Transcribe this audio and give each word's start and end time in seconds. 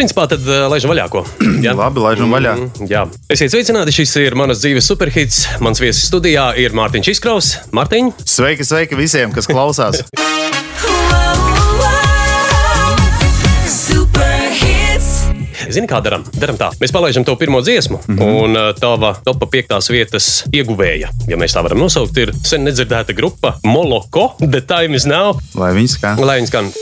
principā 0.00 0.26
tad 0.30 0.44
uh, 0.48 0.66
laižam 0.72 0.94
vaļā 0.94 1.06
ko. 1.12 1.24
Jā, 1.66 1.74
labi, 1.76 2.02
laižam 2.04 2.32
vaļā. 2.32 2.56
Mm, 2.56 2.88
jā. 2.90 3.04
Esiet 3.32 3.52
sveicināti, 3.52 3.94
šis 4.00 4.16
ir 4.22 4.38
manas 4.38 4.62
dzīves 4.64 4.88
superhits. 4.88 5.44
Mans 5.64 5.82
viesis 5.82 6.08
studijā 6.08 6.50
ir 6.60 6.76
Mārtiņš 6.76 7.14
Izkraus. 7.16 7.54
Mārtiņ! 7.76 8.14
Sveiki, 8.24 8.66
sveiki 8.66 9.00
visiem, 9.00 9.34
kas 9.36 9.50
klausās! 9.50 10.04
Zini, 15.70 15.86
kā 15.90 16.00
darām? 16.02 16.24
Darām 16.34 16.58
tā. 16.58 16.70
Mēs 16.80 16.92
palaidām 16.94 17.24
to 17.26 17.36
pirmo 17.38 17.60
dziesmu, 17.62 18.00
mm 18.06 18.16
-hmm. 18.18 18.42
un 18.42 18.56
uh, 18.56 18.70
tava 18.74 19.14
topā 19.24 19.46
piektās 19.50 19.90
vietas 19.90 20.44
ieguvēja, 20.52 21.08
ja 21.28 21.36
mēs 21.36 21.54
tā 21.54 21.62
varam 21.62 21.78
nosaukt, 21.78 22.16
ir 22.16 22.32
sen 22.44 22.64
nedzirdēta 22.64 23.14
grupa 23.14 23.54
Moloko. 23.64 24.34
The 24.38 24.60
time 24.60 24.96
is 24.96 25.06
now. 25.06 25.38
Lai 25.54 25.72
viņi 25.74 25.88
skan. 25.88 26.20
Lai 26.26 26.40
viņi 26.40 26.46
skan. 26.46 26.72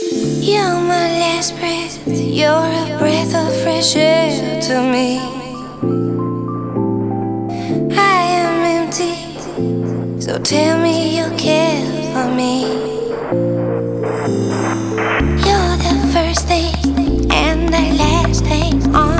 You're 0.41 0.79
my 0.81 1.07
last 1.19 1.53
breath. 1.59 1.97
You're 2.07 2.71
a 2.83 2.97
breath 2.99 3.35
of 3.35 3.53
fresh 3.63 3.95
air 3.95 4.61
to 4.67 4.81
me. 4.81 5.19
I 7.93 8.21
am 8.43 8.63
empty, 8.63 9.13
so 10.19 10.39
tell 10.39 10.77
me 10.79 11.17
you 11.17 11.27
care 11.37 11.83
for 12.13 12.27
me. 12.35 12.65
You're 15.45 15.77
the 15.77 15.95
first 16.13 16.47
thing 16.47 16.78
the 17.71 17.93
last 17.97 18.43
thing 18.45 18.95
on 18.95 19.18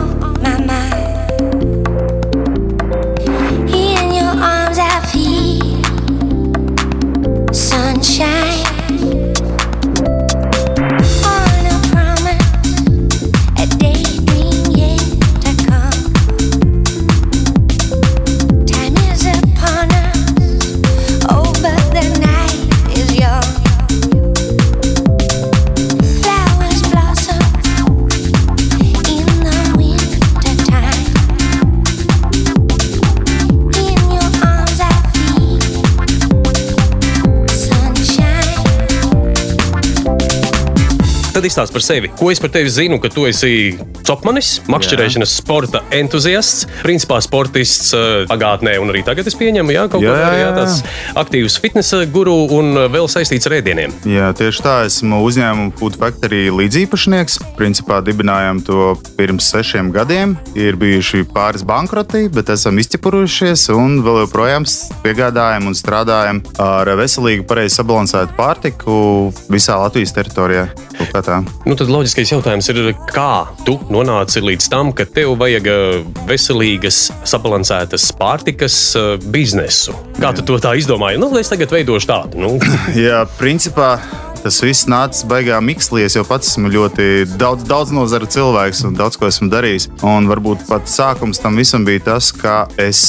Tad 41.39 41.45
izstāsti 41.47 41.71
par 41.71 41.83
sevi. 41.85 42.09
Ko 42.19 42.27
es 42.33 42.39
par 42.43 42.51
tevi 42.51 42.67
zinu, 42.67 42.97
ka 42.99 43.07
tu 43.07 43.21
esi 43.23 43.77
topmanis, 44.03 44.57
makšķerēšanas 44.67 45.37
sporta 45.39 45.79
entuziasts, 45.95 46.65
principā 46.81 47.21
sportists 47.23 47.93
eh, 47.95 48.25
pagātnē 48.27 48.73
un 48.83 48.89
arī 48.91 49.05
tagad 49.07 49.29
es 49.31 49.37
pieņemu, 49.39 49.71
jā, 49.71 49.85
kaut 49.87 50.03
Jā, 50.03 50.17
kā 50.17 50.33
jā, 50.35 50.41
jā. 50.41 50.49
tāds 50.57 50.81
aktīvs 51.21 51.55
fitnesa 51.63 52.01
guru 52.11 52.33
un 52.57 52.75
vēl 52.91 53.07
saistīts 53.07 53.47
ar 53.47 53.55
ēdieniem. 53.61 53.93
Jā, 54.11 54.33
tieši 54.35 54.65
tā. 54.65 54.73
Esmu 54.89 55.21
uzņēmuma 55.29 55.77
Food 55.79 55.95
Factory 56.01 56.49
līdziepašnieks. 56.57 57.39
Principā 57.55 58.01
dibinājām 58.03 58.59
to 58.67 58.89
pirms 59.15 59.47
sešiem 59.53 59.93
gadiem. 59.95 60.35
Ir 60.59 60.75
bijuši 60.81 61.23
pāris 61.31 61.63
bankroti, 61.63 62.25
bet 62.35 62.51
esam 62.51 62.83
izķepurušies 62.83 63.69
un 63.77 64.01
vēl 64.03 64.25
joprojām 64.25 64.67
piegādājam 65.07 65.71
un 65.71 65.79
strādājam 65.79 66.43
ar 66.59 66.91
veselīgu, 66.99 67.47
pareizi 67.47 67.79
sabalansētu 67.79 68.35
pārtiku 68.35 68.99
visā 69.47 69.79
Latvijas 69.79 70.17
teritorijā. 70.19 70.67
Kaut 71.29 71.45
kā 71.45 71.53
tā. 71.53 71.65
Nu, 71.69 71.75
tad 71.77 71.91
loģiskais 71.91 72.31
jautājums 72.33 72.69
ir, 72.71 72.79
kā 73.09 73.45
tu 73.65 73.77
nonāci 73.93 74.41
līdz 74.43 74.69
tam, 74.71 74.91
ka 74.95 75.05
tev 75.05 75.35
vajag 75.39 75.69
eh, 75.69 75.99
veselīgas, 76.29 77.09
sabalansētas 77.29 78.09
pārtikas 78.17 78.77
eh, 78.97 79.11
biznesu? 79.33 79.95
Kā 80.19 80.33
tu 80.35 80.45
to 80.47 80.57
tā 80.61 80.73
izdomāji? 80.79 81.21
Nu, 81.21 81.29
es 81.39 81.51
tagad 81.51 81.73
veidošu 81.75 82.09
tādu. 82.09 82.41
Nu, 82.41 82.55
Jā, 83.07 83.23
principā 83.37 83.97
tas 84.43 84.59
viss 84.63 84.87
nāca 84.89 85.27
baigā 85.29 85.59
mikslī. 85.63 86.05
Es 86.07 86.15
jau 86.17 86.23
pats 86.27 86.51
esmu 86.53 86.71
ļoti 86.73 87.09
daudz, 87.39 87.65
daudz 87.69 87.93
nozaru 87.95 88.29
cilvēks 88.31 88.83
un 88.89 88.97
daudz 88.99 89.19
ko 89.19 89.27
esmu 89.29 89.49
darījis. 89.51 89.89
Un 90.05 90.29
varbūt 90.31 90.65
pat 90.69 90.87
sākums 90.89 91.41
tam 91.43 91.59
visam 91.59 91.85
bija 91.87 92.05
tas, 92.11 92.31
ka 92.35 92.63
es 92.79 92.99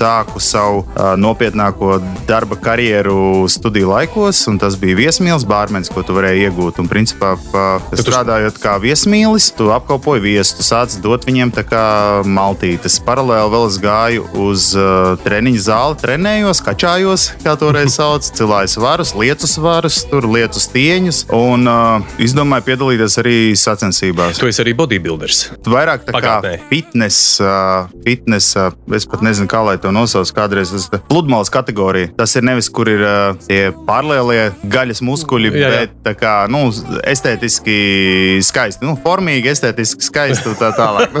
sāku 0.00 0.40
savu 0.40 0.82
uh, 0.84 1.12
nopietnāko 1.20 1.98
darba 2.28 2.56
karjeru 2.56 3.44
studiju 3.52 3.90
laikos, 3.90 4.40
un 4.48 4.56
tas 4.62 4.78
bija 4.80 4.96
viesmīlis, 4.96 5.44
bārmenis, 5.48 5.90
ko 5.92 6.04
tu 6.06 6.14
varēji 6.16 6.46
iegūt. 6.48 6.78
Un, 6.80 6.88
principā, 6.88 7.34
tu- 7.36 8.00
strādājot 8.00 8.56
kā 8.62 8.78
viesmīlis, 8.80 9.50
tu 9.58 9.68
apkalpoji 9.74 10.22
viesus, 10.24 10.54
tu 10.56 10.64
sāc 10.66 10.94
dot 11.04 11.26
viņiem 11.28 11.52
tā 11.56 11.66
kā 11.68 11.84
maltītes. 12.24 12.96
Paralēli 13.04 13.52
vēl 13.52 13.66
es 13.68 13.78
gāju 13.82 14.24
uz 14.46 14.70
uh, 14.78 15.16
treniņu 15.24 15.62
zāli, 15.66 15.98
trenējos, 16.00 16.62
kačājos, 16.64 17.26
kā 17.44 17.56
toreiz 17.60 17.98
sauc, 17.98 18.24
cilāju 18.38 18.72
svarus, 18.78 19.12
lietu 19.18 19.50
svarus, 19.50 20.00
tur 20.08 20.24
lietu 20.30 20.59
stieņus 20.66 21.22
un 21.36 21.66
uh, 21.70 22.14
izdomāju 22.22 22.66
piedalīties 22.68 23.16
arī 23.22 23.36
sacensībās. 23.58 24.38
tu 24.40 24.48
esi 24.50 24.62
arī 24.64 24.74
bodybuilders. 24.78 25.40
Vairāk 25.70 26.04
tā 26.08 26.12
kā 26.14 26.20
Pagātnē. 26.20 26.54
fitness, 26.70 27.40
uh, 27.42 27.88
fitness 28.04 28.56
uh, 28.60 28.70
es 28.96 29.06
pat 29.10 29.22
nezinu, 29.26 29.48
kā 29.50 29.62
lai 29.66 29.76
to 29.82 29.92
nosauc. 29.94 30.30
Kādreiz 30.36 30.70
tas 30.74 30.88
ir 30.92 31.02
pludmales 31.10 31.50
kategorija. 31.52 32.12
Tas 32.18 32.34
ir 32.38 32.44
nevis, 32.46 32.68
kur 32.72 32.88
ir 32.92 33.02
uh, 33.04 33.38
tie 33.46 33.70
pārlielie 33.88 34.50
gaļas 34.70 35.02
muskuļi, 35.06 35.50
Jā, 35.54 35.60
jā. 35.60 35.70
bet 35.80 35.96
tā 36.06 36.14
kā 36.18 36.34
nu, 36.52 36.66
estētiski 37.10 38.40
skaisti, 38.44 38.84
nu, 38.86 38.96
formīgi, 39.04 39.50
estētiski 39.52 40.04
skaisti 40.06 40.50
un 40.52 40.58
tā 40.60 40.72
tālāk. 40.76 41.16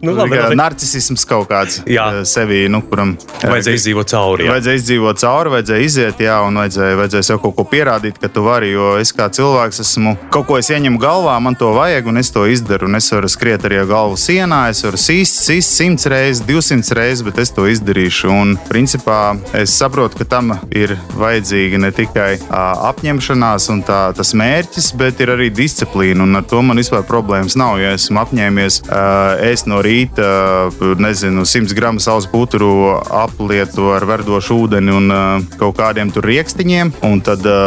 Nu, 0.00 0.12
nu, 0.12 0.16
labi, 0.16 0.34
kā 0.36 0.44
labi. 0.48 0.56
narcisms 0.58 1.22
kaut 1.28 1.48
kāds 1.50 1.80
Jā. 1.88 2.04
uh, 2.10 2.22
sevī, 2.28 2.64
nu, 2.72 2.80
kuram 2.88 3.12
uh, 3.16 3.44
Vajadzēja 3.50 3.78
izdzīvot 3.78 4.10
cauri. 4.10 4.44
jā. 4.46 4.52
Vajadzēja 4.54 4.80
izdzīvot 4.80 5.20
cauri, 5.22 5.52
vajadzēja 5.54 5.84
iziet, 5.86 6.20
jā, 6.24 6.36
un 6.46 6.58
vajadzēja, 6.60 6.96
vajadzēja 7.00 7.26
sev 7.30 7.40
kaut 7.44 7.54
ko 7.58 7.64
pierādīt, 7.70 8.18
ka 8.20 8.28
tu 8.32 8.44
vari. 8.46 8.49
Jo 8.50 8.96
es 8.98 9.12
kā 9.14 9.28
cilvēks 9.30 9.78
esmu 9.84 10.16
kaut 10.34 10.48
ko 10.48 10.56
es 10.58 10.70
ieņemu 10.72 10.98
galvā, 10.98 11.36
man 11.42 11.54
to 11.58 11.70
vajag, 11.76 12.08
un 12.10 12.18
es 12.18 12.32
to 12.34 12.42
izdaru. 12.50 12.88
Un 12.90 12.98
es 12.98 13.06
varu 13.12 13.28
skriet 13.30 13.62
arī 13.66 13.78
ar 13.82 13.86
galvu 13.86 14.16
sienā, 14.18 14.64
es 14.72 14.82
varu 14.82 14.98
sīst, 14.98 15.38
sīst 15.46 15.76
simts 15.78 16.08
reizes, 16.10 16.42
divsimts 16.48 16.90
reizes, 16.96 17.22
bet 17.26 17.38
es 17.38 17.54
to 17.54 17.68
izdarīšu. 17.70 18.30
Un 18.34 18.56
principā 18.68 19.36
es 19.54 19.74
saprotu, 19.78 20.18
ka 20.18 20.26
tam 20.34 20.52
ir 20.74 20.96
vajadzīga 21.20 21.78
ne 21.84 21.92
tikai 21.94 22.32
ā, 22.42 22.64
apņemšanās 22.90 23.68
un 23.74 23.84
tā, 23.86 24.00
tas 24.18 24.34
mērķis, 24.34 24.90
bet 24.98 25.22
ir 25.22 25.34
arī 25.36 25.50
disciplīna. 25.54 26.26
Un 26.26 26.40
ar 26.40 26.46
to 26.50 26.62
man 26.66 26.82
vispār 26.82 27.06
problēmas 27.06 27.54
nav. 27.60 27.78
Ja 27.78 27.94
esmu 27.94 28.22
apņēmies 28.24 28.82
ā, 28.88 29.04
ēst 29.50 29.70
no 29.70 29.78
rīta, 29.86 30.26
ā, 30.26 30.90
nezinu, 30.98 31.46
100 31.46 31.78
gramu 31.78 32.02
savus 32.02 32.26
puturu 32.30 32.96
aplietu 32.98 33.92
ar 33.94 34.08
verdošu 34.10 34.58
ūdeni 34.64 34.96
un 34.96 35.14
ā, 35.14 35.22
kaut 35.60 35.78
kādiem 35.78 36.10
tur 36.14 36.26
rīkstiņiem, 36.30 36.96
un 37.06 37.22
tad 37.24 37.46
ā, 37.46 37.60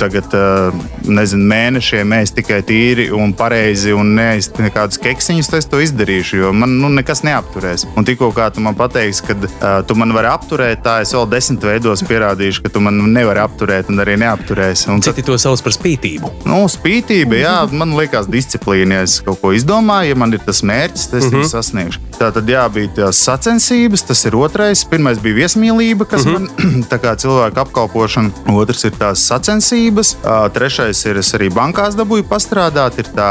tagad, 0.00 0.29
ā, 0.36 0.70
nezinu, 1.08 1.46
mēnešiem 1.50 2.14
ēst 2.20 2.36
tikai 2.38 2.60
tīri 2.66 3.08
un 3.14 3.32
pareizi 3.36 3.94
un 3.96 4.14
neēst 4.18 4.60
nekādus 4.62 5.00
keksiņus, 5.02 5.50
tad 5.50 5.62
es 5.62 5.70
to 5.70 5.80
izdarīšu, 5.84 6.40
jo 6.42 6.52
man 6.56 6.76
nu, 6.80 6.90
nekas 6.92 7.24
neapturēs. 7.26 7.86
Un 7.96 8.06
tikko 8.08 8.30
kā 8.36 8.50
tu 8.54 8.64
man 8.64 8.76
pateiksi, 8.78 9.24
ka 9.26 9.36
uh, 9.36 9.68
tu 9.86 9.96
man 9.98 10.14
vari 10.16 10.30
apturēt, 10.30 10.82
tā 10.84 11.00
es 11.04 11.14
vēl 11.16 11.28
desmit 11.30 11.64
veidos 11.66 12.04
pierādīšu, 12.06 12.64
ka 12.64 12.74
tu 12.74 12.82
man 12.84 13.00
nevari 13.14 13.42
apturēt 13.42 13.90
un 13.92 14.02
arī 14.02 14.16
neapturēsi. 14.20 14.90
Un 14.92 15.02
tad, 15.04 15.14
Citi 15.14 15.26
to 15.26 15.38
sauc 15.40 15.62
par 15.64 15.74
spītību. 15.76 16.32
nu, 16.48 16.62
spītība, 16.70 17.40
jā, 17.40 17.56
man 17.72 17.96
liekas, 17.98 18.30
disciplīna. 18.30 19.00
Ja 19.00 19.06
es 19.06 19.20
kaut 19.24 19.40
ko 19.42 19.52
izdomāju, 19.54 20.14
ja 20.14 20.18
man 20.18 20.34
ir 20.34 20.42
tas 20.44 20.62
mērķis, 20.66 21.10
tad 21.10 21.20
es 21.20 21.28
mm 21.28 21.36
-hmm. 21.36 21.42
to 21.42 21.48
sasniegšu. 21.48 22.00
Tā 22.18 22.30
tad 22.34 22.48
jā, 22.48 22.64
bija 22.72 22.88
tās 22.96 23.20
sacensības, 23.24 24.02
tas 24.02 24.24
ir 24.24 24.36
otrais. 24.36 24.84
Pirmais 24.84 25.18
bija 25.18 25.34
viesmīlība, 25.34 26.04
kas 26.04 26.24
mm 26.24 26.34
-hmm. 26.34 26.48
man 26.66 26.84
tā 26.92 26.98
kā 26.98 27.16
cilvēku 27.16 27.60
apkalpošana. 27.60 28.30
Otrs 28.46 28.84
ir 28.84 28.92
tās 28.98 29.26
sacensības. 29.26 30.16
Trešais 30.20 31.00
ir 31.08 31.18
es 31.20 31.30
arī 31.36 31.48
bankās 31.52 31.96
dabūju 31.96 32.26
pastrādāt. 32.28 32.98
Ir 33.00 33.08
tā, 33.16 33.30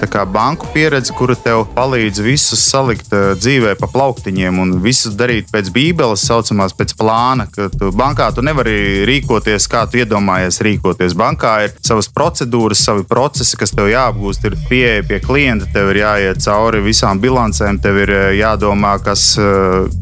tā 0.00 0.08
kā 0.10 0.24
banku 0.28 0.68
pieredze, 0.74 1.14
kura 1.16 1.36
tev 1.38 1.64
palīdz 1.76 2.20
visus 2.24 2.60
salikt 2.68 3.08
dzīvē 3.12 3.74
pa 3.80 3.88
plauktiņiem 3.88 4.60
un 4.60 4.74
visus 4.84 5.16
darīt 5.18 5.48
pēc 5.52 5.70
bībeles, 5.72 6.26
saucamās 6.28 6.76
pēc 6.76 6.92
plāna. 6.98 7.48
Tu 7.54 7.90
bankā 7.96 8.28
tu 8.36 8.44
nevari 8.44 9.06
rīkoties, 9.08 9.68
kā 9.72 9.86
tu 9.88 10.02
iedomājies 10.02 10.60
rīkoties. 10.66 11.16
Bankā 11.18 11.54
ir 11.66 11.74
savas 11.80 12.10
procedūras, 12.12 12.84
savi 12.84 13.06
procesi, 13.08 13.56
kas 13.58 13.72
tev 13.72 13.88
jāapgūst. 13.92 14.44
Ir 14.48 14.58
pieeja 14.68 15.06
pie 15.08 15.22
klienta, 15.24 15.70
tev 15.72 15.94
ir 15.94 16.02
jāiet 16.02 16.44
cauri 16.44 16.84
visām 16.84 17.22
bilancēm, 17.24 17.80
tev 17.82 18.02
ir 18.04 18.14
jādomā, 18.36 18.98
kas, 19.04 19.30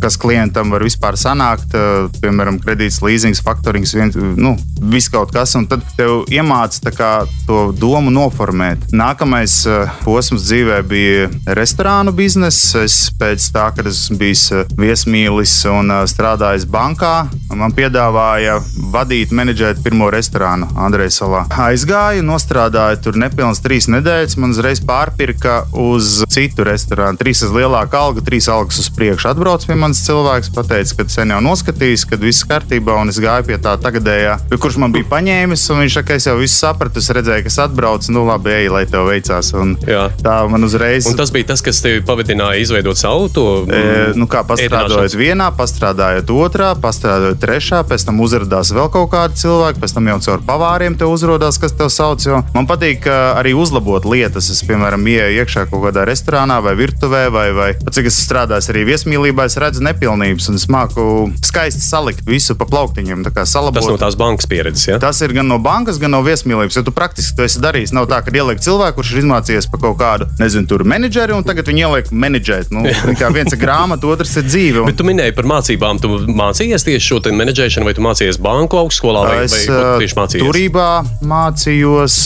kas 0.02 0.18
klientam 0.20 0.74
var 0.74 0.84
vispār 0.86 1.18
sanākt. 1.20 1.78
Piemēram, 2.18 2.58
kredīts, 2.64 2.98
leasings, 3.06 3.44
faktorings, 3.46 3.94
vien, 3.94 4.10
nu, 4.36 4.56
viss 4.90 5.12
kaut 5.12 5.30
kas. 5.34 5.54
Un 5.58 5.70
tad 5.70 5.86
tev 5.96 6.15
iemāca 6.32 6.92
kā, 6.94 7.10
to 7.46 7.70
domu 7.76 8.12
noformēt. 8.14 8.88
Nākamais 8.96 9.58
uh, 9.68 9.90
posms 10.04 10.46
dzīvē 10.46 10.80
bija 10.86 11.28
restorānu 11.58 12.14
biznesa. 12.16 12.84
Es 12.86 13.10
pēc 13.18 13.50
tā, 13.54 13.68
kad 13.76 13.88
esmu 13.90 14.18
bijis 14.20 14.44
viesmīlis 14.78 15.54
un 15.70 15.92
uh, 15.92 16.04
strādājis 16.08 16.66
bankā, 16.70 17.14
man 17.56 17.74
piedāvāja 17.76 18.58
vadīt, 18.92 19.34
menedžēt 19.36 19.82
pirmo 19.84 20.10
restorānu 20.12 20.68
Andrejs 20.86 21.20
Salā. 21.20 21.44
Aizgāju, 21.66 22.24
nostrādāju 22.26 23.00
tur 23.04 23.18
nepilnas 23.20 23.62
trīs 23.64 23.88
nedēļas. 23.92 24.36
Man 24.40 24.54
uzreiz 24.54 24.82
pārpirka 24.84 25.62
uz 25.72 26.22
citu 26.32 26.66
restorānu. 26.66 27.18
Trīs 27.20 27.42
lielāka 27.46 28.00
alga, 28.00 28.24
trīs 28.24 28.48
algas 28.52 28.80
uz 28.82 28.90
priekšu. 28.94 29.30
Atbrauc 29.32 29.64
pie 29.66 29.76
manis 29.78 30.02
cilvēks, 30.06 30.52
pateica, 30.54 30.98
ka 31.00 31.08
sen 31.12 31.32
jau 31.34 31.40
noskatījis, 31.44 32.06
ka 32.08 32.20
viss 32.20 32.46
kārtībā, 32.48 32.98
un 33.00 33.12
es 33.12 33.20
gāju 33.22 33.48
pie 33.50 33.58
tā 33.62 33.76
tagadējā, 33.82 34.36
kurš 34.60 34.80
man 34.82 34.94
bija 34.94 35.08
paņēmis. 35.10 35.66
Viņš 35.76 35.98
saka, 36.06 36.16
es 36.16 36.26
jau 36.26 36.36
visu 36.38 36.54
sapratu, 36.54 37.00
es 37.02 37.10
redzēju, 37.10 37.44
kas 37.46 37.58
atbrauc. 37.64 38.06
Nu, 38.14 38.22
labi, 38.28 38.52
ej, 38.54 38.68
lai 38.70 38.84
tev 38.86 39.08
veicās. 39.10 39.50
Un 39.58 39.74
Jā. 39.86 40.06
tā 40.22 40.36
man 40.50 40.62
uzreiz. 40.62 41.08
Un 41.10 41.16
tas 41.18 41.32
bija 41.34 41.50
tas, 41.50 41.62
kas 41.64 41.80
tev 41.82 41.98
pavadināja 42.06 42.62
izveidot 42.62 42.98
savu 42.98 43.28
to 43.32 43.46
E, 43.66 44.12
nu 44.14 44.28
kā 44.30 44.42
pastrādājot 44.46 45.16
vienā, 45.18 45.48
pastrādājot 45.56 46.30
otrā, 46.30 46.70
pastrādājot 46.78 47.40
trešā, 47.42 47.82
pēc 47.88 48.06
tam 48.06 48.20
uzrādās 48.22 48.70
vēl 48.74 48.88
kaut 48.92 49.10
kādi 49.14 49.40
cilvēki, 49.40 49.80
pēc 49.82 49.94
tam 49.96 50.10
jau 50.10 50.18
caur 50.26 50.44
pavāriem 50.46 50.96
te 50.98 51.08
uzrādās, 51.08 51.58
kas 51.62 51.74
tev 51.76 51.90
sauc. 51.92 52.22
Jo 52.26 52.42
man 52.54 52.68
patīk 52.68 53.08
arī 53.10 53.54
uzlabot 53.58 54.06
lietas. 54.06 54.50
Es, 54.52 54.62
piemēram, 54.66 55.06
ieeju 55.10 55.42
iekšā 55.42 55.66
kaut 55.72 55.82
kādā 55.88 56.06
restorānā 56.08 56.60
vai 56.64 56.76
virtuvē, 56.78 57.26
vai, 57.34 57.48
vai 57.56 57.68
pat 57.80 57.98
cik 57.98 58.10
es 58.12 58.20
strādāju 58.26 58.70
arī 58.74 58.86
viesmīlībā, 58.92 59.48
es 59.48 59.58
redzu 59.60 59.84
nepilnības 59.86 60.50
un 60.52 60.60
es 60.60 60.68
māku 60.72 61.06
skaisti 61.46 61.82
salikt 61.82 62.26
visu 62.28 62.56
pa 62.58 62.68
plauktiņiem. 62.70 63.26
tā 63.26 63.34
kā 63.34 63.46
salabot. 63.48 63.80
Tas 63.80 63.90
no 63.90 63.98
tās 64.00 64.18
bankas 64.20 64.48
pieredzes. 64.50 64.86
Ja? 64.90 65.00
Tas 65.02 65.20
ir 65.24 65.34
gan 65.36 65.48
no 65.50 65.58
bankas, 65.62 65.95
gan 66.02 66.14
no 66.14 66.22
viesmīlības. 66.26 66.78
Jo 66.78 66.84
tu 66.86 66.94
praktiski 66.94 67.36
to 67.38 67.46
esi 67.46 67.62
darījis. 67.62 67.94
Nav 67.96 68.08
tā, 68.10 68.20
ka 68.24 68.34
ieliek 68.34 68.60
cilvēku, 68.62 69.00
kurš 69.00 69.14
ir 69.14 69.22
izmācījies 69.24 69.68
par 69.72 69.82
kaut 69.82 69.98
kādu, 70.00 70.28
nezinu, 70.40 70.68
tur 70.70 70.84
menedžeri, 70.88 71.34
un 71.36 71.46
tagad 71.46 71.68
viņi 71.70 71.84
ieliek 71.86 72.10
menedžēt. 72.12 72.72
Nu, 72.74 72.84
kā 73.18 73.30
viens 73.34 73.52
ir 73.54 73.60
grāmata, 73.60 74.08
otrs 74.10 74.36
ir 74.40 74.46
dzīve. 74.48 74.82
Un... 74.82 74.90
Bet 74.90 74.98
tu 75.00 75.06
minēji 75.08 75.34
par 75.36 75.48
mācībām. 75.50 76.00
Tu 76.02 76.10
mācījies 76.36 76.86
tieši 76.86 77.06
šo 77.06 77.22
menedžēšanu, 77.36 77.88
vai 77.88 77.94
tu 77.96 78.04
mācījies 78.04 78.40
banku 78.42 78.80
augstskolā, 78.80 79.24
vai, 79.26 79.38
Es 79.46 79.54
vai 79.68 80.00
tieši 80.02 80.16
mācījies? 80.18 80.46
turībā 80.46 80.88
mācījos 81.26 82.16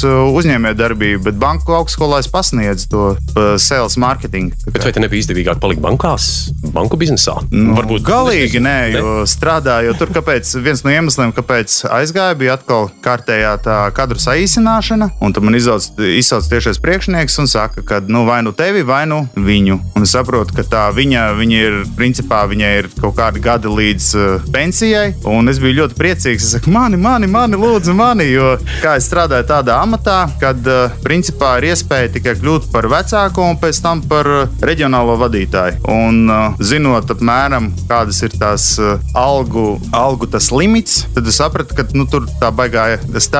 uzņēmējdarbību, 0.40 1.22
bet 1.28 1.38
banku 1.40 1.74
augstskolā 1.76 2.20
es 2.22 2.28
pasniedzu 2.30 2.88
to 2.90 3.02
uh, 3.14 3.54
sales 3.60 3.96
marketing. 4.00 4.52
Bet 4.70 4.84
vai 4.86 4.92
te 4.96 5.02
nebija 5.02 5.24
izdevīgāk 5.24 5.60
palikt 5.62 5.82
bankās, 5.84 6.50
banku 6.74 6.98
biznesā? 7.00 7.36
Nu, 7.52 7.74
Varbūt 7.78 8.04
galīgi 8.06 8.62
nē, 8.62 8.76
jo 8.96 9.14
strādāju 9.30 9.96
tur, 10.00 10.12
kāpēc 10.14 10.52
viens 10.64 10.84
no 10.86 10.92
iemesliem, 10.94 11.34
kāpēc 11.36 11.80
aizgāju, 12.00 12.38
bija 12.40 12.56
atkal 12.58 12.90
kārtējā 13.04 13.54
tā 13.64 13.78
kadru 13.96 14.20
saīsināšana. 14.20 15.10
Un 15.20 15.34
tad 15.36 15.46
man 15.46 15.56
izsauc, 15.58 15.86
izsauc 15.98 16.48
tiešais 16.50 16.80
priekšnieks 16.82 17.38
un 17.42 17.50
saka, 17.50 17.84
ka 17.86 18.00
nu, 18.06 18.24
vai 18.28 18.40
nu 18.46 18.52
tevi, 18.56 18.82
vai 18.86 19.02
nu 19.10 19.22
viņu. 19.36 19.78
Un 19.96 20.06
es 20.06 20.14
saprotu, 20.16 20.54
ka 20.56 20.64
tā 20.66 20.84
viņa, 20.96 21.26
viņa 21.38 21.60
ir, 21.66 21.78
principā, 21.98 22.42
viņai 22.50 22.72
ir 22.80 22.90
kaut 23.00 23.16
kādi 23.18 23.42
gadi 23.44 23.70
līdz 23.70 24.08
uh, 24.18 24.48
pensijai. 24.52 25.12
Un 25.28 25.50
es 25.52 25.60
biju 25.62 25.82
ļoti 25.82 25.98
priecīgs. 25.98 26.46
Es 26.46 26.56
saku, 26.56 26.72
mani, 26.74 26.98
mani, 27.00 27.28
mani, 27.30 27.58
lūdzu, 27.60 27.94
mani. 27.96 28.28
Jo 28.30 28.56
kā 28.80 28.96
es 28.98 29.08
strādāju 29.10 29.48
tādā 29.50 29.80
amatā, 29.82 30.18
kad 30.40 30.60
uh, 30.68 30.96
principā 31.04 31.56
ir 31.60 31.70
iespēja 31.72 32.12
tikai 32.16 32.36
kļūt 32.40 32.70
par 32.72 32.88
vecāku 32.90 33.44
un 33.44 33.58
pēc 33.60 33.82
tam 33.84 34.02
par 34.10 34.28
uh, 34.28 34.60
reģionālo 34.64 35.16
vadītāju. 35.20 35.82
Un 35.90 36.22
uh, 36.30 36.60
zinot 36.64 37.10
apmēram, 37.12 37.70
kādas 37.90 38.22
ir 38.26 38.34
tās 38.40 38.72
uh, 38.80 38.96
algu, 39.18 39.74
algu 39.96 40.28
tas 40.30 40.50
limits, 40.54 41.04
tad 41.14 41.28
es 41.28 41.40
sapratu, 41.40 41.76
ka 41.76 41.86
nu, 41.96 42.06
tur 42.10 42.28
tā 42.40 42.52
baigā 42.54 42.86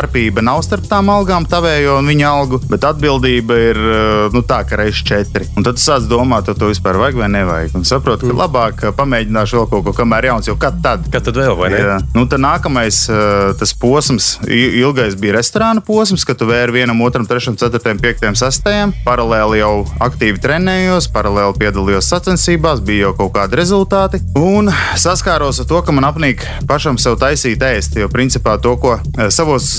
starpība 0.00 0.40
nav 0.40 0.62
starp 0.64 0.86
tām 0.88 1.10
algām, 1.12 1.44
tavējo 1.44 1.98
un 2.00 2.06
viņa 2.08 2.28
algu, 2.30 2.60
bet 2.70 2.84
atbildība 2.88 3.56
ir 3.60 3.80
uh, 3.80 4.32
nu, 4.32 4.40
tā, 4.46 4.62
ka 4.64 4.78
reizes 4.80 5.02
četri. 5.04 5.44
Un 5.58 5.66
tad 5.66 5.76
tu 5.76 5.82
sāc 5.82 6.06
domāt, 6.08 6.48
vai 6.48 6.56
to 6.56 6.70
vispār 6.70 6.96
vajag 6.96 7.18
vai 7.20 7.28
nevajag. 7.34 7.74
Un 7.76 7.84
saprotu, 7.84 8.30
ka 8.30 8.36
labāk 8.38 8.84
uh, 8.86 8.94
pamēģināšu 8.96 9.58
vēl 9.58 9.68
kaut 9.68 9.84
ko, 9.84 9.94
kamēr 9.98 10.30
jauns, 10.30 10.48
jo 10.48 10.56
kad 10.60 10.78
tad? 10.80 11.04
Kad 11.12 11.26
tad 11.28 11.36
vēl, 11.36 11.52
vai 11.58 11.68
ne? 11.74 11.80
Jā. 11.84 11.98
Nu, 12.16 12.24
tad 12.30 12.40
nākamais 12.40 13.02
uh, 13.12 13.50
tas 13.60 13.74
posms, 13.76 14.30
ilgais 14.48 15.18
bija 15.20 15.36
restorāna 15.36 15.84
posms, 15.84 16.24
kad 16.24 16.40
tu 16.40 16.48
vēri 16.48 16.78
vienam, 16.78 17.02
otram, 17.04 17.28
trešam, 17.28 17.58
ceturtajam, 17.60 18.00
piektajam, 18.00 18.38
sastajam. 18.40 18.96
Paralēli 19.04 19.60
jau 19.60 19.74
aktīvi 20.00 20.40
trenējos, 20.40 21.10
paralēli 21.12 21.60
piedalījos 21.60 22.08
sacensībās, 22.08 22.80
bija 22.86 23.10
jau 23.10 23.12
kaut 23.20 23.34
kādi 23.36 23.60
rezultāti. 23.60 24.22
Un 24.40 24.72
saskāros 24.96 25.60
ar 25.60 25.68
to, 25.68 25.84
ka 25.84 25.92
man 25.92 26.08
apnīk 26.08 26.46
pašam 26.70 26.96
sev 27.00 27.20
taisīt 27.20 27.60
ēst. 27.68 28.00
Jo 28.00 28.08
principā 28.12 28.56
to, 28.62 28.78
ko 28.80 28.96
eh, 28.96 29.28
savos 29.34 29.70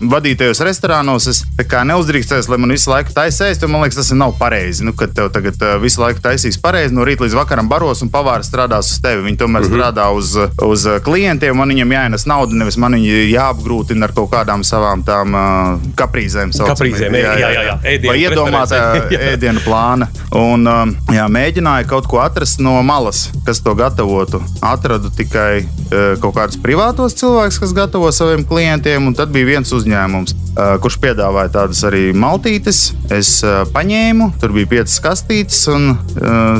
vadītajos 0.00 0.60
restorānos 0.66 1.28
es 1.30 1.42
neuzdrīkstēju, 1.88 2.48
lai 2.52 2.58
man 2.62 2.74
visu 2.74 2.90
laiku 2.92 3.14
jo 3.62 3.68
man 3.72 3.84
liekas, 3.84 3.98
tas 4.00 4.12
nav 4.16 4.34
pareizi. 4.38 4.84
Nu, 4.84 4.92
kad 4.96 5.14
tev 5.16 5.30
tagad 5.34 5.60
uh, 5.62 5.76
visu 5.82 6.02
laiku 6.02 6.22
taisīs 6.24 6.58
pareizi, 6.60 6.94
no 6.94 7.04
rīta 7.06 7.24
līdz 7.24 7.36
vakaram 7.38 7.68
baros 7.70 8.02
un 8.04 8.10
pavārs 8.12 8.50
strādās 8.50 8.92
uz 8.92 9.00
tevi. 9.04 9.24
Viņi 9.28 9.40
tomēr 9.40 9.62
mm 9.62 9.68
-hmm. 9.68 9.74
strādā 9.74 10.08
uz, 10.14 10.34
uz 10.62 10.86
uh, 10.86 10.98
klientiem, 11.04 11.56
man 11.56 11.68
viņam 11.68 11.94
jāienes 11.96 12.26
nauda, 12.26 12.54
nevis 12.54 12.76
man 12.76 12.98
viņi 12.98 13.30
jāapgrūtina 13.32 14.08
ar 14.08 14.12
kaut 14.12 14.30
kādām 14.32 14.64
savām 14.64 15.04
tām 15.04 15.34
uh, 15.34 15.80
kaprīzēm. 15.96 16.52
saucamajām. 16.52 16.76
Kaprīzēm, 16.76 17.14
jā, 17.14 17.34
jā, 17.38 17.50
jā, 17.54 17.62
jā. 17.68 17.78
Ēdienu 17.84 18.10
Vai 18.10 18.18
preferencēm. 18.50 19.28
ēdienu 19.32 19.64
plāna. 19.64 20.08
Un, 20.34 20.66
um, 20.66 20.96
jā, 21.14 21.26
mēģināju 21.28 21.88
kaut 21.90 22.08
ko 22.10 22.20
atrast 22.24 22.60
no 22.60 22.82
malas, 22.82 23.28
kas 23.46 23.60
to 23.64 23.74
gatavotu. 23.78 24.42
Atradu 24.60 25.10
tikai 25.10 25.64
uh, 25.64 26.14
kaut 26.22 26.34
kādus 26.38 26.58
privātos 26.62 27.16
cilvēkus, 27.18 27.60
kas 27.62 27.74
gatavo 27.76 28.10
saviem 28.12 28.44
klientiem, 28.44 29.06
un 29.06 29.14
tad 29.14 29.32
bija 29.34 29.53
viens 29.54 29.74
uzņēmums, 29.78 30.34
kurš 30.82 30.98
piedāvāja 31.02 31.50
tādas 31.54 31.80
arī 31.86 32.08
maltītes. 32.14 32.92
Es 33.14 33.30
paņēmu, 33.74 34.32
tur 34.42 34.54
bija 34.54 34.70
piecas 34.76 34.98
kastītes, 35.02 35.62
un 35.72 35.94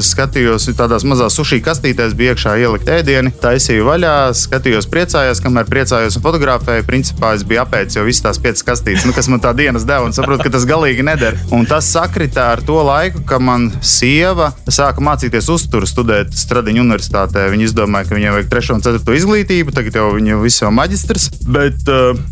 skatījos, 0.02 0.70
tādās 0.79 1.06
mazās 1.06 1.37
sushi 1.38 1.61
kastītēs 1.64 2.17
bija 2.19 2.35
iekšā 2.35 2.56
ielikt 2.62 2.91
ēdienu, 2.91 3.35
taisīju 3.43 3.87
vaļā, 3.87 4.14
skatījos, 4.38 4.88
priecājos, 4.91 5.43
kamēr 5.44 5.69
priecājos 5.70 6.19
un 6.19 6.25
fotografēju. 6.25 6.87
Principā 6.88 7.35
es 7.37 7.44
biju 7.46 7.62
apēdis 7.64 7.99
jau 7.99 8.06
visas 8.06 8.25
tās 8.26 8.41
piecas 8.43 8.67
kastītes, 8.67 9.06
nu, 9.08 9.14
kas 9.17 9.31
man 9.31 9.43
tā 9.43 9.55
dienas 9.56 9.87
deva, 9.87 10.06
un 10.08 10.14
saprotu, 10.17 10.46
ka 10.46 10.55
tas 10.55 10.67
galīgi 10.69 11.06
neder. 11.06 11.38
Un 11.55 11.67
tas 11.70 11.88
sakritā 11.94 12.50
ar 12.55 12.62
to 12.67 12.81
laiku, 12.87 13.23
ka 13.29 13.41
man 13.43 13.70
sieva 13.85 14.52
sāka 14.67 15.02
mācīties 15.05 15.50
uzturu 15.55 15.88
studēt 15.88 16.35
Stradiņu 16.35 16.85
universitātē. 16.85 17.46
Viņa 17.52 17.69
izdomāja, 17.69 18.08
ka 18.08 18.19
viņai 18.19 18.35
vajag 18.38 18.50
3 18.52 18.75
un 18.76 18.85
4 18.85 19.19
izglītību, 19.20 19.75
tagad 19.75 19.99
jau 19.99 20.11
viņa 20.17 20.41
visu 20.43 20.70
maģistrs, 20.75 21.31
bet 21.46 21.88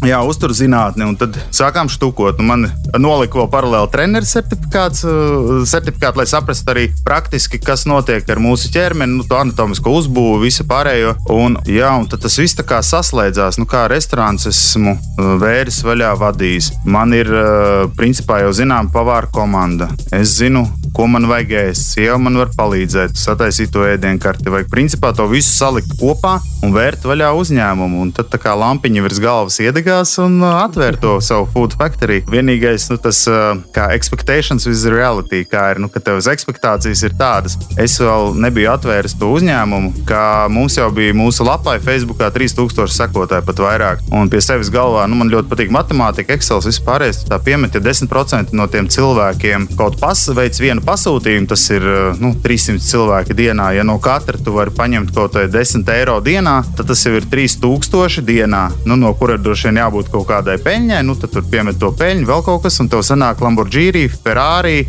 jā, 0.06 0.20
uzturu 0.26 0.51
zinātni. 0.56 1.06
Un 1.08 1.16
tad 1.20 1.36
sākām 1.54 1.90
štukot. 1.92 2.40
Un 2.42 2.48
man 2.48 2.66
nolika 3.00 3.40
vēl 3.40 3.48
paralēli 3.52 3.90
treneru 3.92 4.28
certifikāts, 4.28 5.04
uh, 5.06 5.62
certifikātu, 5.68 6.22
lai 6.22 6.28
saprastu 6.30 6.74
arī 6.74 6.86
praktiski, 7.06 7.60
kas 7.62 7.86
notiek 7.90 8.28
ar 8.28 8.42
mūsu 8.42 8.72
ķermeni, 8.74 9.18
nu, 9.18 9.26
to 9.28 9.38
anatomisko 9.38 9.94
uzbūvi, 10.00 10.46
visu 10.46 10.66
pārējo. 10.68 11.16
Un, 11.32 11.58
jā, 11.68 11.92
un 11.98 12.08
tas 12.10 12.38
viss 12.40 12.58
tā 12.58 12.66
kā 12.68 12.82
saslēdzās. 12.86 13.60
Nu, 13.60 13.68
kā 13.70 13.86
restorāns 13.92 14.48
esmu 14.50 14.96
uh, 14.96 15.34
vēris 15.42 15.82
vaļā 15.86 16.14
vadījis. 16.20 16.72
Man 16.84 17.16
ir 17.16 17.30
uh, 17.32 17.88
principā 17.98 18.42
jau 18.44 18.52
zinām 18.56 18.92
pavāra 18.92 19.30
komanda. 19.32 19.90
Es 20.12 20.36
zinu, 20.38 20.66
ko 20.96 21.06
man 21.10 21.26
vajag 21.30 21.52
ēst. 21.62 21.94
Sieva 21.94 22.18
man 22.20 22.36
var 22.40 22.52
palīdzēt, 22.56 23.16
sataisīt 23.18 23.72
to 23.72 23.84
ēdienu 23.88 24.20
karti. 24.22 24.50
Vajag 24.52 24.68
principā 24.72 25.12
to 25.16 25.26
visu 25.30 25.50
salikt 25.52 25.94
kopā 26.00 26.38
un 26.62 26.74
vērt 26.74 27.06
vaļā 27.08 27.32
uzņēmumu. 27.38 28.02
Un 28.04 28.12
tad 28.16 28.30
tā 28.32 28.40
kā 28.42 28.54
lampiņa 28.58 29.04
virs 29.06 29.20
galvas 29.22 29.58
iedegās 29.64 30.14
un 30.22 30.38
uh, 30.42 30.60
atvērt 30.62 31.02
to 31.02 31.16
savu 31.24 31.48
food 31.52 31.76
factory. 31.80 32.20
Vienīgais, 32.28 32.88
nu, 32.92 32.98
tas 33.02 33.22
uh, 33.30 33.56
kā 33.74 33.88
expectations 33.96 34.68
with 34.68 34.84
reality, 34.92 35.42
kā 35.48 35.70
ir, 35.74 35.82
nu, 35.82 35.90
ka 35.92 36.02
tevs 36.04 36.28
expectācijas 36.32 37.04
ir 37.08 37.16
tādas. 37.18 37.56
Es 37.80 37.96
vēl 38.02 38.36
nebiju 38.44 38.72
atvēris 38.74 39.16
to 39.18 39.32
uzņēmumu, 39.38 40.04
kā 40.08 40.26
mums 40.52 40.76
jau 40.78 40.90
bija 40.94 41.16
mūsu 41.16 41.46
lapai 41.48 41.78
Facebookā 41.82 42.30
3000 42.34 42.92
sekotāji 42.92 43.46
pat 43.48 43.64
vairāk. 43.64 44.04
Un 44.12 44.30
pie 44.32 44.42
sevis 44.44 44.70
galvā, 44.72 45.06
nu, 45.08 45.18
man 45.20 45.32
ļoti 45.32 45.50
patīk 45.52 45.72
matemātika, 45.74 46.36
Excel, 46.36 46.62
vispārējais. 46.64 47.24
Tā 47.30 47.40
piemet, 47.42 47.74
ja 47.76 47.82
10% 47.84 48.52
no 48.56 48.68
tiem 48.70 48.88
cilvēkiem 48.92 49.70
kaut 49.78 49.98
kas 50.02 50.26
veids 50.36 50.60
vienu 50.62 50.81
pasūtījumu, 50.86 51.48
tas 51.50 51.64
ir 51.74 51.86
uh, 51.86 52.20
nu, 52.22 52.32
300 52.44 52.82
cilvēki 52.86 53.36
dienā. 53.38 53.70
Ja 53.76 53.86
no 53.86 53.98
katra 54.02 54.40
tu 54.40 54.54
vari 54.56 54.74
paņemt 54.74 55.12
kaut 55.14 55.36
kādā 55.36 55.50
10 55.52 55.88
eiro 55.96 56.18
dienā, 56.24 56.58
tad 56.76 56.90
tas 56.90 57.04
jau 57.06 57.14
ir 57.18 57.26
3000 57.32 58.24
dienā, 58.26 58.64
nu, 58.88 58.96
no 59.00 59.12
kura 59.18 59.38
droši 59.40 59.70
vien 59.70 59.82
jābūt 59.82 60.10
kaut 60.12 60.28
kādai 60.30 60.58
peļņai. 60.62 61.02
Nu, 61.06 61.16
tad 61.18 61.34
tur 61.34 61.46
piemet 61.50 61.78
to 61.80 61.92
peļņu, 61.98 62.26
vēl 62.28 62.44
kaut 62.46 62.62
kas, 62.66 62.78
un 62.82 62.90
tev 62.92 63.04
sanāk 63.06 63.42
Lamborghini, 63.44 64.06
Ferrari, 64.22 64.82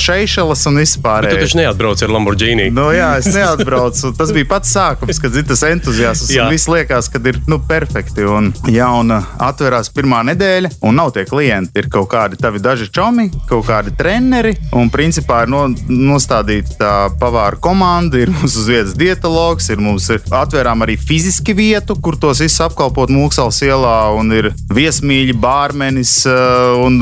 Šeišelas 0.00 0.66
un 0.70 0.80
Bet 0.80 0.86
tu 0.86 0.96
vispār. 0.96 1.26
taču 1.40 1.58
neatbrauc 1.58 2.02
ar 2.02 2.12
Lamborghini. 2.14 2.70
Nu, 2.74 2.88
jā, 2.94 3.10
es 3.20 3.28
neatbraucu. 3.34 4.12
Tas 4.18 4.32
bija 4.34 4.48
pats 4.48 4.72
sākums, 4.74 5.20
kad 5.22 5.36
ir 5.36 5.44
tas 5.48 5.62
entuziasms. 5.68 6.32
Viss 6.50 6.68
liekas, 6.70 7.08
ka 7.12 7.20
ir 7.30 7.38
nu, 7.50 7.60
perfekti. 7.68 8.24
Un, 8.26 8.50
jā, 8.70 8.88
un 9.00 9.12
atverās 9.14 9.90
pirmā 9.94 10.22
nedēļa, 10.30 10.72
un 10.86 10.98
nav 11.00 11.12
tie 11.16 11.24
klienti. 11.28 11.76
Ir 11.80 11.90
kaut 11.92 12.08
kādi 12.12 12.38
tavi 12.40 12.62
daži 12.62 12.88
čomi, 12.92 13.28
kaut 13.48 13.66
kādi 13.68 13.94
treneri. 13.96 14.54
Un 14.76 14.90
principā 14.92 15.29
principā 15.30 15.44
ir 15.44 15.50
no, 15.52 15.66
nostādīta 16.10 16.76
tā 16.80 16.92
pavāra 17.20 17.58
komanda, 17.62 18.18
ir 18.18 18.30
mums 18.32 18.56
uz 18.58 18.66
vietas 18.68 18.94
dietologs, 18.98 19.68
ir 19.70 19.78
mums 19.78 20.08
ir 20.10 20.22
atvērām 20.26 20.82
arī 20.82 20.96
fiziski 20.98 21.54
vietu, 21.54 21.94
kur 21.94 22.16
tos 22.18 22.40
visus 22.42 22.60
apkalpot 22.64 23.10
Mūksals 23.10 23.60
ielā, 23.62 24.10
un 24.16 24.32
ir 24.34 24.50
viesmīļi, 24.74 25.36
bārmenis 25.40 26.24
uh, 26.26 26.80
un 26.82 26.98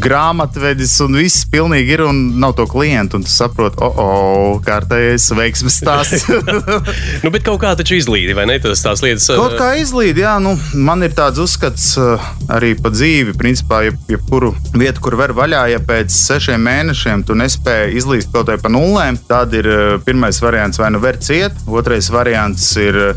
grāmatvedis, 0.00 0.94
un 1.04 1.18
viss 1.20 1.44
pilnīgi 1.52 1.96
ir, 1.96 2.04
un 2.06 2.38
nav 2.40 2.54
to 2.56 2.66
klientu, 2.70 3.18
un 3.18 3.26
tu 3.26 3.32
saproti, 3.32 3.76
o, 3.80 3.90
oh, 3.90 4.00
oh, 4.06 4.60
kārtējais 4.64 5.28
veiksmes 5.36 5.80
stāsts. 5.82 6.26
nu, 7.24 7.32
bet 7.32 7.44
kaut 7.44 7.60
kā 7.64 7.74
taču 7.76 7.98
izlīdi, 7.98 8.36
vai 8.36 8.48
ne? 8.48 8.58
Tas 8.62 8.84
tās 8.84 9.04
lietas. 9.04 9.28
Kaut 9.36 9.58
kā 9.60 9.74
izlīd, 9.82 10.20
jā, 10.22 10.36
nu, 10.42 10.56
man 10.74 11.04
ir 11.04 11.12
tāds 11.16 11.42
uzskats 11.42 11.92
uh, 12.00 12.30
arī 12.52 12.72
pa 12.80 12.92
dzīvi. 12.94 13.36
Principā, 13.36 13.82
jeb, 13.90 14.00
jebkuru 14.10 14.54
vietu, 14.72 15.02
kur 15.04 15.18
var 15.20 15.34
vaļā, 15.36 15.66
ja 15.74 15.82
pēc 15.84 16.14
sešiem 16.14 16.62
mēnešiem 16.66 17.26
tu 17.26 17.36
nespēji 17.36 17.65
izlīst 17.96 18.32
kaut 18.34 18.50
vai 18.50 18.58
pa 18.62 18.70
nulēm, 18.72 19.18
tad 19.28 19.54
ir 19.56 19.68
uh, 19.70 19.80
pirmais 20.04 20.38
variants 20.42 20.80
vai 20.80 20.90
nu 20.94 21.00
ver 21.02 21.18
ciet, 21.22 21.56
otrais 21.66 22.10
variants 22.12 22.68
ir 22.80 22.98
uh, 23.00 23.16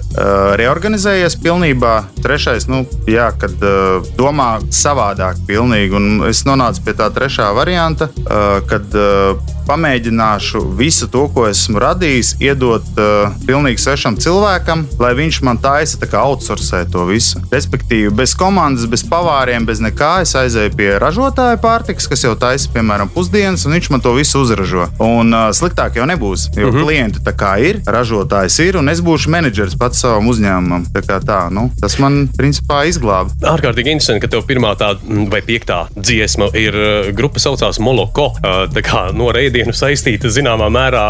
reorganizējies 0.59 1.37
pilnībā, 1.43 1.95
trešais, 2.23 2.69
nu, 2.71 2.83
jā, 3.09 3.29
kad 3.39 3.55
uh, 3.63 4.01
domā 4.17 4.57
savādāk 4.73 5.43
pilnīgi. 5.47 5.95
Un 5.99 6.27
es 6.29 6.45
nonācu 6.47 6.83
pie 6.85 6.97
tā 6.97 7.09
trešā 7.13 7.51
varianta, 7.57 8.09
uh, 8.25 8.59
kad 8.69 8.97
uh, 8.97 9.37
pamēģināšu 9.69 10.63
visu 10.77 11.07
to, 11.13 11.27
ko 11.33 11.45
esmu 11.49 11.81
radījis, 11.81 12.33
iedot 12.41 12.85
uh, 12.97 13.35
pilnīgi 13.45 13.81
svešam 13.83 14.17
cilvēkam, 14.21 14.85
lai 15.01 15.13
viņš 15.17 15.41
man 15.45 15.59
taisa 15.61 15.99
tā 16.01 16.09
kā 16.09 16.23
outsourcē 16.25 16.81
to 16.89 17.05
visu. 17.09 17.41
Respektīvi, 17.53 18.09
bez 18.15 18.33
komandas, 18.39 18.87
bez 18.89 19.05
pavāriem, 19.09 19.67
bez 19.69 19.83
nekā 19.83 20.19
es 20.25 20.33
aizēju 20.39 20.73
pie 20.79 20.89
ražotāja 21.01 21.59
pārtikas, 21.61 22.09
kas 22.09 22.25
jau 22.25 22.33
taisa, 22.39 22.71
piemēram, 22.73 23.11
pusdienas, 23.13 23.67
un 23.67 23.77
viņš 23.77 23.91
man 23.93 24.03
to 24.05 24.15
visu 24.17 24.38
uzražo. 24.39 24.87
Un 25.03 25.33
uh, 25.33 25.49
sliktāk 25.55 25.99
jau 25.99 26.07
nebūs, 26.09 26.47
jo 26.55 26.69
uh 26.69 26.71
mhm. 26.71 26.77
-huh. 26.77 26.85
klienti 26.85 27.19
tā 27.25 27.33
kā 27.35 27.51
ir, 27.59 27.81
ražotājs 27.85 28.59
ir, 28.63 28.77
un 28.77 28.89
es 28.89 29.01
būšu 29.01 29.29
menedžers 29.29 29.75
pats 29.75 29.99
savam 29.99 30.27
uzņēmumam. 30.31 30.87
Tā 30.93 31.03
kā 31.03 31.19
tā, 31.19 31.41
nu, 31.51 31.69
tas 31.81 31.99
man 31.99 32.29
principā 32.37 32.85
izglāba. 32.87 33.31
Ārkārtīgi 33.43 33.91
interesanti, 33.91 34.21
ka 34.21 34.27
tev 34.27 34.45
pirmā 34.47 34.75
tā 34.79 34.95
vai 35.31 35.41
piektā 35.41 35.87
dziesma 35.95 36.49
ir 36.53 36.73
grupa 37.13 37.39
saucās 37.39 37.79
Moloko. 37.79 38.31
Tā 38.73 38.81
kā 38.81 39.11
no 39.13 39.31
reizes 39.31 39.49
ēdienu 39.49 39.73
saistīta 39.75 40.29
zināmā 40.31 40.69
mērā 40.73 41.03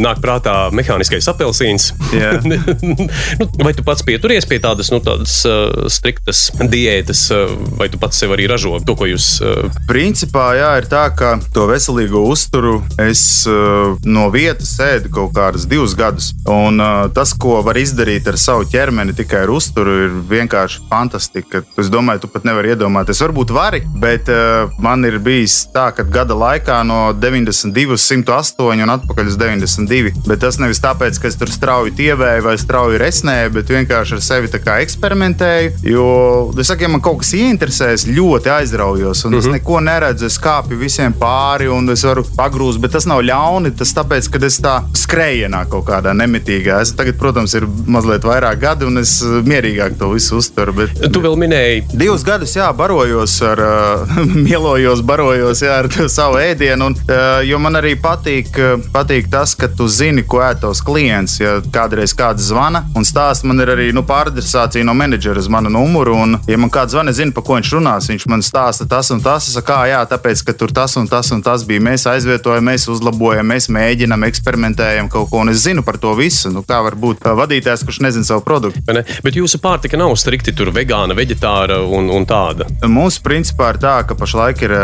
nāk 0.00 0.20
prātā 0.22 0.54
mehāniskais 0.74 1.28
apelsīns. 1.30 1.90
nu, 3.40 3.48
vai 3.60 3.74
tu 3.76 3.84
pats 3.86 4.04
pieturies 4.06 4.46
pie 4.48 4.60
tādas, 4.62 4.90
nu, 4.94 5.00
tādas 5.04 5.36
uh, 5.48 5.86
striktas 5.92 6.46
diētas, 6.58 7.26
uh, 7.34 7.54
vai 7.78 7.88
tu 7.92 8.00
pats 8.02 8.18
sev 8.20 8.34
arī 8.34 8.48
ražo 8.50 8.76
to, 8.84 8.96
ko 8.98 9.08
jūs? 9.10 9.28
Uh... 9.44 9.70
Principā, 9.88 10.50
jā, 10.58 10.72
ir 10.80 10.88
tā, 10.90 11.06
ka 11.16 11.36
to 11.54 11.68
veselīgo 11.70 12.24
uzturu 12.30 12.73
es 13.00 13.44
uh, 13.50 13.94
no 14.04 14.28
vietas 14.34 14.74
ēdu 14.82 15.12
kaut 15.14 15.34
kādus 15.36 15.66
divus 15.70 15.94
gadus. 15.98 16.32
Un 16.50 16.80
uh, 16.82 17.06
tas, 17.14 17.34
ko 17.36 17.60
var 17.66 17.78
izdarīt 17.80 18.28
ar 18.30 18.38
savu 18.40 18.66
ķermeni 18.70 19.14
tikai 19.16 19.44
ar 19.44 19.52
uzturu, 19.54 19.94
ir 20.06 20.16
vienkārši 20.30 20.84
fantastika. 20.90 21.62
Es 21.80 21.90
domāju, 21.92 22.24
tu 22.24 22.32
pat 22.32 22.46
nevari 22.48 22.74
iedomāties. 22.74 23.22
Varbūt 23.24 23.54
vari, 23.54 23.82
bet 24.00 24.30
uh, 24.32 24.72
man 24.82 25.04
ir 25.08 25.18
bijis 25.24 25.64
tā, 25.74 25.90
ka 25.94 26.06
gada 26.06 26.36
laikā 26.38 26.80
no 26.86 27.12
92 27.16 27.94
uz 27.94 28.04
108 28.08 28.84
un 28.84 28.94
atpakaļ 28.96 29.30
uz 29.32 29.38
92. 29.40 30.14
Bet 30.28 30.42
tas 30.44 30.58
nevis 30.62 30.82
tāpēc, 30.84 31.20
ka 31.20 31.30
es 31.30 31.38
tur 31.40 31.50
strauji 31.52 31.94
tievēju 31.98 32.44
vai 32.46 32.56
strauji 32.60 33.00
resnēju, 33.00 33.54
bet 33.58 33.72
vienkārši 33.72 34.18
ar 34.18 34.24
sevi 34.24 34.52
eksperimentēju. 34.84 35.72
Jo, 35.88 36.08
es 36.58 36.68
saku, 36.70 36.86
ja 36.86 36.90
man 36.92 37.02
kaut 37.04 37.22
kas 37.22 37.34
ieinteresē, 37.38 37.92
es 37.94 38.06
ļoti 38.08 38.50
aizraujos, 38.58 39.24
un 39.24 39.30
mm 39.30 39.34
-hmm. 39.34 39.38
es 39.38 39.44
mhm. 39.44 39.52
neko 39.52 39.80
neredzu. 39.80 40.26
Es 40.26 40.38
kāpju 40.40 40.78
visiem 40.78 41.12
pāri, 41.12 41.68
un 41.68 41.90
es 41.90 42.04
varu 42.04 42.24
pagrūst, 42.36 42.63
bet 42.80 42.94
tas 42.96 43.06
nav 43.10 43.22
ļauni. 43.26 43.74
Tas 43.78 43.94
tāpēc, 43.96 44.28
ka 44.32 44.40
es 44.46 44.60
tā 44.64 44.74
skrējienā 44.98 45.64
kaut 45.72 45.86
kādā 45.88 46.14
nemitīgā. 46.16 46.80
Es 46.84 46.94
tagad, 46.96 47.18
protams, 47.20 47.54
ir 47.58 47.66
mazliet 47.66 48.26
vairāk 48.26 48.60
gadi, 48.62 48.88
un 48.88 49.02
es 49.02 49.16
mierīgāk 49.22 49.98
to 50.00 50.10
visu 50.14 50.40
uztveru. 50.40 50.76
Bet, 50.80 51.02
tu 51.14 51.22
vēl 51.24 51.36
minēji, 51.40 51.84
divus 51.94 52.24
gadus, 52.26 52.56
jā, 52.56 52.70
barojos 52.76 53.36
ar, 53.46 53.64
uh, 53.64 54.16
mielojos, 54.48 55.04
barojos 55.06 55.64
jā, 55.64 55.80
ar 55.82 55.90
savu 56.12 56.40
ēdienu, 56.42 56.90
un, 56.90 56.98
uh, 57.08 57.40
jo 57.46 57.60
man 57.62 57.80
arī 57.80 57.94
patīk, 58.00 58.50
eh, 58.58 58.74
patīk 58.94 59.28
tas, 59.32 59.54
ka 59.58 59.68
tu 59.68 59.86
zini, 59.90 60.24
ko 60.26 60.42
ēd 60.44 60.62
tavs 60.64 60.82
klients. 60.84 61.38
Ja 61.42 61.58
kādreiz 61.74 62.14
kāds 62.16 62.48
zvana 62.48 62.84
un 62.96 63.06
stāsta, 63.06 63.48
man 63.48 63.62
ir 63.62 63.72
arī 63.74 63.90
nu, 63.94 64.04
pāradresācija 64.06 64.86
no 64.86 64.94
menedžera 64.96 65.40
uz 65.42 65.48
manu 65.52 65.72
numuru. 65.72 66.16
Un, 66.24 66.38
ja 66.50 66.58
man 66.60 66.72
kāds 66.72 66.94
zvana, 66.94 67.14
zina, 67.16 67.34
pa 67.34 67.42
ko 67.44 67.58
viņš 67.58 67.72
runās. 67.76 68.08
Viņš 68.12 68.26
man 68.30 68.44
stāsta 68.44 68.86
tas 68.88 69.10
un 69.14 69.22
tas. 69.24 69.48
Es 69.48 69.58
saku, 69.58 69.76
jā, 69.90 70.00
tāpēc, 70.10 70.44
ka 70.46 70.56
tur 70.58 70.72
tas 70.74 70.96
un 71.00 71.08
tas 71.10 71.30
un 71.34 71.42
tas 71.44 71.64
bija. 71.66 71.82
Mēs 71.84 72.06
aizvietojam, 72.10 72.43
mēs 72.64 72.88
uzlabojam, 72.92 73.46
mēs 73.50 73.70
mēģinam, 73.72 74.26
eksperimentējam 74.28 75.10
kaut 75.12 75.30
ko. 75.32 75.42
Un 75.44 75.52
es 75.52 75.64
zinu 75.64 75.84
par 75.86 75.98
to 76.02 76.14
visu. 76.18 76.52
Nu, 76.54 76.64
kā 76.66 76.80
var 76.84 76.96
būt 77.00 77.24
vadītājs, 77.24 77.84
kurš 77.86 78.02
nezina 78.04 78.28
savu 78.28 78.44
produktu. 78.46 78.82
Ne? 78.94 79.04
Bet 79.24 79.38
jūsu 79.38 79.58
pārtika 79.62 79.98
nav 80.00 80.14
strikti 80.20 80.54
tur 80.56 80.70
vegāna, 80.74 81.16
veģetāra 81.16 81.80
un, 81.84 82.10
un 82.12 82.26
tāda. 82.28 82.68
Mūsu 82.90 83.22
principā 83.24 83.72
ir 83.74 83.80
tā, 83.82 83.96
ka 84.08 84.16
pašlaik 84.18 84.64
ir 84.66 84.74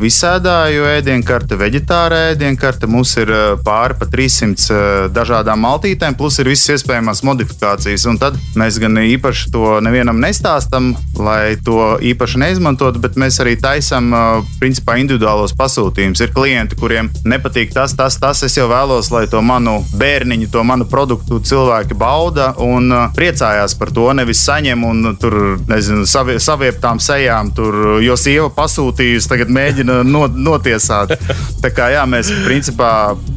visādāju 0.00 0.86
ēdienkarte, 0.94 1.58
veģetāra 1.58 2.20
ēdienkarte. 2.32 2.88
Mums 2.90 3.14
ir 3.20 3.30
eh, 3.32 3.44
pāri 3.64 3.98
pa 3.98 4.08
300 4.10 4.54
eh, 4.54 4.92
dažādām 5.14 5.62
maltītēm, 5.64 6.16
plus 6.18 6.38
ir 6.40 6.50
visas 6.52 6.76
iespējamās 6.78 7.24
modifikācijas. 7.26 8.06
Un 8.10 8.20
tad 8.22 8.38
mēs 8.58 8.78
gan 8.82 8.98
īpaši 9.02 9.52
to 9.54 9.78
nevienam 9.84 10.20
nestāstam, 10.22 10.92
lai 11.18 11.56
to 11.64 11.94
īpaši 12.04 12.42
neizmantotu, 12.44 13.02
bet 13.02 13.18
mēs 13.20 13.40
arī 13.44 13.56
taisām 13.60 14.10
eh, 14.14 14.52
principā 14.62 14.98
individuālos 15.02 15.56
pasūtījumus. 15.58 16.24
Ir 16.24 16.34
klienti, 16.36 16.78
kuriem 16.78 16.93
nepatīk 17.24 17.72
tas, 17.74 17.94
tas, 17.96 18.16
tas. 18.20 18.42
Es 18.46 18.56
jau 18.58 18.66
vēlos, 18.70 19.10
lai 19.14 19.24
to 19.30 19.40
manu 19.44 19.78
bērniņu, 19.98 20.50
to 20.52 20.64
manu 20.66 20.86
produktu 20.90 21.40
cilvēki 21.44 21.96
bauda 21.98 22.52
un 22.62 22.92
priecājās 23.16 23.76
par 23.78 23.92
to. 23.94 24.06
Nevis 24.16 24.44
saņem 24.46 24.84
un 24.88 25.14
tur, 25.20 25.38
nezinu, 25.70 26.06
savie, 26.08 26.38
savieptām 26.42 27.00
sejām, 27.02 27.52
tur, 27.56 27.98
jo 28.04 28.16
sieva 28.20 28.50
pasūtījusi, 28.54 29.30
tagad 29.30 29.52
mēģina 29.54 30.02
not, 30.08 30.36
notiesāt. 30.36 31.16
Tā 31.64 31.72
kā 31.74 31.90
jā, 31.94 32.04
mēs 32.08 32.32
principā 32.44 32.90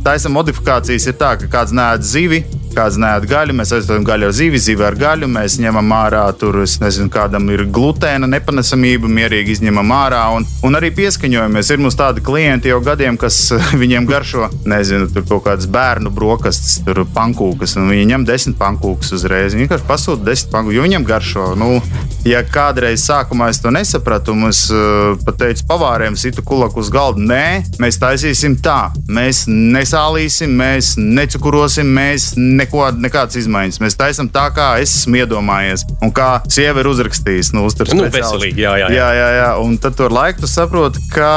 taisa 0.05 0.31
modifikācijas 0.33 1.09
ir 1.09 1.17
tā, 1.19 1.35
ka 1.41 1.51
kāds 1.57 1.75
nēd 1.75 2.05
zivi, 2.05 2.43
kāds 2.77 2.99
nēd 3.01 3.25
gaļu, 3.29 3.55
mēs 3.57 3.73
aizstāvam 3.75 4.05
gaļu 4.07 4.29
ar 4.29 4.35
zivi, 4.37 4.61
zivi 4.61 4.85
ar 4.85 4.97
gaļu, 4.99 5.29
mēs 5.31 5.57
ņemam 5.61 5.93
ārā, 5.97 6.23
tur, 6.37 6.59
nezinu, 6.83 7.09
kādam 7.13 7.49
ir 7.53 7.65
glutēna 7.73 8.29
nepanesamība, 8.29 9.09
mierīgi 9.11 9.57
izņemam 9.57 9.93
ārā 9.97 10.23
un, 10.37 10.45
un 10.67 10.79
arī 10.79 10.91
pieskaņojamies. 10.97 11.71
Ir 11.73 11.81
mums 11.83 11.97
tādi 11.99 12.23
klienti 12.25 12.71
jau 12.71 12.79
gadiem, 12.85 13.17
kas 13.19 13.39
viņiem 13.81 14.07
garšo, 14.09 14.51
nezinu, 14.69 15.09
tur 15.13 15.25
kaut 15.29 15.47
kādas 15.49 15.69
bērnu 15.71 16.13
brokastis, 16.13 16.79
tur 16.85 17.03
pankūkas, 17.15 17.77
un 17.81 17.89
viņi 17.93 18.11
ņem 18.13 18.27
desmit 18.29 18.59
pankūkas 18.61 19.15
uzreiz. 19.17 19.55
Viņi 19.55 19.65
vienkārši 19.67 19.89
pasūta 19.89 20.29
desmit 20.29 20.53
pankūkas, 20.53 20.77
jo 20.77 20.87
viņiem 20.87 21.07
garšo. 21.07 21.49
Nu, 21.57 21.81
ja 22.27 22.43
kādreiz 22.43 23.05
sākumā 23.07 23.49
es 23.51 23.61
to 23.63 23.71
nesapratu, 23.73 24.35
un 24.35 24.49
es 24.49 24.65
uh, 24.73 25.15
pat 25.25 25.39
teicu 25.41 25.65
pavāriem, 25.69 26.17
situ 26.19 26.43
kulaku 26.45 26.81
uz 26.83 26.91
galda, 26.93 27.21
nē, 27.23 27.45
mēs 27.81 27.99
taisīsim 28.01 28.57
tā. 28.63 28.91
Mēs 29.11 29.45
nesālīsim, 29.47 30.53
mēs 30.59 30.95
necukurosim, 30.99 31.87
mēs 31.97 32.33
neko, 32.37 32.89
nekādas 32.99 33.39
izmaiņas. 33.41 33.79
Mēs 33.83 33.97
taisām 33.99 34.31
tā, 34.33 34.47
kā 34.55 34.69
es 34.83 34.93
esmu 35.01 35.21
iedomājies. 35.21 35.85
Un 36.03 36.13
kā 36.15 36.29
sieva 36.51 36.83
ir 36.83 36.91
uzrakstījusi, 36.91 37.55
nu, 37.57 37.65
nu, 37.67 38.07
veselīgi. 38.13 38.63
Jā, 38.65 38.75
jā, 38.81 38.91
jā. 38.91 38.97
jā, 38.97 39.09
jā, 39.17 39.29
jā. 39.39 39.49
Un 39.63 39.77
tad 39.81 39.97
tur 39.99 40.13
laiku 40.13 40.43
tu 40.43 40.51
saproti, 40.51 41.03
ka, 41.13 41.31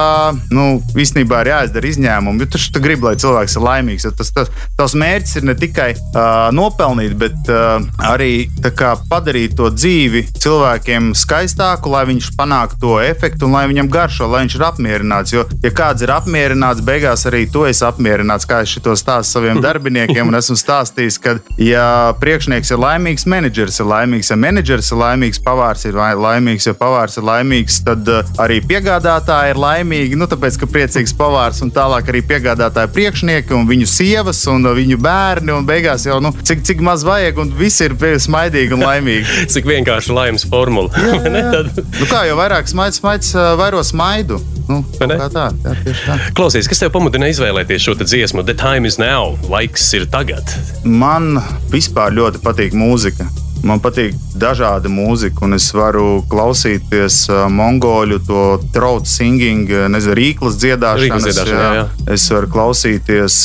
nu, 0.55 0.67
īstenībā 0.99 1.45
ir 1.45 1.53
jāizdara 1.55 1.91
izņēmumi. 1.93 2.45
Jo 2.45 2.51
tu, 2.55 2.83
gribi, 2.83 3.09
lai 3.09 3.15
cilvēks 3.21 3.57
ir 3.59 3.67
laimīgs. 3.67 4.09
Tas, 4.19 4.33
tas, 4.35 4.53
tavs 4.79 4.97
mērķis 4.99 5.41
ir 5.41 5.49
ne 5.51 5.57
tikai 5.59 5.91
uh, 5.95 6.49
nopelnīt, 6.57 7.17
bet 7.21 7.53
uh, 7.53 7.79
arī 8.11 8.33
kā, 8.77 8.95
padarīt 9.11 9.57
to 9.59 9.71
dzīvi 9.75 10.27
cilvēkiem 10.81 11.13
skaistāku, 11.15 11.91
lai 11.91 12.07
viņš 12.09 12.31
panāktu 12.37 12.79
to 12.81 13.01
efektu 13.01 13.47
un 13.47 13.53
lai 13.53 13.67
viņam 13.69 13.89
garšo, 13.91 14.29
lai 14.29 14.45
viņš 14.45 14.55
ir 14.57 14.65
apmierināts. 14.65 15.33
Jo, 15.33 15.45
ja 15.63 15.71
kāds 15.71 16.03
ir 16.03 16.11
apmierināts, 16.11 16.83
beigās 16.83 17.27
arī 17.27 17.47
tu 17.51 17.65
esi 17.67 17.85
apmierināts, 17.85 18.47
kā 18.47 18.63
es 18.63 18.79
to 18.81 18.95
stāstu 18.97 19.39
saviem 19.39 19.61
darbiniekiem. 19.67 20.29
Un 20.29 20.39
esmu 20.39 20.57
stāstījis, 20.57 21.19
ka, 21.21 21.37
ja 21.59 22.15
priekšnieks 22.21 22.71
ir 22.71 22.81
laimīgs, 22.81 23.27
menedžers 23.27 23.81
ir 23.81 23.87
laimīgs, 23.91 24.31
ja 24.31 24.37
menedžers 24.37 24.91
ir 24.93 25.01
laimīgs, 25.01 25.41
pavārs 25.45 25.85
ir 25.87 25.95
laimīgs, 25.97 26.67
ja 26.67 26.75
pavārs 26.75 27.19
ir 27.19 27.27
laimīgs, 27.29 27.81
tad 27.87 28.09
uh, 28.09 28.25
arī 28.41 28.61
piegādātāji 28.65 29.55
ir 29.55 29.61
laimīgi. 29.61 30.19
Nu, 30.19 30.29
tāpēc, 30.31 30.61
ka 30.61 30.71
priecīgs 30.71 31.15
pavārs 31.17 31.61
un 31.65 31.73
tālāk 31.75 32.09
arī 32.11 32.25
piegādātāji 32.27 32.95
priekšnieki 32.97 33.57
un 33.57 33.69
viņu 33.69 33.89
sievas 33.91 34.43
un 34.51 34.71
viņu 34.77 35.01
bērni. 35.01 35.55
Un 35.55 35.69
beigās 35.69 36.07
jau 36.09 36.21
nu, 36.23 36.33
cik, 36.47 36.65
cik 36.67 36.83
maz 36.85 37.05
vajag, 37.07 37.43
un 37.43 37.53
viss 37.59 37.83
ir 37.85 37.97
smaidīgi 38.21 38.77
un 38.77 38.87
laimīgi. 38.87 39.47
cik 39.53 39.69
vienkārši 39.69 40.15
laimes 40.17 40.47
formula. 40.71 40.91
jā, 40.95 41.19
jā. 41.27 41.85
nu, 41.99 42.09
kā 42.09 42.23
jau 42.29 42.39
vairāk 42.39 42.71
smaids, 42.71 43.01
smaids 43.01 43.35
vairo 43.59 43.83
smaidu. 43.85 44.41
Nu, 44.71 44.85
tā, 44.95 45.09
jā, 45.11 45.27
tā. 45.35 46.17
Klausies, 46.39 46.69
kas 46.71 46.79
tev 46.83 46.93
pamudina 46.95 47.27
izvēlēties 47.33 47.83
šo 47.89 47.97
dziesmu? 47.99 48.45
The 48.47 48.55
time 48.55 48.87
is 48.87 49.01
now, 49.03 49.35
laiks 49.51 49.89
ir 49.99 50.07
tagad. 50.11 50.55
Man 50.87 51.41
vispār 51.73 52.15
ļoti 52.15 52.43
patīk 52.45 52.77
mūzika. 52.79 53.27
Man 53.67 53.81
patīk 53.83 54.17
dažāda 54.41 54.91
mūzika, 54.93 55.45
un 55.47 55.57
es 55.57 55.69
varu 55.77 56.23
klausīties 56.31 57.27
mongoļu 57.51 58.21
to 58.27 58.45
trautu 58.75 59.11
singing, 59.11 59.69
uh, 59.71 59.87
nezinu, 59.93 60.17
rīklas 60.19 60.59
dziedāšana, 60.61 61.35
jā, 61.35 61.71
jā. 61.79 61.85
Es 62.15 62.27
varu 62.33 62.51
klausīties 62.51 63.39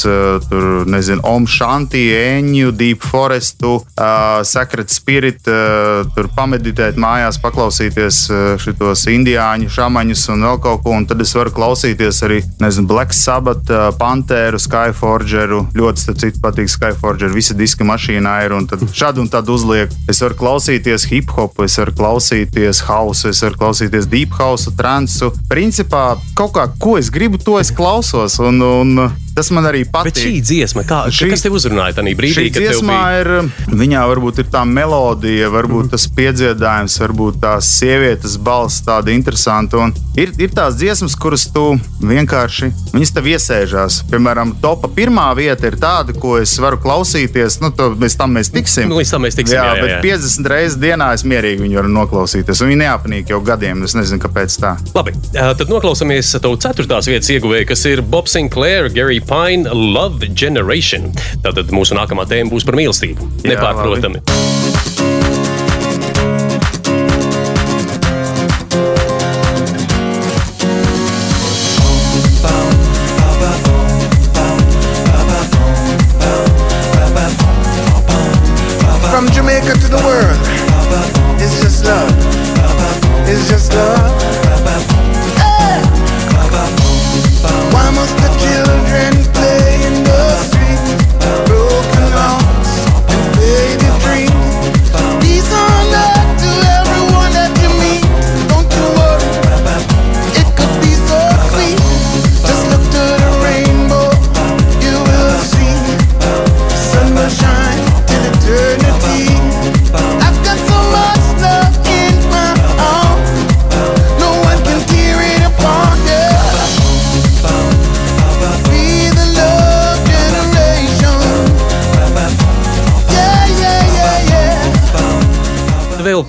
tur, 0.49 0.85
nezinu, 0.89 1.21
Om 1.25 1.47
Shanti, 1.49 2.05
Eņu, 2.15 2.71
Deep 2.75 3.03
Forestu, 3.05 3.75
uh, 3.81 4.41
Secret 4.47 4.93
Spirit, 4.93 5.41
uh, 5.49 6.05
tur 6.15 6.29
pameditēt 6.35 6.99
mājās, 7.01 7.39
paklausīties 7.43 8.21
šitos 8.61 9.05
indiāņu 9.11 9.69
šamaņus 9.73 10.25
un 10.33 10.45
vēl 10.47 10.59
kaut 10.63 10.83
ko, 10.85 10.93
un 10.95 11.05
tad 11.09 11.21
es 11.23 11.33
varu 11.35 11.53
klausīties 11.55 12.21
arī, 12.25 12.41
nezinu, 12.61 12.87
Black 12.89 13.13
Sabbath, 13.15 13.71
Pantēru, 13.99 14.59
Skyforgeru. 14.61 15.65
Ļoti, 15.75 16.03
starp 16.03 16.21
citu, 16.21 16.41
patīk 16.43 16.71
Skyforgeru. 16.71 17.35
Visi 17.35 17.55
diski 17.57 17.87
mašīnā 17.87 18.35
ir, 18.45 18.55
un 18.57 18.67
tad 18.69 18.85
šādu 18.85 19.23
un 19.23 19.31
tādu 19.31 19.55
uzliek. 19.57 19.93
Es 20.05 20.19
varu 20.21 20.37
klausīties 20.37 21.07
hip 21.09 21.31
hopu, 21.33 21.65
es 21.65 21.79
varu 21.81 21.93
klausīties 21.97 22.83
hausu, 22.85 23.31
es 23.31 23.41
varu 23.41 23.57
klausīties 23.63 24.05
deep 24.11 24.35
house, 24.37 24.69
transu. 24.77 25.31
Principā 25.49 26.03
kaut 26.37 26.53
kā, 26.53 26.67
ko 26.81 26.93
es 26.99 27.09
gribu, 27.09 27.41
to 27.41 27.57
es 27.57 27.73
klausos. 27.73 28.37
Un, 28.37 28.61
un 28.61 29.07
tas 29.35 29.51
man 29.51 29.65
arī 29.69 29.83
Bet 29.91 30.15
šī 30.15 30.31
patīk. 30.31 30.41
dziesma, 30.47 30.83
kā, 30.87 30.99
Šī- 31.11 31.29
kas 31.29 31.41
tev 31.45 31.53
uzrunāja 31.57 31.95
tajā 31.99 32.15
brīdī, 32.17 32.35
Šī 32.35 32.51
dziesmā 32.55 32.99
bija? 33.03 33.19
ir, 33.21 33.75
viņā 33.83 34.01
varbūt 34.11 34.39
ir 34.39 34.45
tā 34.53 34.63
melodija, 34.65 35.49
varbūt 35.51 35.91
tas 35.91 36.07
piedziedājums, 36.07 36.95
varbūt 37.03 37.39
tās 37.43 37.65
sievietes 37.79 38.37
balss 38.37 38.81
tāda 38.81 39.11
interesanta. 39.13 39.77
Un 39.85 39.93
ir, 40.17 40.31
ir 40.39 40.49
tās 40.55 40.75
dziesmas, 40.79 41.15
kuras 41.19 41.45
tu 41.51 41.77
vienkārši, 42.01 42.71
viņas 42.93 43.13
tev 43.15 43.29
iesēžās. 43.33 43.99
Piemēram, 44.11 44.53
topā 44.63 44.89
pirmā 44.95 45.27
vieta 45.37 45.67
ir 45.69 45.77
tāda, 45.81 46.15
ko 46.17 46.37
es 46.41 46.55
varu 46.61 46.77
klausīties, 46.81 47.59
nu, 47.61 47.71
to, 47.75 47.91
mēs 47.99 48.15
tam 48.19 48.33
mēs 48.35 48.51
tiksim. 48.53 48.87
Nu, 48.89 49.01
tam 49.03 49.25
mēs 49.25 49.35
tiksim, 49.37 49.57
jā, 49.57 49.65
jā, 49.65 49.75
jā, 49.75 49.81
bet 49.81 49.91
jā. 49.91 49.99
50 50.17 50.49
reizes 50.51 50.77
dienā 50.81 51.11
es 51.17 51.23
mierīgi 51.27 51.61
viņu 51.65 51.79
varu 51.81 51.91
noklausīties. 51.95 52.61
Un 52.63 52.71
viņi 52.71 52.81
neapnīk 52.83 53.29
jau 53.33 53.41
gadiem, 53.45 53.83
es 53.83 53.95
nezinu, 53.97 54.21
kāpēc 54.23 54.57
tā. 54.61 54.75
Labi, 54.95 55.13
tad 55.33 55.67
noklausāmies 55.71 56.31
tavu 56.39 56.57
ceturtās 56.61 57.09
vietas 57.11 57.29
ieguvēju, 57.35 57.67
kas 57.73 57.85
ir 57.91 58.01
Bob 58.01 58.27
Sinclair, 58.31 58.89
Gary 58.93 59.19
Pine, 59.29 59.69
Love 59.73 60.29
Generation. 60.37 61.09
Tātad 61.45 61.73
mūsu 61.73 61.97
nākamā 61.97 62.27
tēma 62.29 62.53
būs 62.53 62.67
par 62.67 62.77
mīlestību. 62.77 63.31
Jā, 63.41 63.55
Nepārprotami. 63.55 64.21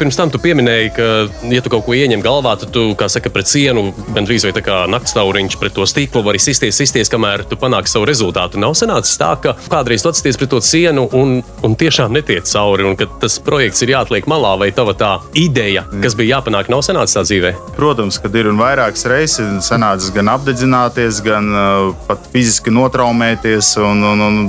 Pirms 0.07 0.19
tam 0.21 0.31
tu 0.31 0.39
pieminēji, 0.39 0.91
ka, 0.95 1.07
ja 1.51 1.63
tu 1.65 1.71
kaut 1.73 1.83
ko 1.83 1.95
ieņem 1.99 2.21
galvā, 2.23 2.53
tad 2.61 2.71
tu, 2.71 2.93
kā 2.99 3.09
saka, 3.11 3.27
pret 3.35 3.49
sienu, 3.51 3.89
gandrīz 4.15 4.45
vai 4.47 4.53
tā 4.55 4.63
kā 4.63 4.77
naktstauriņš 4.93 5.57
pret 5.59 5.75
to 5.75 5.83
stiklu 5.91 6.23
vari 6.23 6.39
sisties, 6.39 6.79
sisties, 6.79 7.11
kamēr 7.11 7.43
tu 7.51 7.59
panāksi 7.59 7.97
savu 7.97 8.07
rezultātu. 8.07 8.61
Nav 8.63 8.77
sanācis 8.79 9.19
tā, 9.19 9.33
ka 9.43 9.57
kādreiz 9.67 10.05
tu 10.05 10.13
atsties 10.13 10.39
pret 10.39 10.53
to 10.53 10.61
sienu 10.63 11.09
un, 11.11 11.41
un 11.67 11.75
tiešām 11.75 12.15
netiec 12.15 12.47
cauri, 12.47 12.87
un 12.87 12.95
ka 13.01 13.09
tas 13.25 13.41
projekts 13.43 13.83
ir 13.83 13.97
jāatliek 13.97 14.31
malā, 14.31 14.53
vai 14.61 14.71
tava 14.77 14.95
tā 14.95 15.11
ideja, 15.35 15.83
kas 16.05 16.15
bija 16.15 16.37
jāpanāk, 16.37 16.71
nav 16.71 16.87
sanācis 16.87 17.19
tā 17.19 17.27
dzīvē. 17.27 17.53
Protams, 17.75 18.21
kad 18.23 18.39
ir 18.39 18.47
un 18.53 18.63
vairākas 18.63 19.09
reizes 19.11 19.67
sanācis 19.67 20.15
gan 20.15 20.31
apdedzināties, 20.37 21.19
gan 21.27 21.51
uh, 21.51 21.91
pat 22.07 22.31
fiziski 22.31 22.71
notraumēties, 22.71 23.75
un, 23.83 24.07
un, 24.13 24.25
un 24.29 24.41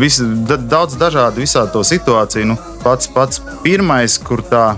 vis, 0.00 0.22
da, 0.48 0.56
daudz 0.56 0.96
dažādu 0.96 1.44
visādi 1.44 1.76
to 1.76 1.84
situāciju. 1.84 2.54
Nu, 2.54 2.58
pats, 2.80 3.12
pats 3.12 3.42
pirmais, 3.64 4.16
kur 4.24 4.40
tā 4.48 4.77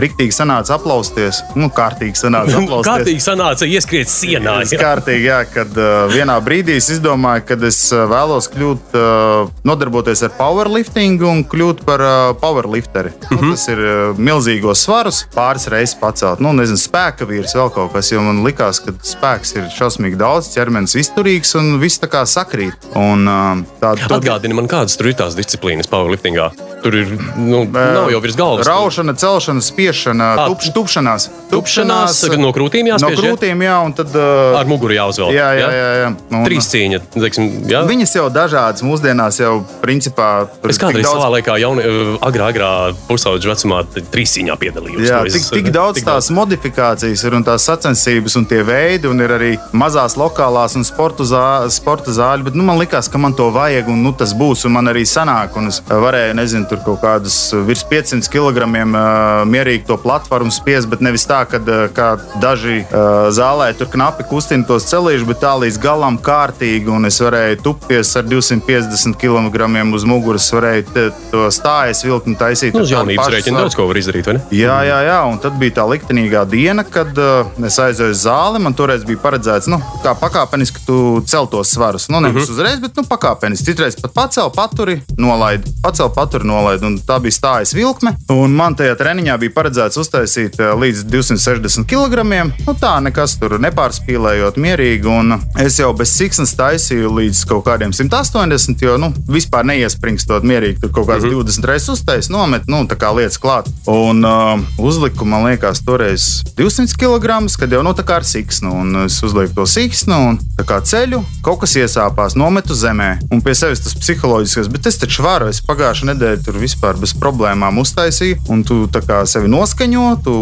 riktīgi 0.00 0.32
sanāca 0.32 0.76
aplausties, 0.78 1.42
nu, 1.58 1.68
kārtīgi 1.74 2.16
sanāca 2.18 2.56
aplausties. 2.62 2.88
Kārtīgi 2.92 3.22
sanāca 3.24 3.68
ieskriet 3.68 4.08
sienā. 4.12 4.58
Tas 4.62 4.72
kārtīgi, 4.80 5.26
jā, 5.28 5.40
kad 5.52 5.76
uh, 5.76 6.06
vienā 6.12 6.38
brīdī 6.44 6.76
es 6.80 6.88
izdomāju, 6.94 7.44
ka 7.48 7.58
es 7.68 7.80
uh, 7.92 8.04
vēlos 8.10 8.48
kļūt, 8.52 8.96
uh, 8.96 9.50
nodarboties 9.68 10.22
ar 10.26 10.32
powerliftingu 10.38 11.28
un 11.28 11.44
kļūt 11.48 11.84
par 11.88 12.00
uh, 12.06 12.32
powerlifteri. 12.40 13.12
Mm 13.12 13.36
-hmm. 13.36 13.42
nu, 13.42 13.50
tas 13.56 13.68
ir 13.68 13.78
uh, 13.84 14.18
milzīgos 14.18 14.84
svarus, 14.86 15.24
pāris 15.34 15.68
reizes 15.68 15.96
pacelt. 16.00 16.40
Nu, 16.40 16.52
nezinu, 16.56 16.78
spēka 16.80 17.28
vīrs 17.28 17.54
vēl 17.56 17.70
kaut 17.74 17.92
kas, 17.92 18.12
jo 18.12 18.20
man 18.22 18.42
likās, 18.46 18.80
ka 18.84 18.92
spēks 19.02 19.56
ir 19.56 19.68
šausmīgi 19.76 20.16
daudz, 20.16 20.48
ķermenis 20.56 20.94
izturīgs 20.96 21.54
un 21.58 21.78
viss 21.80 22.00
tā 22.00 22.08
kā 22.08 22.24
sakrīt. 22.26 22.72
Un, 22.94 23.28
uh, 23.28 23.64
tā, 23.80 23.94
to- 24.08 24.14
Atgādini 24.22 24.54
man, 24.54 24.68
kādas 24.68 24.96
tur 24.96 25.06
ir 25.08 25.14
tās 25.14 25.34
disciplīnas 25.36 25.88
powerliftingā. 25.90 26.50
Tur 26.82 26.94
ir, 26.94 27.12
nu, 27.36 27.64
nav 27.72 28.10
jau 28.10 28.20
virs 28.20 28.36
galvas. 28.36 28.66
Raušana, 28.66 29.14
celšana, 29.14 29.60
spiešana, 29.82 30.26
Ā, 30.38 30.46
tupš, 30.48 30.70
tupšanās. 30.74 31.28
Tupšanās, 31.50 32.22
no 32.38 32.50
krūtīm 32.54 32.86
No 32.86 32.94
jāspiež. 32.94 33.10
ja? 33.12 33.20
krūtīm, 33.22 33.62
jā, 33.66 33.76
un 33.84 33.92
tad. 33.92 34.08
Uh, 34.14 34.56
Ar 34.58 34.66
muguru 34.70 34.94
jāuzvelk. 34.94 35.32
Jā, 35.34 35.48
jā, 35.58 35.68
jā. 35.74 35.88
jā. 36.02 36.08
Un- 36.30 36.44
Trīs 36.46 36.68
cīņa. 36.70 37.00
Teiksim, 37.12 37.48
jā. 37.68 37.82
Viņas 37.88 38.14
jau 38.16 38.26
dažādas 38.32 38.82
mūsdienās, 38.86 39.38
jau 39.42 39.64
principā 39.82 40.48
Es 40.68 40.78
kādreiz 40.78 41.04
daudz- 41.04 41.18
savā 41.18 41.30
laikā, 41.36 41.58
jauni, 41.60 41.82
agrā, 42.22 42.48
agrā 42.52 42.70
pusauģa 43.08 43.52
vecumā, 43.52 43.82
t- 43.92 44.00
trīscīņā 44.12 44.56
piedalījos. 44.62 45.06
Jā, 45.08 45.22
tik, 45.26 45.42
tik 45.52 45.72
daudz 45.74 45.96
tik 46.00 46.04
tās 46.06 46.30
modifikācijas 46.30 47.24
ir 47.26 47.34
un 47.34 47.44
tās 47.44 47.66
sacensības 47.68 48.36
un 48.36 48.46
tie 48.46 48.62
veidi, 48.62 49.08
un 49.10 49.20
ir 49.20 49.28
arī 49.36 49.52
mazās 49.72 50.16
lokālās 50.16 50.76
un 50.76 50.84
sporta, 50.84 51.24
zā, 51.24 51.68
sporta 51.70 52.10
zāļi. 52.10 52.44
Bet 52.44 52.54
nu, 52.54 52.62
man 52.64 52.78
liekas, 52.78 53.08
ka 53.10 53.18
man 53.18 53.34
to 53.34 53.50
vajag, 53.50 53.88
un 53.88 54.02
nu, 54.02 54.12
tas 54.12 54.32
būs, 54.34 54.64
un 54.66 54.72
man 54.72 54.86
arī 54.92 55.02
sanāk. 55.08 55.56
Un 55.56 55.68
es 55.68 55.80
varēju, 55.88 56.34
nezinu, 56.38 56.68
tur 56.68 56.78
kaut 56.84 57.00
kādus 57.02 57.52
virs 57.66 57.84
500 57.88 58.28
kg 58.32 58.62
uh, 58.62 59.44
mierīgi 59.48 59.71
to 59.86 59.96
platformu 59.96 60.52
spiest, 60.52 60.88
bet 60.92 61.00
nevis 61.04 61.24
tā, 61.28 61.42
kad 61.48 61.66
uh, 61.68 61.86
kā 61.94 62.14
daži 62.42 62.82
uh, 62.82 63.28
zālē 63.34 63.70
tur 63.78 63.90
knapi 63.92 64.26
kustina 64.28 64.66
tos 64.68 64.86
celīšus, 64.90 65.26
bet 65.28 65.40
tā 65.42 65.52
līdz 65.62 65.78
galam 65.82 66.18
kārtīgi. 66.22 66.90
Un 66.92 67.08
es 67.08 67.20
varēju 67.22 67.60
tupties 67.64 68.12
ar 68.18 68.26
250 68.28 69.18
kg 69.20 69.70
uz 69.94 70.04
muguras, 70.08 70.48
varēju 70.52 71.08
to 71.32 71.46
stājas 71.54 72.02
vilkt 72.04 72.28
un 72.30 72.36
taisīt. 72.38 72.76
Nu, 72.76 72.84
uz 72.86 72.92
jaunības 72.92 73.30
rēķina 73.32 73.64
daudz 73.64 73.76
ko 73.78 73.86
var 73.88 74.00
izdarīt, 74.00 74.28
vai 74.28 74.36
ne? 74.38 74.44
Jā, 74.54 74.78
jā, 74.86 74.98
jā, 75.08 75.18
un 75.30 75.40
tad 75.42 75.56
bija 75.60 75.78
tā 75.80 75.86
liktenīgā 75.88 76.44
diena, 76.50 76.84
kad 76.84 77.16
uh, 77.20 77.50
es 77.66 77.78
aizēju 77.82 78.14
uz 78.14 78.24
zāli. 78.26 78.62
Man 78.62 78.76
toreiz 78.78 79.06
bija 79.08 79.20
paredzēts, 79.22 79.70
nu, 79.72 79.80
kā 80.04 80.14
pakāpeniski 80.18 80.84
tu 80.86 80.98
celtos 81.28 81.72
svarus. 81.72 82.08
Nu, 82.12 82.20
nevis 82.20 82.44
uh 82.44 82.48
-huh. 82.48 82.58
uzreiz, 82.58 82.80
bet 82.80 82.96
nu, 82.96 83.06
pakāpeniski. 83.08 83.72
Citreiz 83.72 83.96
pat 84.00 84.12
pacēl 84.14 84.50
paturi, 84.54 85.00
nolaid, 85.16 85.66
pacēl 85.82 86.10
paturi, 86.14 86.46
nolaid. 86.46 86.82
Un 86.82 86.98
tā 86.98 87.20
bija 87.20 87.38
stājas 87.38 87.74
vilkme. 87.74 88.16
Un 88.28 88.54
man 88.54 88.74
tajā 88.74 88.96
treniņā 88.98 89.38
bija 89.38 89.54
paredzēts 89.62 90.00
uztaisīt 90.00 90.58
uh, 90.58 90.72
līdz 90.78 91.04
260 91.12 91.86
kg. 91.86 92.24
Nu, 92.66 92.74
tā 92.78 92.96
nekas 93.04 93.36
tur 93.38 93.54
nepārspīlējot, 93.62 94.58
mierīgi. 94.62 95.06
Un 95.10 95.36
es 95.62 95.78
jau 95.78 95.92
bez 95.96 96.14
siksnas 96.16 96.54
taisīju 96.58 97.12
līdz 97.14 97.44
kaut 97.50 97.64
kādiem 97.68 97.94
180, 97.94 98.82
jo 98.82 98.96
nu, 98.98 99.12
vispār 99.30 99.66
neiespringstot 99.68 100.46
mierīgi. 100.48 100.80
Tur 100.82 100.94
kaut 100.96 101.10
kāds 101.10 101.26
uh 101.26 101.30
-huh. 101.30 101.44
20 101.46 101.68
reizes 101.70 101.92
uztaisīt, 101.94 102.32
nomet, 102.34 102.66
nu, 102.66 102.82
tā 102.90 102.98
kā 102.98 103.12
lietas 103.14 103.38
klāt. 103.38 103.70
Un 103.86 104.24
uh, 104.24 104.58
uzliku, 104.78 105.24
man 105.24 105.46
liekas, 105.46 105.84
toreiz 105.86 106.42
200 106.58 106.98
kg, 106.98 107.46
kad 107.58 107.72
jau 107.72 107.82
nu, 107.82 107.94
tā 107.94 108.02
kā 108.02 108.18
ar 108.18 108.26
siksnu. 108.26 108.72
Un 108.82 109.04
es 109.04 109.22
uzlieku 109.22 109.54
to 109.54 109.66
siksnu 109.66 110.18
un 110.28 110.38
tā 110.58 110.66
kā 110.66 110.80
ceļu, 110.80 111.22
kaut 111.42 111.60
kas 111.60 111.76
iesāpās, 111.76 112.34
nometu 112.34 112.74
zemē. 112.74 113.18
Un 113.30 113.40
pie 113.40 113.54
sevis 113.54 113.80
tas 113.84 113.94
psiholoģiskais, 113.94 114.68
bet 114.72 114.86
es 114.86 114.98
taču 114.98 115.22
varu. 115.22 115.46
Es 115.52 115.62
pagājušā 115.62 116.10
nedēļa 116.12 116.44
tur 116.44 116.58
vispār 116.58 116.96
bez 116.96 117.14
problēmām 117.14 117.78
uztaisīju. 117.78 118.40
Un 118.48 118.64
tu 118.64 118.86
tā 118.92 119.02
kā 119.06 119.22
sevi 119.28 119.51
noskaņo, 119.52 120.06
tu 120.24 120.34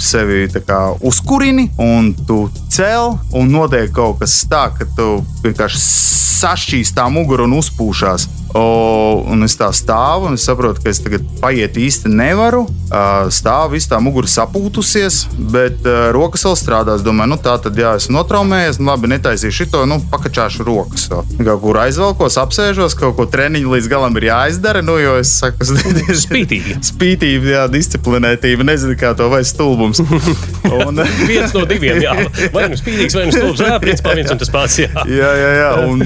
sevi 0.00 0.46
kā 0.66 0.80
uzkurini 1.04 1.68
un 1.82 2.12
tu 2.26 2.46
cel. 2.72 3.16
Un 3.36 3.52
notiek 3.52 3.92
kaut 3.94 4.20
kas 4.22 4.38
tā, 4.50 4.66
ka 4.76 4.88
tu 4.96 5.20
vienkārši 5.44 5.82
sašķīst 5.82 6.96
tā 6.96 7.06
mugura 7.12 7.46
un 7.46 7.56
uzpūšās. 7.60 8.28
O, 8.54 9.24
un 9.26 9.44
es 9.44 9.56
tā 9.58 9.68
stāvu, 9.74 10.30
un 10.30 10.38
es 10.38 10.44
saprotu, 10.46 10.82
ka 10.84 10.92
es 10.92 11.00
tagad 11.02 11.24
paiet 11.42 11.76
īsti 11.76 12.12
nevaru. 12.12 12.64
Stāvu, 13.34 13.74
viss 13.74 13.90
tā 13.90 13.98
mugura 14.00 14.30
sapūtusies, 14.30 15.24
bet 15.52 15.86
rokas 16.14 16.46
vēl 16.46 16.56
strādā. 16.58 16.96
Es 16.96 17.04
domāju, 17.04 17.34
nu 17.34 17.40
tā 17.42 17.56
tad, 17.62 17.76
jā, 17.76 17.96
esmu 17.98 18.16
notraumējies, 18.16 18.78
nu 18.80 18.90
labi, 18.92 19.10
netaisīšu 19.12 19.66
šo, 19.66 19.82
nu, 19.90 19.98
pakačāšu 20.12 20.66
rokas. 20.66 21.08
Kaut 21.10 21.62
kur 21.64 21.80
aizvelkos, 21.82 22.38
apsēžos, 22.40 22.96
kaut 22.98 23.16
ko 23.18 23.26
treniņu 23.30 23.74
līdz 23.74 23.90
galam 23.90 24.16
ir 24.20 24.28
jāizdara, 24.30 24.84
nu, 24.86 24.96
jo 25.02 25.16
es 25.20 25.34
saku, 25.40 25.66
Spītīgi. 26.26 26.76
Spītība, 26.84 27.50
jā, 27.52 27.64
disciplinētība, 27.72 28.66
nezinu, 28.66 28.96
kā 28.98 29.12
to 29.18 29.28
vai 29.32 29.42
stulbums. 29.46 30.00
Un, 30.86 31.00
Viens 31.26 31.54
no 31.54 31.64
diviem, 31.68 32.00
jā. 32.02 32.12
Vai 32.54 32.66
nu 32.70 32.76
spīdīgs, 32.78 33.16
vai 33.16 33.26
nu 33.28 33.34
stulbs. 33.34 33.62
Jā, 33.64 33.78
principā 33.82 34.14
viens 34.18 34.30
un 34.32 34.40
tas 34.40 34.50
pats. 34.52 34.78
Jā. 34.82 34.90
Jā, 35.08 35.30
jā, 35.40 35.50
jā. 35.60 35.70
Un, 35.86 36.02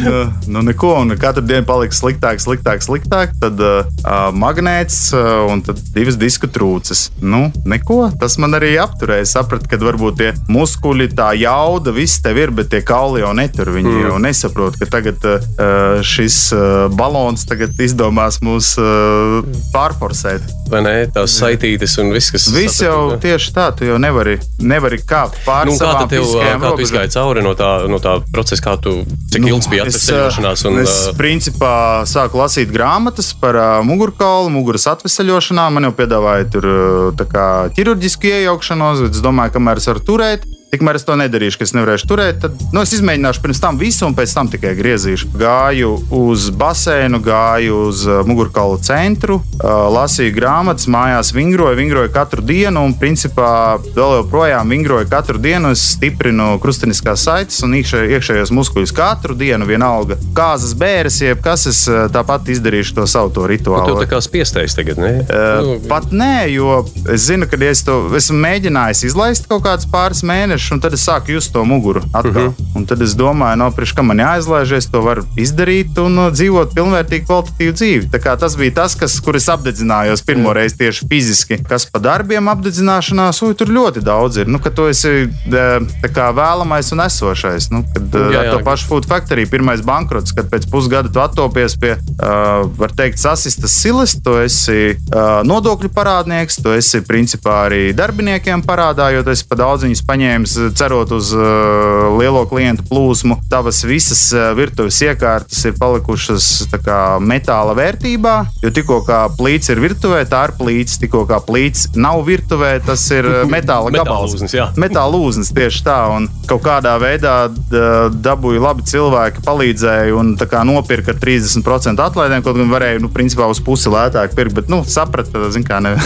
nu, 0.53 0.62
neko, 0.66 0.92
un 1.03 1.16
katru 1.20 1.42
dienu 1.46 1.66
palika 1.68 1.96
sliktāk, 1.96 2.30
sliktāk, 2.38 2.85
sliktāk. 2.87 3.35
Tad 3.43 3.59
uh, 3.59 4.31
magnēts 4.31 5.11
uh, 5.16 5.51
un 5.51 5.64
tad 5.66 5.81
divas 5.90 6.14
disku 6.21 6.47
trūces. 6.47 7.09
Nu, 7.19 7.49
neko. 7.66 8.12
Tas 8.21 8.38
man 8.38 8.55
arī 8.55 8.77
apturēja. 8.79 9.27
Sapratu, 9.33 9.66
ka 9.71 9.81
varbūt 9.83 10.21
tie 10.21 10.31
muskuļi, 10.53 11.11
tā 11.19 11.33
jauda, 11.40 11.90
viss 11.97 12.23
tev 12.23 12.38
ir, 12.38 12.55
bet 12.55 12.71
tie 12.71 12.85
kauli 12.87 13.25
jau 13.25 13.35
netur. 13.35 13.73
Viņi 13.75 13.90
mm. 13.90 14.07
jau 14.07 14.23
nesaprot, 14.23 14.79
ka 14.79 14.87
tagad 14.99 15.27
uh, 15.27 15.99
šis 16.07 16.38
uh, 16.55 16.87
balons 16.95 17.49
tagad 17.51 17.75
izdomās 17.83 18.38
mūs 18.45 18.77
uh, 18.79 19.40
pārforsēt. 19.75 20.47
Vai 20.71 20.85
ne? 20.87 20.95
Tās 21.11 21.35
saitītes 21.40 21.97
un 21.99 22.12
viss, 22.14 22.31
kas 22.31 22.47
Viss 22.55 22.79
jau 22.85 23.16
tieši 23.21 23.53
tā, 23.57 23.66
tu 23.75 23.88
jau 23.88 23.97
nevari, 24.03 24.37
nevari 24.62 25.01
kāpt 25.03 25.40
pāri 25.43 25.73
Nu, 25.73 25.77
kā 25.81 26.07
tev, 26.11 26.29
kā 26.62 26.73
tu 26.77 26.85
izgāji 26.85 27.12
cauri 27.16 27.43
no 27.43 27.57
tā, 27.59 27.71
no 27.90 27.99
tā 28.03 28.19
procesa, 28.31 28.62
kā 28.69 28.77
tu, 28.83 29.01
cik 29.33 29.43
Nu, 29.43 29.55
ilgs 29.55 29.71
bija 29.71 29.87
atvesaļošanās? 29.88 30.64
Un, 30.69 30.79
Es, 30.81 30.95
principā, 31.19 31.73
sāku 32.20 32.40
lasīt 32.40 32.72
grāmatas 32.74 33.33
par 33.40 33.56
uh, 33.56 33.80
mugurkaulu, 33.87 34.50
muguras 34.52 34.87
atvesaļošanām. 34.92 35.76
Man 35.78 35.88
jau 35.88 35.96
piedāvāja 35.96 36.48
tur 36.52 36.68
uh, 36.68 37.70
ķirurģisku 37.76 38.28
iejaukšanos, 38.30 39.04
bet 39.06 39.16
es 39.16 39.24
domāju, 39.24 39.56
kamēr 39.56 39.80
es 39.80 39.88
varu 39.88 40.04
turēt. 40.04 40.48
Tikmēr 40.70 41.00
es 41.00 41.02
to 41.02 41.16
nedarīšu, 41.18 41.59
ka 41.59 41.66
es 41.66 41.72
nevarēšu 41.74 42.06
turēt. 42.06 42.37
Tad 42.44 42.61
nu, 42.70 42.85
es 42.85 42.92
izmēģināšu 42.94 43.42
pirms 43.42 43.61
tam 43.62 43.78
visu, 43.80 44.04
un 44.06 44.14
pēc 44.14 44.30
tam 44.37 44.46
tikai 44.52 44.76
griezīšu. 44.78 45.33
Gāju 45.40 45.96
uz 46.14 46.46
baseinu, 46.54 47.18
gāju 47.24 47.80
uz 47.88 48.04
uh, 48.06 48.20
mugurkaulu 48.26 48.78
centru, 48.87 49.40
uh, 49.40 49.70
lasīju 49.90 50.35
grāmatas, 50.37 50.87
mājās 50.87 51.33
vingroju, 51.35 51.74
vingroju 51.80 52.12
katru 52.14 52.44
dienu, 52.46 52.85
un 52.87 52.94
principā 52.94 53.80
vēl 53.96 54.20
joprojām 54.20 54.70
vingroju 54.70 55.09
katru 55.11 55.42
dienu. 55.42 55.72
Es 55.74 55.83
stiprinu 55.96 56.52
krustveida 56.62 57.16
saites 57.18 57.59
un 57.66 57.74
iekšē, 57.80 58.04
iekšējos 58.14 58.54
muskuļus 58.54 58.94
katru 58.94 59.35
dienu, 59.35 59.66
vienalga. 59.66 60.20
Kāzas 60.38 60.76
bēres, 60.78 61.18
jeb 61.24 61.42
kas 61.42 61.66
es 61.72 61.83
uh, 61.90 62.06
tāpat 62.14 62.46
izdarīšu 62.54 63.00
to 63.00 63.09
savu 63.11 63.35
to 63.35 63.48
rituālu. 63.50 63.90
tev 63.90 64.04
tā 64.04 64.09
kā 64.14 64.22
spiestais 64.22 64.78
tagad, 64.78 65.02
ne? 65.02 65.26
Uh, 65.26 65.74
Pat 65.90 66.14
nē, 66.14 66.46
jo 66.54 66.85
es 67.11 67.26
zinu, 67.26 67.50
ka 67.50 67.59
ja 67.59 67.74
es 67.74 67.83
to 67.83 67.98
esmu 68.14 68.38
mēģinājis 68.46 69.02
izlaist 69.11 69.50
kaut 69.50 69.66
kādus 69.66 69.90
pāris 69.90 70.22
mēnešus, 70.22 70.60
un 70.75 70.81
tad 70.83 70.94
es 70.96 71.05
sāku 71.07 71.35
just 71.35 71.53
to 71.55 71.64
muguru 71.64 72.03
atkal. 72.12 72.51
Uh 72.51 72.53
-huh. 72.53 72.77
Un 72.77 72.87
tad 72.87 73.03
es 73.03 73.14
domāju, 73.16 73.57
no 73.57 73.70
priekš, 73.70 73.92
ka 73.92 74.03
man 74.03 74.18
jāizlaiž, 74.18 74.77
es 74.77 74.87
to 74.87 75.01
varu 75.01 75.25
izdarīt 75.37 75.99
un 75.99 76.18
uh, 76.18 76.33
dzīvot 76.33 76.75
pilnvērtīgu, 76.75 77.27
kvalitatīvu 77.27 77.73
dzīvi. 77.73 78.20
Tas 78.40 78.57
bija 78.57 78.75
tas, 78.75 78.94
kas, 78.94 79.20
kur 79.20 79.37
es 79.37 79.49
apdedzinājos 79.49 80.23
pirmo 80.27 80.53
reizi 80.53 80.77
tieši 80.77 81.07
fiziski. 81.09 81.59
Kas 81.68 81.87
pa 81.87 81.99
darbiem 81.99 82.49
apdedzināšanās, 82.49 83.42
ui, 83.42 83.55
tur 83.55 83.68
ļoti 83.68 84.01
daudz 84.05 84.37
ir. 84.37 84.49
Nu, 84.49 84.59
ka 84.59 84.70
tu 84.70 84.87
esi 84.88 85.29
tā 85.51 86.09
kā 86.14 86.31
vēlamais 86.35 86.92
un 86.92 87.01
esošais. 87.01 87.70
Nu, 87.70 87.85
kad, 87.94 88.14
uh, 88.14 88.33
Jā, 88.35 88.44
jā. 88.44 88.53
to 88.53 88.64
pašu 88.64 88.87
Food 88.87 89.07
Factory 89.11 89.46
pirmais 89.51 89.83
bankrots, 89.85 90.33
kad 90.37 90.49
pēc 90.51 90.68
pusgada 90.70 91.09
tu 91.12 91.20
attopies 91.20 91.77
pie, 91.81 91.96
uh, 91.96 92.66
var 92.79 92.94
teikt, 92.96 93.18
sasistas 93.18 93.75
silas, 93.83 94.16
tu 94.25 94.37
esi 94.40 94.94
uh, 94.94 95.40
nodokļu 95.46 95.90
parādnieks, 95.94 96.61
tu 96.62 96.75
esi 96.77 97.03
principā 97.07 97.66
arī 97.68 97.83
darbiniekiem 97.96 98.62
parādā, 98.66 99.11
jo 99.14 99.25
tu 99.27 99.35
esi 99.35 99.46
pa 99.49 99.59
daudz 99.61 99.87
viņus 99.87 100.05
paņēmis, 100.09 100.49
cerot 100.76 101.12
uz 101.14 101.32
uh, 101.36 102.10
lielo 102.18 102.42
klientu 102.50 102.84
plūsmu. 102.88 103.38
Tavas 103.50 103.82
visas 103.88 104.22
uh, 104.34 104.50
virtuves 104.58 104.98
iekārtas 105.04 105.62
ir 105.68 105.76
palikušas 105.80 106.48
tā 106.72 106.80
kā 106.82 106.98
metāla 107.22 107.74
vērtībā, 107.78 108.34
jo 108.64 108.72
tikko 108.74 109.00
kā 109.08 109.22
plīts 109.38 109.72
ir 109.72 109.82
virtuvē, 109.82 110.22
tā 110.30 110.46
ir 110.48 110.54
plīts, 110.58 110.98
tikko 111.02 111.24
kā 111.30 111.40
plīts 111.46 111.88
nav 111.96 112.22
virtuvē, 112.26 112.76
tas 112.86 113.04
ir 113.14 113.28
metāla 113.54 113.92
gabals. 113.94 114.36
Metāla 114.80 115.12
lūznis 115.14 115.52
tieši 115.56 115.84
tā, 115.86 115.98
un 116.16 116.28
kaut 116.50 116.64
kādā 116.66 116.96
veidā 117.02 117.36
d- 117.50 118.10
dabūju 118.22 118.64
labi 118.64 118.86
cilvēki, 118.90 119.44
palīdzēja 119.46 120.16
un 120.18 120.34
tā 120.40 120.48
kā 120.50 120.64
nopirka 120.66 121.14
ar 121.14 121.20
30% 121.22 122.04
atlaidēm, 122.06 122.44
kaut 122.46 122.58
gan 122.60 122.72
varēja, 122.72 123.02
nu, 123.04 123.12
principā 123.12 123.48
uz 123.50 123.62
pusi 123.64 123.92
lētāk 123.92 124.36
pirkt, 124.36 124.56
bet, 124.58 124.70
nu, 124.72 124.82
sapratu, 124.86 125.48
zin 125.54 125.66
kā, 125.66 125.80
ne. 125.84 125.96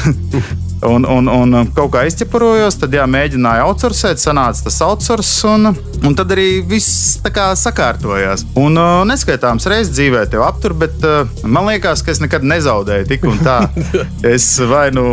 Un, 0.85 1.07
un, 1.09 1.29
un 1.33 1.55
kaut 1.73 1.95
kā 1.95 2.03
izķeparojos, 2.05 2.77
tad 2.77 2.93
jā, 2.93 3.07
mēģināju 3.09 3.63
outsourcēt, 3.71 4.21
sanāca 4.35 4.65
tas 4.67 4.81
outsource, 4.83 5.47
un, 5.47 5.71
un 6.05 6.15
tad 6.19 6.33
arī 6.35 6.63
viss 6.67 7.19
tā 7.23 7.31
kā 7.35 7.47
sakārtojās. 7.59 8.45
Un 8.59 8.79
uh, 8.81 9.03
neskaitāms 9.07 9.67
reizes 9.71 9.93
dzīvē 9.95 10.25
tev 10.33 10.43
aptur, 10.47 10.75
bet 10.79 10.99
uh, 11.07 11.29
man 11.47 11.69
liekas, 11.71 12.03
ka 12.05 12.13
es 12.15 12.21
nekad 12.23 12.45
nezaudēju 12.47 13.09
tik 13.11 13.27
un 13.31 13.39
tā. 13.45 13.61
Es 14.25 14.47
vai 14.67 14.89
nu 14.95 15.05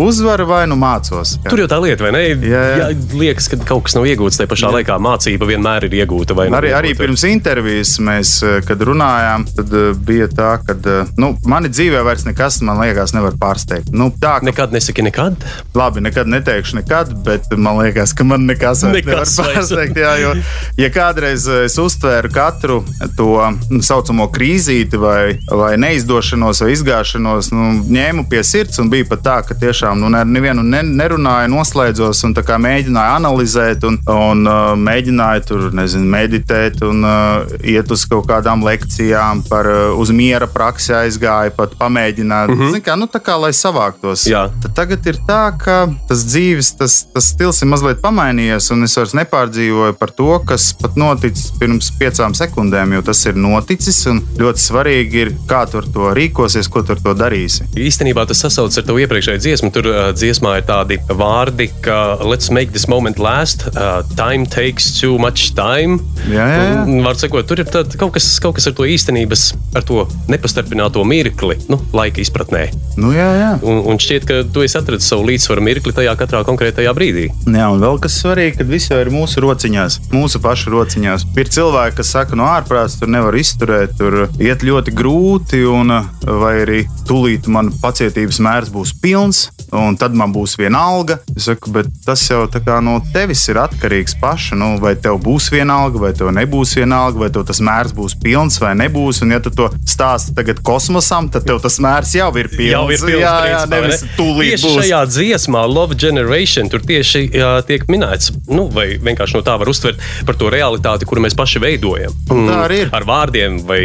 uzvaru, 0.00 0.46
vai 0.48 0.62
nu 0.68 0.78
mācos. 0.80 1.34
Jā. 1.44 1.50
Tur 1.52 1.60
jau 1.62 1.66
tā 1.70 1.76
lieta, 1.82 2.06
vai 2.06 2.12
ne? 2.14 2.22
Jā, 2.48 2.62
jā. 2.80 2.86
liekas, 3.18 3.50
ka 3.52 3.58
kaut 3.68 3.84
kas 3.86 3.96
nav 3.98 4.06
iegūts 4.08 4.38
tajā 4.40 4.48
pašā 4.50 4.70
laikā. 4.72 4.96
Mācība 5.02 5.48
vienmēr 5.50 5.86
ir 5.88 5.96
iegūta. 6.00 6.34
nav 6.38 6.56
Arī, 6.58 6.72
arī 6.74 6.92
iegūta. 6.94 7.02
pirms 7.04 7.24
intervijas 7.28 7.92
mēs, 8.02 8.32
eh, 8.46 8.58
kad 8.66 8.80
runājām, 8.88 9.44
tad 9.58 9.74
eh, 9.76 9.90
bija 10.08 10.28
tā, 10.32 10.50
ka 10.64 10.76
nu, 11.20 11.34
mani 11.46 11.70
dzīvē 11.72 12.00
vairs 12.06 12.24
nekas, 12.26 12.58
man 12.66 12.80
liekas, 12.80 13.12
nevar 13.16 13.36
pārsteigt. 13.40 13.92
Nu, 13.92 14.08
tā, 14.10 14.38
ka, 14.40 14.48
Nekad 14.48 14.72
nesaki 14.74 15.04
nekad. 15.06 15.36
labi, 15.76 16.02
nekad 16.06 16.32
neteikšu 16.32 16.80
nekad, 16.80 17.12
bet 17.26 17.52
man 17.52 17.82
liekas, 17.82 18.16
ka 18.16 18.24
man 18.24 18.48
nekas, 18.56 18.82
Nekas 18.82 19.36
pārsteigt. 19.38 19.98
Jā, 20.00 20.14
jo, 20.20 20.32
ja 20.80 20.90
kādreiz 20.92 21.46
eh, 21.48 21.64
es 21.66 21.76
uztvēru 21.80 22.30
katru 22.34 22.80
to 23.16 23.30
nu, 23.70 23.82
saucamo 23.84 24.28
krīzīti 24.32 25.00
vai, 25.00 25.36
vai 25.50 25.74
neizdošanos 25.80 26.62
vai 26.64 26.72
izgāšanos, 26.74 27.50
nu, 27.54 27.70
ņēmu 27.92 28.26
pie 28.30 28.42
sirds 28.46 28.80
un 28.82 28.90
bija 28.92 29.08
pat 29.10 29.24
tā, 29.26 29.36
ka 29.46 29.56
tiešām 29.58 30.00
nu, 30.02 30.10
nevienu 30.10 30.64
ne, 30.66 30.82
nerunāju, 30.86 31.52
noslēdzos 31.54 32.24
un 32.28 32.36
mēģināju 32.36 33.16
analizēt 33.16 33.84
un, 33.86 33.98
un 34.12 34.46
uh, 34.48 34.72
mēģināju 34.78 35.44
tur, 35.48 35.66
nezinu, 35.76 36.06
meditēt 36.10 36.82
un 36.86 37.04
uh, 37.06 37.56
iet 37.66 37.90
uz 37.92 38.06
kaut 38.08 38.26
kādām 38.28 38.64
lekcijām 38.66 39.42
par 39.50 39.68
uh, 39.70 39.98
uz 40.00 40.12
miera 40.14 40.48
praksi 40.50 40.94
aizgāju, 40.96 41.54
pat 41.56 41.76
pamēģināt, 41.80 42.52
mm 42.52 42.60
-hmm. 42.60 42.82
kā, 42.84 42.96
nu, 42.98 43.08
tā 43.10 43.20
kā 43.22 43.36
lai 43.40 43.52
savāktos. 43.56 44.26
Jā. 44.30 44.46
Tad 44.62 44.74
tagad 44.76 45.06
ir 45.06 45.18
tā, 45.28 45.50
ka 45.58 45.86
tas 46.08 46.24
dzīves, 46.26 46.72
tas, 46.78 47.04
tas 47.12 47.30
stils 47.32 47.62
ir 47.62 47.68
mazliet 47.68 48.00
pamainījies, 48.02 48.45
un 48.74 48.86
es 48.86 48.96
vairs 48.98 49.14
nepārdzīvoju 49.16 49.96
par 50.00 50.12
to, 50.16 50.28
kas 50.46 50.70
pat 50.80 50.96
noticis 50.98 51.52
pirms 51.60 51.90
piecām 51.98 52.34
sekundēm, 52.36 52.96
jo 52.96 53.02
tas 53.06 53.22
ir 53.28 53.38
noticis. 53.40 54.02
un 54.10 54.22
Ļoti 54.36 54.62
svarīgi 54.62 55.22
ir, 55.24 55.32
kā 55.48 55.62
tu 55.70 55.80
ar 55.80 55.86
to 55.92 56.10
rīkosies, 56.16 56.68
ko 56.72 56.82
tu 56.86 56.94
ar 56.96 57.02
to 57.02 57.14
darīsi. 57.16 57.66
Īstenībā 57.80 58.26
tas 58.28 58.42
sasaucas 58.44 58.80
ar 58.80 58.86
tavu 58.88 59.00
iepriekšējo 59.04 59.40
dziesmu. 59.42 59.70
Tur 59.74 59.88
uh, 59.90 60.00
dziesmā 60.16 60.58
ir 60.60 60.66
tādi 60.68 60.98
vārdi, 61.08 61.68
ka 61.84 62.18
let's 62.24 62.50
make 62.52 62.74
this 62.74 62.88
moment 62.90 63.20
last. 63.22 63.66
Uh, 63.72 64.02
time 64.18 64.46
takes 64.46 64.90
too 65.00 65.16
much 65.22 65.54
time. 65.56 66.00
Jā, 66.28 66.44
jā, 66.44 66.62
jā. 66.72 66.82
Un, 66.84 67.00
var 67.06 67.18
sakot, 67.20 67.46
tur 67.48 67.62
ir 67.62 67.70
kaut, 67.72 68.12
kas, 68.16 68.28
kaut 68.42 68.58
kas 68.58 68.68
ar 68.70 68.76
to 68.76 68.88
īstenības, 68.88 69.48
ar 69.76 69.86
to 69.86 70.04
nepastarpināto 70.32 71.04
mirkli, 71.08 71.58
nu, 71.72 71.80
laika 71.96 72.22
izpratnē. 72.22 72.66
Nu, 73.00 73.12
jā, 73.16 73.28
jā. 73.40 73.50
Un, 73.66 73.82
un 73.92 74.00
šķiet, 74.02 74.28
ka 74.28 74.40
tu 74.52 74.64
esi 74.66 74.78
atradzis 74.78 75.08
savu 75.12 75.26
līdzsvaru 75.28 75.64
mirkli 75.64 75.94
tajā 75.96 76.16
katrā 76.18 76.42
konkrētajā 76.48 76.92
brīdī. 76.96 77.28
Jā, 77.46 77.70
un 77.72 77.82
vēl 77.82 78.00
kas 78.02 78.18
svarīgi, 78.26 78.56
kad 78.58 78.70
viss 78.70 78.90
jau 78.90 78.98
ir 79.02 79.12
mūsu 79.14 79.42
rociņās, 79.44 80.00
mūsu 80.10 80.40
pašu 80.42 80.72
rociņās. 80.74 81.26
Ir 81.38 81.50
cilvēki, 81.56 81.98
kas 82.00 82.12
saka, 82.16 82.38
no 82.38 82.48
ārprāts 82.50 82.98
tur 82.98 83.10
nevar 83.12 83.36
izturēt, 83.38 83.94
tur 84.00 84.26
iet 84.42 84.64
ļoti 84.66 84.94
grūti, 84.96 85.62
un, 85.70 85.94
vai 86.26 86.54
arī 86.64 86.80
tūlīt 87.06 87.46
man 87.52 87.70
pacietības 87.82 88.40
mērs 88.42 88.72
būs 88.74 88.94
pilns, 89.02 89.46
un 89.74 89.96
tad 90.00 90.16
man 90.18 90.34
būs 90.34 90.56
viena 90.58 90.82
alga. 90.90 91.20
Es 91.36 91.46
saku, 91.46 91.70
bet 91.74 91.90
tas 92.06 92.22
jau 92.26 92.44
no 92.82 92.96
tevis 93.14 93.44
ir 93.50 93.60
atkarīgs 93.62 94.16
paša. 94.20 94.56
Nu, 94.58 94.72
vai 94.82 94.94
tev 94.98 95.20
būs 95.22 95.50
viena 95.52 95.78
alga, 95.84 96.00
vai 96.06 96.12
tev 96.16 96.32
nebūs 96.34 96.76
viena 96.78 97.04
alga, 97.06 97.24
vai 97.24 97.30
tev 97.34 97.46
tas 97.48 97.60
mērs 97.62 97.94
būs 97.96 98.16
pilns 98.22 98.58
vai 98.62 98.72
nebūs. 98.78 99.22
Un, 99.22 99.34
ja 99.36 99.40
tu 99.44 99.52
to 99.54 99.68
stāsti 99.86 100.34
tagad 100.36 100.62
kosmosam, 100.66 101.30
tad 101.32 101.46
tev 101.48 101.60
tas 101.64 101.78
mērs 101.82 102.14
jau 102.16 102.30
ir 102.40 102.50
pilns. 102.52 102.72
Jau 102.72 102.84
ir 102.90 103.04
pilns, 103.04 103.22
jā, 103.22 103.34
jā, 103.50 103.60
principā, 103.60 103.70
vai 103.70 103.82
nevis 103.82 104.02
ne? 104.02 104.12
tūlīt 104.18 104.52
tieši 104.54 104.66
būs. 104.66 104.78
šajā 104.80 105.02
dziesmā, 105.12 105.64
Love 105.70 105.98
Generation, 106.00 106.72
tur 106.72 106.84
tieši 106.86 107.24
jā, 107.36 107.52
tiek 107.68 107.86
minēts, 107.92 108.15
nu, 108.50 108.66
vai 108.72 108.88
vienkārši 109.02 109.38
no 109.38 109.42
tā 109.46 109.56
var 109.60 109.70
uztvert 109.70 110.00
par 110.26 110.38
to 110.38 110.50
realitāti, 110.52 111.08
kuru 111.08 111.24
mēs 111.24 111.36
paši 111.38 111.62
veidojam. 111.62 112.14
Mm, 112.30 112.48
tā 112.48 112.58
arī 112.66 112.80
ir. 112.84 112.92
Ar 112.96 113.06
vārdiem 113.08 113.60
vai 113.68 113.82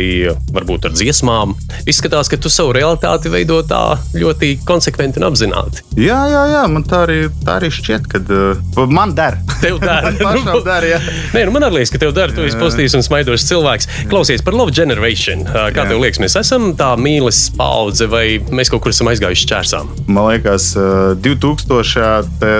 varbūt 0.54 0.90
ar 0.90 0.96
dziesmām. 0.96 1.56
Izskatās, 1.90 2.30
ka 2.32 2.40
tu 2.42 2.52
savu 2.52 2.74
realitāti 2.78 3.32
veido 3.34 3.62
tā 3.68 3.98
ļoti 4.16 4.54
konsekventi 4.68 5.22
un 5.22 5.28
apzināti. 5.30 5.86
Jā, 6.00 6.20
jā, 6.32 6.44
jā 6.56 6.64
man 6.72 6.86
tā 6.88 7.04
arī, 7.08 7.20
tā 7.46 7.60
arī 7.60 7.72
šķiet, 7.74 8.08
ka 8.12 8.22
uh, 8.22 8.86
man 8.92 9.16
der. 9.18 9.40
Tev 9.62 9.78
dara. 9.82 10.10
Man 10.22 10.42
pašam 10.42 10.64
der, 10.66 10.86
jā. 10.90 10.98
Nē, 11.36 11.44
nu 11.48 11.54
man 11.56 11.66
arī 11.66 11.80
liekas, 11.80 11.92
ka 11.94 12.00
tev 12.02 12.14
dara. 12.16 12.34
Tu 12.34 12.44
esi 12.48 12.58
pozitīvs 12.58 12.96
un 12.98 13.04
smaidošs 13.06 13.46
cilvēks. 13.50 13.88
Klausies 14.10 14.44
par 14.46 14.56
Love 14.58 14.74
Generation. 14.76 15.44
Ā, 15.46 15.68
Kā 15.76 15.86
Jā. 15.86 15.92
tev 15.92 16.02
liekas, 16.02 16.22
mēs 16.24 16.38
esam 16.42 16.72
tā 16.78 16.92
mīlestības 17.00 17.58
paudze 17.58 18.08
vai 18.12 18.26
mēs 18.54 18.72
kaut 18.72 18.84
kur 18.84 18.94
esam 18.94 19.10
aizgājuši 19.12 19.48
čērsām? 19.52 19.92
Man 20.12 20.30
liekas, 20.32 20.72
uh, 20.80 21.14
2000. 21.22 22.30
te, 22.42 22.52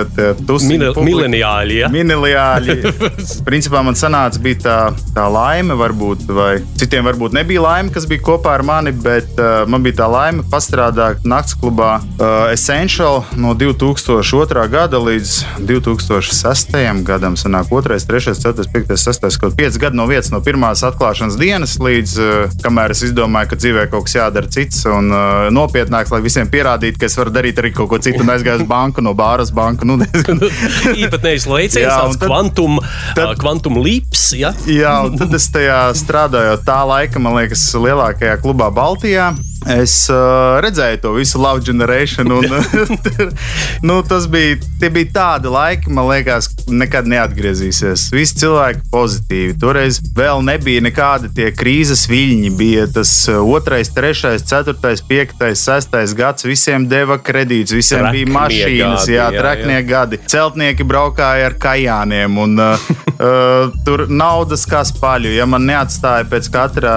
Mileniāļi, 1.62 1.78
ja? 1.78 1.88
Miniliāļi. 1.92 2.74
Principā 3.48 3.82
man 3.86 3.94
sanāca, 3.98 4.40
bija 4.42 4.58
tā, 4.64 4.76
tā 5.14 5.26
laime, 5.32 5.74
varbūt, 5.78 6.24
vai 6.34 6.50
citiem 6.80 7.06
varbūt 7.06 7.34
nebija 7.36 7.62
laime, 7.62 7.92
kas 7.94 8.06
bija 8.10 8.22
kopā 8.26 8.56
ar 8.58 8.64
mani, 8.66 8.92
bet 8.92 9.30
uh, 9.38 9.62
man 9.70 9.82
bija 9.84 10.00
tā 10.02 10.08
laime 10.10 10.44
pastrādāt 10.52 11.24
naktas 11.28 11.54
klubā 11.60 11.96
uh, 12.00 12.50
Essential 12.52 13.22
no 13.38 13.54
2002. 13.58 14.66
gada 14.72 14.98
līdz 15.02 15.34
2006. 15.68 16.76
gadam. 17.06 17.36
Sanāk 17.38 17.70
2, 17.70 17.82
3, 17.86 18.34
4, 18.42 18.66
5, 18.72 18.96
6, 18.98 19.38
kaut 19.40 19.56
5 19.58 19.78
gadi 19.82 19.96
no 19.98 20.06
vietas, 20.10 20.30
no 20.34 20.40
pirmās 20.44 20.82
atklāšanas 20.86 21.38
dienas 21.40 21.76
līdz 21.82 22.16
uh, 22.20 22.56
kamēr 22.64 22.94
es 22.94 23.04
izdomāju, 23.08 23.52
ka 23.52 23.60
dzīvē 23.60 23.86
kaut 23.92 24.06
kas 24.08 24.18
jādara 24.18 24.50
cits 24.52 24.82
un 24.90 25.10
uh, 25.12 25.48
nopietnāks, 25.54 26.12
lai 26.14 26.22
visiem 26.24 26.50
pierādītu, 26.52 26.98
ka 27.00 27.08
es 27.08 27.16
varu 27.18 27.32
darīt 27.34 27.60
arī 27.62 27.72
kaut 27.76 27.90
ko 27.92 28.00
citu 28.02 28.22
un 28.24 28.32
aizgāju 28.34 28.62
uz 28.64 28.68
banku, 28.68 29.04
no 29.04 29.14
bāras 29.18 29.52
banku. 29.54 29.86
Nu, 29.88 29.98
diezgan- 30.00 30.42
Īpatnējs 31.02 31.46
lēciens, 31.48 31.51
Jā, 31.60 31.98
tāds 32.02 32.20
kvantum, 32.22 32.80
tad- 33.16 33.36
kvantum 33.42 33.80
līps. 33.82 34.30
Ja? 34.38 34.52
Jā, 34.66 34.98
un 35.06 35.18
tad 35.20 35.34
es 35.36 35.48
tajā 35.52 35.80
strādāju 35.98 36.58
tā 36.66 36.82
laika, 36.88 37.22
man 37.22 37.36
liekas, 37.40 37.64
lielākajā 37.76 38.38
klubā 38.44 38.70
Baltijā. 38.74 39.32
Es 39.70 40.08
uh, 40.10 40.58
redzēju 40.62 40.98
to 41.02 41.12
visu 41.14 41.38
Love 41.38 41.62
Generation. 41.62 42.32
Un, 42.32 42.44
nu, 43.88 44.02
tas 44.02 44.26
bija, 44.30 44.56
tie 44.80 44.90
bija 44.90 45.10
tādi 45.14 45.52
laiki, 45.52 45.92
man 45.94 46.08
liekas, 46.10 46.48
nekad 46.66 47.06
neatgriezīsies. 47.10 48.08
Visi 48.14 48.40
cilvēki 48.42 48.82
pozitīvi. 48.92 49.56
Toreiz 49.62 50.00
vēl 50.16 50.42
nebija 50.46 50.82
nekādi 50.84 51.30
tie 51.36 51.50
krīzes 51.54 52.06
viļņi. 52.10 52.52
Bija 52.58 52.88
tas 52.92 53.12
otrais, 53.32 53.92
trešais, 53.94 54.44
ceturtais, 54.48 55.04
piektais, 55.06 55.62
sestais 55.62 56.14
gads. 56.18 56.46
Visiem 56.48 56.88
deva 56.90 57.18
kredītus, 57.22 57.76
visiem 57.76 58.02
Traknie 58.02 58.24
bija 58.24 58.36
mašīnas, 58.38 59.04
gadi, 59.04 59.14
jā, 59.14 59.28
jā, 59.30 59.42
traknie 59.44 59.78
gadi. 59.86 60.20
Celtnieki 60.32 60.86
braukāja 60.88 61.41
ar 61.46 61.56
kājāniem. 61.60 62.38
Un, 62.42 62.56
uh, 62.60 62.90
uh, 63.16 63.72
tur 63.86 64.06
naudas 64.10 64.64
kā 64.68 64.82
spaļu. 64.86 65.32
Ja 65.36 65.46
man 65.50 65.66
neatstāja 65.68 66.26
pēc 66.30 66.50
katra 66.52 66.94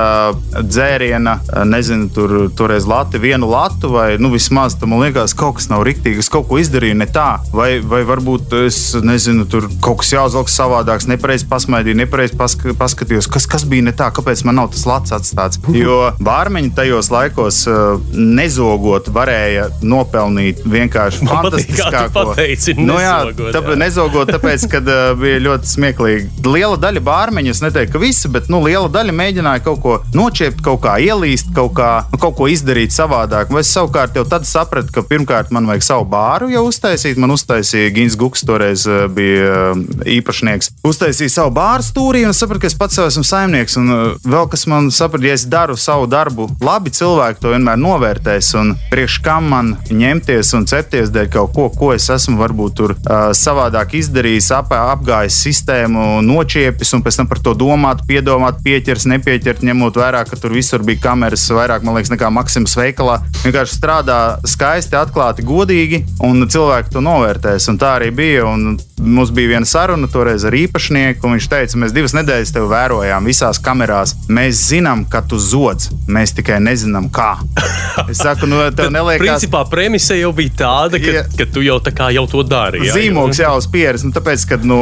dzēriena, 0.60 1.38
uh, 1.42 1.64
nezinu, 1.70 2.10
tur 2.16 2.36
toreiz 2.58 2.88
lati, 2.90 3.22
vienu 3.22 3.50
latu, 3.52 3.92
vai 3.96 4.08
nu, 4.22 4.32
vismaz 4.34 4.78
tam 4.80 4.98
liekas, 5.02 5.36
kaut 5.38 5.60
kas 5.60 5.70
nav 5.72 5.86
riktīgi. 5.88 6.24
Es 6.24 6.32
kaut 6.32 6.50
ko 6.50 6.60
izdarīju 6.62 6.98
ne 7.00 7.10
tā, 7.10 7.40
vai, 7.56 7.78
vai 7.84 8.04
varbūt 8.08 8.56
es 8.66 8.80
nezinu, 9.04 9.48
tur 9.50 9.70
kaut 9.84 10.04
kas 10.04 10.14
jāuzvelk 10.16 10.52
savādāks, 10.52 11.10
nepareizi 11.12 11.48
pasmaidīju, 11.52 12.00
nepareizi 12.04 12.38
paska 12.40 12.76
paskatījos, 12.80 13.28
kas, 13.32 13.48
kas 13.50 13.66
bija 13.68 13.88
ne 13.88 13.94
tā, 13.96 14.10
kāpēc 14.14 14.44
man 14.48 14.60
nav 14.60 14.72
tas 14.74 14.86
lats 14.90 15.14
atstāts. 15.16 15.60
Jo 15.76 16.12
bārmeņi 16.24 16.74
tajos 16.78 17.10
laikos 17.14 17.62
uh, 17.70 18.02
nezogot 18.16 19.10
varēja 19.14 19.70
nopelnīt 19.86 20.64
vienkārši 20.66 21.28
fantastiskāko. 21.30 22.32
pateici, 22.32 22.76
Nu, 22.78 22.98
jā, 23.02 23.18
nezogot, 23.26 23.52
tāpēc 23.56 23.76
jā. 23.76 23.82
nezogot, 23.82 24.32
tāpēc, 24.36 24.68
ka 24.72 24.82
uh, 24.84 25.14
bija 25.20 25.42
ļoti 25.44 25.72
smieklīgi. 25.72 26.30
Liela 26.46 26.78
daļa 26.80 27.02
bārmeņu, 27.06 27.54
es 27.56 27.62
neteiktu, 27.64 27.96
ka 27.96 28.02
visi, 28.02 28.30
bet 28.32 28.50
nu, 28.52 28.62
liela 28.66 28.90
daļa 28.92 29.16
mēģināja 29.16 29.64
kaut 29.66 29.82
ko 29.84 29.96
noķert, 30.16 30.62
kaut 30.66 30.84
kā 30.86 30.98
ielīst, 31.02 31.52
kaut, 31.56 31.74
kā, 31.80 31.90
nu, 32.12 32.20
kaut 32.22 32.38
ko 32.40 32.50
izdarīt 32.52 32.94
savādāk. 32.96 33.54
Es 33.60 33.72
savukārt 33.74 34.18
jau 34.18 34.26
tad 34.30 34.48
sapratu, 34.48 34.94
ka 34.94 35.04
pirmkārt 35.08 35.52
man 35.56 35.68
vajag 35.70 35.86
savu 35.88 36.08
bāru 36.12 36.52
jau 36.54 36.66
uztaisīt. 36.70 37.20
Man 37.22 37.34
uztaisīja 37.36 37.94
Gins 37.96 38.18
Guks, 38.20 38.46
toreiz 38.48 38.86
uh, 38.90 39.06
bija 39.12 39.72
uh, 39.74 39.84
īpašnieks. 40.18 40.74
Uztaisīja 40.86 41.34
savu 41.40 41.56
bāru 41.56 41.86
stūrī, 41.86 42.26
un 42.28 42.36
sapratu, 42.36 42.66
ka 42.66 42.72
es 42.72 42.78
pats 42.78 43.00
sev 43.00 43.10
esmu 43.10 43.26
saimnieks. 43.28 43.78
Un 43.82 43.92
uh, 43.94 44.04
vēl 44.26 44.50
kas 44.52 44.68
man 44.72 44.92
saprata, 44.94 45.30
ja 45.30 45.38
es 45.38 45.48
daru 45.50 45.78
savu 45.80 46.10
darbu 46.12 46.50
labi, 46.64 46.94
cilvēki 46.96 47.42
to 47.44 47.54
vienmēr 47.56 47.80
novērtēs. 47.82 48.52
Un 48.62 48.76
priekš 48.92 49.20
kam 49.26 49.50
man 49.54 49.74
ņemties 49.90 50.54
un 50.58 50.68
cepties 50.70 51.14
dēļ 51.16 51.32
kaut 51.34 51.56
ko, 51.56 51.70
ko 51.74 51.94
es 51.96 52.10
esmu 52.14 52.40
varbūt 52.42 52.78
tur 52.78 52.96
uh, 52.96 53.30
savādāk 53.36 53.96
izdarījis, 54.00 54.25
ap, 54.56 54.74
apgājis 54.76 55.38
sistēmu, 55.46 56.22
nočiepis 56.26 56.94
un 56.98 57.04
pēc 57.06 57.20
tam 57.22 57.30
par 57.32 57.42
to 57.46 57.54
domāt, 57.58 58.04
piedomāt, 58.10 58.62
pieķers, 58.66 59.08
nepieķert, 59.12 59.64
ņemot 59.66 60.00
vērā, 60.02 60.24
ka 60.30 60.40
tur 60.40 60.56
visur 60.56 60.84
bija 60.86 61.04
kameras, 61.10 61.46
vairāk, 61.54 61.86
man 61.86 61.98
liekas, 61.98 62.14
nekā 62.14 62.32
Maksimas 62.34 62.76
veikalā. 62.80 63.20
Vienkārši 63.44 63.78
strādā 63.80 64.20
skaisti, 64.48 64.98
atklāti, 65.00 65.46
godīgi, 65.46 66.04
un 66.26 66.46
cilvēki 66.50 66.94
to 66.96 67.04
novērtēs. 67.06 67.70
Un 67.72 67.80
tā 67.82 67.96
arī 68.00 68.12
bija. 68.16 68.46
Un 68.46 68.78
mums 69.06 69.32
bija 69.36 69.50
viena 69.56 69.68
saruna 69.68 70.08
toreiz 70.12 70.46
ar 70.48 70.56
īpašnieku, 70.56 71.26
un 71.28 71.36
viņš 71.36 71.48
teica, 71.52 71.80
mēs 71.82 71.94
divas 71.96 72.14
nedēļas 72.16 72.54
tevi 72.56 72.70
vērojām 72.72 73.28
visās 73.28 73.60
kamerās. 73.64 74.16
Mēs 74.32 74.62
zinām, 74.70 75.04
ka 75.12 75.22
tu 75.28 75.40
zodz, 75.42 75.90
mēs 76.08 76.34
tikai 76.38 76.62
nezinām, 76.64 77.10
kā. 77.14 77.36
Es 78.12 78.20
saku, 78.20 78.46
nu, 78.50 78.60
tev 78.76 78.92
neliekas. 78.94 79.22
Principā 79.24 79.62
premise 79.70 80.18
jau 80.20 80.30
bija 80.36 80.52
tāda, 80.60 81.00
ka, 81.02 81.14
Jā. 81.16 81.22
ka 81.40 81.46
tu 81.50 81.64
jau, 81.64 81.78
tā 81.84 81.94
kā 81.96 82.10
jau 82.14 82.26
to 82.30 82.44
dari. 82.46 82.84
jā, 82.86 82.94
Zīmogs 82.94 83.40
jau 83.40 83.54
uz 83.58 83.68
pieres, 83.72 84.04
nu, 84.06 84.12
tāpēc, 84.16 84.48
ka, 84.50 84.60
nu, 84.66 84.82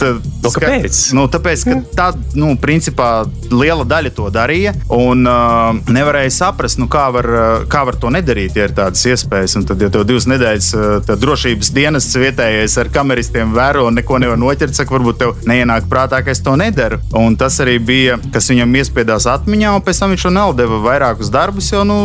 tā, 0.00 0.16
Nu, 0.46 0.52
kāpēc? 0.54 0.98
Nu, 1.16 1.24
tāpēc, 1.30 1.64
ka 1.66 1.76
tā, 1.96 2.06
nu, 2.38 2.52
principā, 2.60 3.10
liela 3.50 3.86
daļa 3.88 4.12
to 4.16 4.28
darīja, 4.32 4.72
un 4.94 5.26
uh, 5.26 5.78
nevarēja 5.92 6.32
saprast, 6.38 6.78
nu, 6.80 6.88
kā, 6.92 7.06
var, 7.14 7.28
uh, 7.30 7.64
kā 7.70 7.82
var 7.88 7.98
to 8.00 8.10
nedarīt, 8.14 8.56
ja 8.58 8.68
ir 8.68 8.74
tādas 8.76 9.02
iespējas. 9.08 9.56
Un 9.58 9.66
tad, 9.68 9.82
ja 9.82 9.90
tev 9.92 10.06
divas 10.08 10.28
nedēļas 10.30 10.70
uh, 10.76 10.86
tad 11.06 11.22
drošības 11.22 11.72
dienas 11.74 12.08
vietējais 12.14 12.76
ar 12.82 12.90
kameristiem 12.94 13.54
vēro 13.56 13.86
un 13.88 13.98
neko 13.98 14.20
nevar 14.22 14.40
noķert, 14.40 14.76
saka, 14.76 14.94
varbūt 14.96 15.20
tev 15.22 15.34
neienāk 15.48 15.88
prātā, 15.90 16.22
ka 16.24 16.34
es 16.34 16.42
to 16.44 16.56
nedaru. 16.58 17.00
Un 17.18 17.38
tas 17.40 17.58
arī 17.64 17.78
bija, 17.82 18.18
kas 18.34 18.50
viņam 18.52 18.78
iespiedās 18.82 19.28
atmiņā, 19.30 19.74
un 19.76 19.84
pēc 19.86 20.02
tam 20.02 20.14
viņš 20.14 20.28
to 20.28 20.34
nodeva 20.34 20.80
vairākus 20.86 21.32
darbus, 21.32 21.72
jo, 21.74 21.82
nu, 21.88 21.98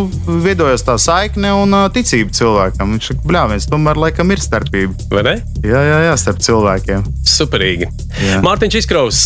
veidojās 0.45 0.85
tā 0.87 0.97
saikne 1.01 1.53
un 1.61 1.77
uh, 1.77 1.87
ticība 1.93 2.33
cilvēkam. 2.37 2.97
Viņš 2.97 3.11
saka, 3.11 3.27
bļāviens, 3.29 3.69
tomēr 3.71 4.01
laikam 4.07 4.33
ir 4.33 4.41
starpība. 4.41 5.09
Vai 5.11 5.25
ne? 5.27 5.37
Jā, 5.65 5.81
jā, 5.85 6.01
jā, 6.07 6.10
starp 6.19 6.41
cilvēkiem. 6.43 7.03
Superīgi. 7.27 7.87
Jā. 8.21 8.39
Mārtiņš 8.43 8.77
Izkraus, 8.81 9.19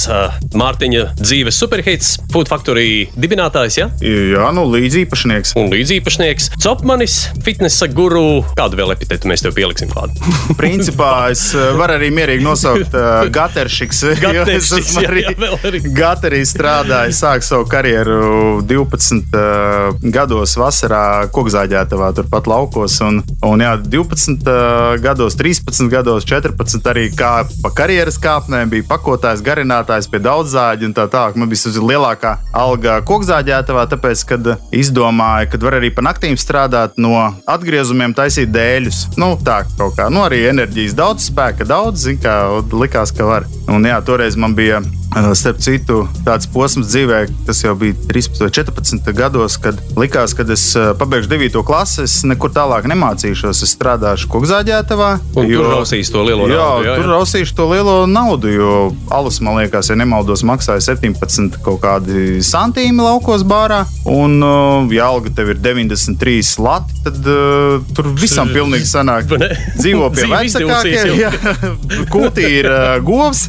Mārtiņa 0.56 1.06
dzīves 1.19 1.58
superhits, 1.60 2.15
Food 2.34 2.50
Factory 2.52 3.08
dibinātājs, 3.17 3.80
ja? 3.80 3.88
Jā, 4.04 4.50
nu, 4.56 4.65
līdzīpašnieks. 4.74 5.56
Un 5.60 5.71
līdzīpašnieks, 5.74 6.52
Copmanis, 6.62 7.17
fitnesa 7.45 7.88
guru. 7.91 8.43
Kādu 8.58 8.80
vēl 8.80 8.93
epitetu 8.95 9.30
mēs 9.32 9.43
tev 9.45 9.56
pieliksim 9.58 9.91
klāt? 9.91 10.13
Principā 10.60 11.12
es 11.34 11.48
varu 11.56 11.98
arī 11.98 12.12
mierīgi 12.15 12.45
nosaukt 12.45 12.95
uh, 12.95 13.26
Gateršiks. 13.34 14.04
Gateršiks, 14.24 14.95
jā, 15.00 15.06
arī 15.10 15.26
jā, 15.26 15.52
arī. 15.69 15.82
Gaterī 15.95 16.41
strādāju, 16.48 17.15
sāku 17.15 17.48
savu 17.48 17.67
karjeru 17.71 18.62
12 18.67 19.36
uh, 19.36 20.06
gados 20.15 20.56
vasarā 20.60 21.06
kokzāģētavā, 21.36 22.12
turpat 22.19 22.50
laukos. 22.52 23.00
Un, 23.06 23.21
un 23.45 23.63
jā, 23.65 23.76
12 23.82 24.45
uh, 24.50 24.95
gados, 25.04 25.38
13 25.39 25.91
gados, 25.91 26.28
14 26.28 26.74
arī 26.89 27.05
kā 27.15 27.31
pa 27.63 27.71
karjeras 27.75 28.17
kāpnēm 28.21 28.71
bija 28.73 28.88
pakotājs, 28.89 29.43
garinātājs 29.45 30.09
pie 30.11 30.21
daudzāģa 30.25 30.89
un 30.89 30.95
tā 30.97 31.07
tālāk. 31.11 31.39
Man 31.39 31.51
bija 31.51 31.85
lielākā 31.91 32.35
alga 32.55 32.97
kokzāģētavā, 33.07 33.85
tāpēc, 33.93 34.25
kad 34.29 34.51
izdomāju, 34.75 35.51
ka 35.53 35.61
var 35.63 35.79
arī 35.79 35.93
pa 35.95 36.05
naktīm 36.05 36.38
strādāt 36.39 36.99
no 37.01 37.15
atgriezumiem, 37.47 38.15
taisīt 38.17 38.51
dēļus. 38.55 39.05
Nu, 39.21 39.33
tā 39.45 39.63
kaut 39.77 39.97
kā, 39.99 40.09
nu 40.13 40.25
arī 40.25 40.45
enerģijas 40.51 40.97
daudz, 40.97 41.31
spēka 41.31 41.67
daudz, 41.69 42.07
zin 42.09 42.21
kā, 42.21 42.38
likās, 42.75 43.15
ka 43.15 43.27
var. 43.27 43.49
Un 43.71 43.88
jā, 43.88 43.97
toreiz 44.05 44.38
man 44.39 44.57
bija 44.57 44.83
Uh, 45.15 45.31
Starp 45.31 45.61
citu, 45.63 46.01
tāds 46.27 46.43
posms 46.51 46.89
dzīvē, 46.91 47.21
tas 47.47 47.61
jau 47.63 47.71
bija 47.79 47.95
13 48.09 48.41
vai 48.43 48.49
14 48.51 49.13
gados, 49.15 49.55
kad 49.63 49.77
likās, 49.95 50.33
ka 50.35 50.43
es 50.51 50.65
uh, 50.75 50.89
pabeigšu 50.99 51.31
9. 51.31 51.61
klasi, 51.63 52.03
es 52.03 52.17
nekur 52.27 52.51
tālāk 52.51 52.83
nemācīšos. 52.91 53.61
Es 53.63 53.71
strādāšu 53.77 54.27
kokzāģētavā. 54.33 55.11
Un 55.39 55.47
tur 55.47 55.69
rausīs 55.71 56.11
to 56.11 56.25
lielo 56.27 56.49
jā, 56.51 56.64
naudu, 56.65 56.88
jā, 56.89 56.95
Tur 56.99 57.06
jā. 57.08 57.12
rausīšu 57.13 57.56
to 57.58 57.67
lielo 57.69 57.95
naudu, 58.10 58.51
jo 58.51 58.71
alus, 59.13 59.39
man 59.45 59.60
liekas, 59.62 59.89
ja 59.91 59.97
nemaldos, 59.99 60.43
maksāja 60.47 60.84
17 60.95 61.60
kaut 61.65 61.80
kādi 61.84 62.41
santīmi 62.45 63.06
laukos 63.06 63.45
bārā. 63.47 63.84
Un, 64.10 64.38
uh, 64.45 64.93
ja 64.93 65.08
alga 65.12 65.32
tev 65.36 65.54
ir 65.56 65.62
93 65.63 66.56
lati, 66.62 66.97
tad 67.06 67.19
uh, 67.30 67.80
tur 67.95 68.10
visam 68.17 68.49
pilnīgi 68.54 68.88
sanāk. 68.89 69.30
Dzīvo 69.80 70.10
pie 70.15 70.28
vecākiem. 70.32 71.15
jā. 71.19 71.32
Kūtī 72.13 72.47
ir 72.62 72.69
uh, 72.69 72.95
govs, 73.06 73.47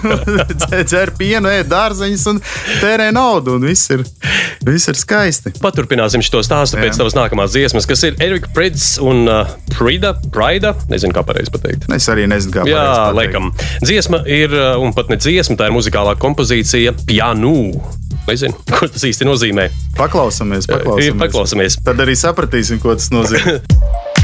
dzer 0.90 1.12
pienu, 1.18 1.50
ēd 1.50 1.68
dārzeņus 1.70 2.26
un 2.32 2.40
tērē 2.80 3.10
naudu. 3.14 3.56
Un 3.58 3.66
viss 3.68 3.90
ir, 3.94 4.04
viss 4.66 4.88
ir 4.90 4.98
skaisti. 4.98 5.52
Paturpināsim 5.62 6.22
šo 6.24 6.42
stāstu 6.46 6.78
Jā. 6.78 6.86
pēc 6.86 6.98
tavas 7.00 7.16
nākamās 7.18 7.54
dziesmas, 7.54 7.86
kas 7.90 8.04
ir 8.08 8.16
Erika 8.22 8.50
Prits 8.56 8.94
un 9.02 9.24
uh, 9.28 9.50
Prida. 9.76 10.14
Prida? 10.32 10.74
Nezinu, 10.90 11.14
kā 11.16 11.22
pareizi 11.26 11.52
pateikt. 11.54 11.86
Es 11.94 12.08
arī 12.12 12.26
nezinu, 12.30 12.39
kā 12.48 12.64
Jā, 12.68 12.78
pareizi 12.80 13.00
pateikt. 13.00 13.18
laikam. 13.20 13.50
Dziesma 13.84 14.22
ir, 14.26 14.54
uh, 14.56 14.80
un 14.80 14.94
pat 14.96 15.10
ne 15.12 15.16
dziesma, 15.20 15.56
tā 15.60 15.68
ir 15.68 15.74
muzikālā 15.76 16.16
kompozīcija 16.22 16.94
Pianu. 17.06 17.54
Nezinu, 18.30 18.54
ko 18.78 18.86
tas 18.88 19.02
īsti 19.08 19.26
nozīmē. 19.26 19.68
Paklausāmies, 19.98 20.68
Ir 20.68 20.76
paklausāmies. 20.78 21.18
paklausāmies. 21.24 21.78
Tad 21.84 22.00
arī 22.04 22.14
sapratīsim, 22.16 22.78
ko 22.80 22.94
tas 22.94 23.10
nozīmē. 23.12 23.58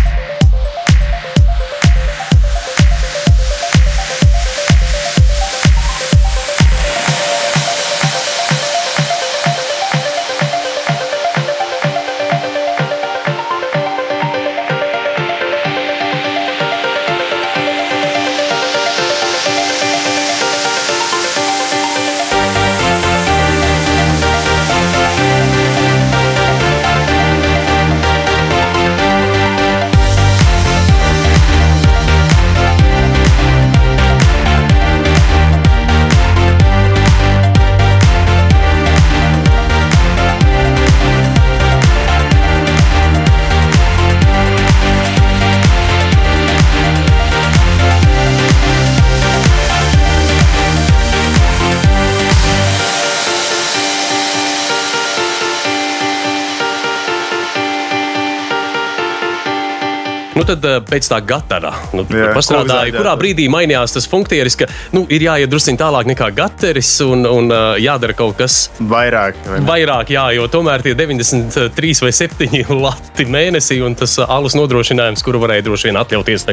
tad 60.47 60.65
eh, 60.69 60.79
pēc 60.87 61.11
tā 61.13 61.21
gatara? 61.27 61.73
Nu, 61.97 62.05
Jā, 62.11 62.31
pastrādāja, 62.37 62.93
ko 62.95 63.03
kurā 63.03 63.15
brīdī 63.21 63.49
mainījās 63.53 63.97
tas 63.97 64.09
funkcijas, 64.11 64.59
ka 64.61 64.69
nu, 64.95 65.05
ir 65.13 65.27
jāiet 65.27 65.53
drusku 65.53 65.75
tālāk 65.79 66.09
nekā 66.13 66.31
gateris 66.37 66.93
un, 67.05 67.27
un 67.29 67.51
eh, 67.53 67.67
jādara 67.87 68.17
kaut 68.17 68.39
kas 68.41 68.59
Vairāk. 68.81 69.39
vai 69.47 69.61
vairāk, 69.71 70.13
jā, 70.15 70.27
jo 70.37 70.47
tomēr 70.53 70.85
tie 70.85 70.95
93 70.99 72.05
vai 72.07 72.13
7 72.15 72.65
lati 72.87 73.27
mēnesī 73.29 73.81
un 73.87 73.99
tas 73.99 74.19
eh, 74.21 74.35
alus 74.37 74.57
nodrošinājums, 74.59 75.25
kuru 75.27 75.43
varēja 75.45 75.67
droši 75.69 75.91
vien 75.91 76.01
atļauties, 76.03 76.47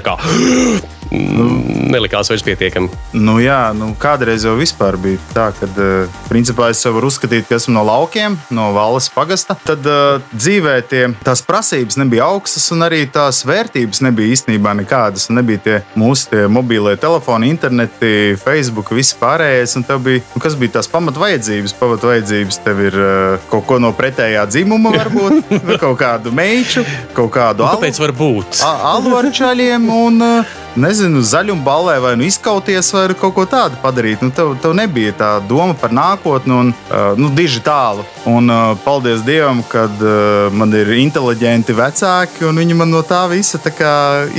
mm, 1.12 1.90
nelikās 1.94 2.30
vairs 2.32 2.44
pietiekami. 2.46 2.90
Nu, 3.18 3.38
jā, 3.44 3.72
nu, 3.78 3.92
kādreiz 4.00 4.46
jau 4.48 4.56
bija 4.58 5.20
tā, 5.34 5.50
ka 5.58 5.68
uh, 5.70 6.22
principā 6.30 6.70
es 6.74 6.84
varu 6.86 7.10
uzskatīt, 7.12 7.48
ka 7.50 7.58
esmu 7.60 7.76
no 7.78 7.84
laukiem, 7.88 8.38
no 8.54 8.72
valsts 8.76 9.14
pagasta. 9.14 9.58
Tad 9.66 9.86
uh, 9.90 10.24
dzīvē 10.34 10.76
tie, 10.90 11.04
tās 11.26 11.44
prasības 11.46 11.98
nebija 12.02 12.28
augstas, 12.30 12.70
un 12.76 12.86
arī 12.88 13.04
tās 13.12 13.44
vērtības 13.48 14.04
nebija 14.06 14.34
īstenībā 14.38 14.76
nekādas. 14.84 15.30
Nebija 15.34 15.64
tie 15.64 15.78
mūsu 16.00 16.32
tie 16.34 16.46
mobīlie 16.52 16.96
telefoni, 17.02 17.52
interneti, 17.54 18.36
Facebook, 18.42 18.94
viss 18.96 19.16
pārējais. 19.20 19.78
Bija, 20.04 20.24
nu, 20.34 20.42
kas 20.44 20.58
bija 20.60 20.80
tās 20.80 20.90
pamatvajadzības? 20.92 21.76
Pamatvajadzības 21.80 22.62
tev 22.66 22.82
ir 22.88 22.98
uh, 23.00 23.48
kaut 23.52 23.68
ko 23.70 23.80
no 23.84 23.94
pretējā 23.98 24.46
dzimuma, 24.50 24.94
varbūt 24.98 25.52
nu, 25.68 25.78
kaut 25.82 26.00
kādu 26.02 26.34
meitu, 26.36 26.86
kaut 27.18 27.34
kādu 27.36 27.64
Nu, 27.64 27.70
alu- 27.70 27.80
kāpēc 27.82 28.02
var 28.02 28.16
būt? 28.18 28.64
Alu 28.66 29.16
ar 29.18 29.30
čaļiem 29.34 29.90
un, 29.94 30.22
uh, 30.24 30.60
nezinu, 30.80 31.22
zaļumballē 31.22 31.98
vai 32.04 32.14
nu 32.18 32.26
izkauties 32.28 32.92
vai 32.94 33.06
kaut 33.18 33.36
ko 33.38 33.46
tādu 33.50 33.78
padarīt. 33.84 34.24
Nu, 34.24 34.34
tev, 34.34 34.56
tev 34.62 34.76
nebija 34.78 35.14
tā 35.18 35.30
doma 35.48 35.76
par 35.78 35.94
nākotni 35.94 36.56
un 36.56 36.72
uh, 36.74 37.14
nu, 37.20 37.30
diži 37.34 37.62
tālu. 37.64 38.06
Un 38.30 38.50
uh, 38.50 38.74
paldies 38.86 39.24
Dievam, 39.26 39.62
ka 39.70 39.86
uh, 39.88 40.54
man 40.56 40.74
ir 40.78 40.94
inteliģenti 40.98 41.76
vecāki 41.78 42.48
un 42.48 42.62
viņi 42.62 42.78
man 42.80 42.92
no 42.94 43.04
tā 43.06 43.24
visa 43.32 43.60
tā 43.62 43.72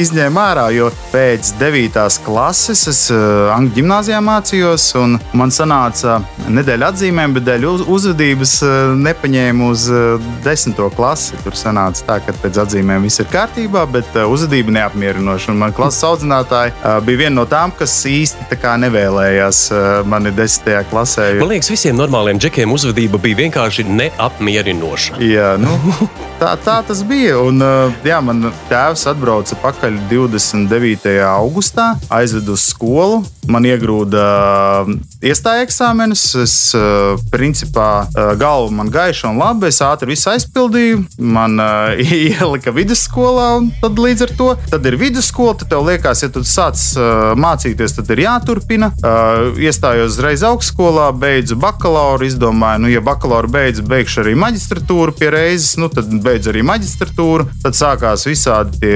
izņēma 0.01 0.47
ārā. 0.51 0.67
Jo 0.75 0.91
pēc 1.13 1.55
9. 1.61 2.01
klases 2.25 2.87
es 2.91 3.03
uh, 3.15 3.53
Angļu 3.55 3.79
gimnājā 3.79 4.21
mācījos 4.25 4.89
un 5.01 5.19
man 5.37 5.53
sanāca 5.55 6.21
nedēļa 6.49 6.91
atzīmēm, 6.93 7.37
bet 7.37 7.49
dēļ 7.49 7.69
uz, 7.71 7.87
uzvedības 7.97 8.57
uh, 8.65 8.75
nepaņēmu 9.05 9.71
uz 9.71 9.87
uh, 9.93 10.31
10. 10.47 10.79
klasi. 10.97 11.41
Tur 11.45 11.59
sanāca 11.59 12.09
tā, 12.09 12.21
ka 12.25 12.37
pēc 12.43 12.63
atzīmēm 12.65 13.07
viss 13.07 13.23
ir 13.23 13.31
kārtībā, 13.33 13.85
bet 13.93 14.09
uh, 14.17 14.29
uzvedība 14.33 14.75
neapmierinoša. 14.79 15.53
Un 15.53 15.61
man 15.61 15.75
klases 15.77 16.05
audzinātāja 16.09 16.24
uh, 16.31 17.01
bija 17.05 17.25
viena 17.25 17.37
no 17.41 17.47
tām, 17.51 17.73
kas 17.77 17.93
īsti 18.09 18.49
nevēlējās 18.85 19.59
mani 20.09 20.33
10. 20.35 20.89
klasē. 20.91 21.27
Man 21.41 21.51
liekas, 21.53 21.71
visiem 21.73 21.97
normāliem 21.99 22.39
džekiem 22.41 22.73
uzvedība 22.73 23.19
bija 23.23 23.43
vienkārši 23.45 23.85
neapmierinoša. 23.89 25.19
Jā, 25.25 25.55
nu, 25.61 25.75
tā, 26.41 26.55
tā 26.65 26.79
tas 26.87 27.03
bija. 27.07 27.39
Un, 27.43 27.61
jā, 28.07 28.21
man 28.25 28.51
tēvs 28.71 29.07
atbrauca 29.11 29.59
pakaļ 29.63 29.99
29. 30.11 31.17
augustā, 31.29 31.95
aizveda 32.13 32.55
uz 32.55 32.69
skolu. 32.71 33.23
Man 33.51 33.67
iegrūda 33.69 34.23
iestāja 35.25 35.65
eksāmenus. 35.67 36.23
Es, 36.41 36.55
principā, 37.33 38.07
galva 38.41 38.71
man 38.73 38.93
gaiša 38.93 39.33
un 39.33 39.41
labi. 39.41 39.69
Es 39.69 39.83
ātri 39.85 40.15
visu 40.15 40.31
aizpildīju. 40.33 41.03
Man 41.19 41.59
ielika 42.05 42.73
vidusskolā, 42.75 43.49
un 43.61 43.71
tad 43.83 44.01
līdz 44.01 44.27
ar 44.29 44.35
to 44.39 44.49
tad 44.71 44.87
ir 44.89 44.97
vidusskola. 45.01 45.57
Tad 45.61 45.73
tev 45.75 45.85
liekas, 45.89 46.14
ja 46.23 46.29
tu 46.33 46.45
sāc 46.47 46.79
uh, 46.99 47.33
mācīties, 47.39 47.97
tad 47.97 48.11
ir 48.15 48.25
jāturpina. 48.25 48.91
Uh, 49.01 49.59
iestājos 49.59 50.15
uzreiz 50.15 50.45
augstskolā, 50.47 51.09
beidzu 51.19 51.57
bakalauru. 51.61 52.29
Izdomāju, 52.29 52.85
nu, 52.85 52.91
ja 52.93 53.03
bakalauru 53.05 53.51
beidzu, 53.57 53.85
beigšu 53.89 54.23
arī 54.23 54.35
maģistratūru 54.39 55.17
pie 55.19 55.31
reizes. 55.35 55.75
Nu, 55.81 55.91
tad 55.93 56.11
beidzu 56.25 56.53
arī 56.53 56.65
maģistratūru. 56.67 57.49
Tad 57.65 57.79
sākās 57.79 58.27
visādi 58.29 58.81
tie 58.83 58.95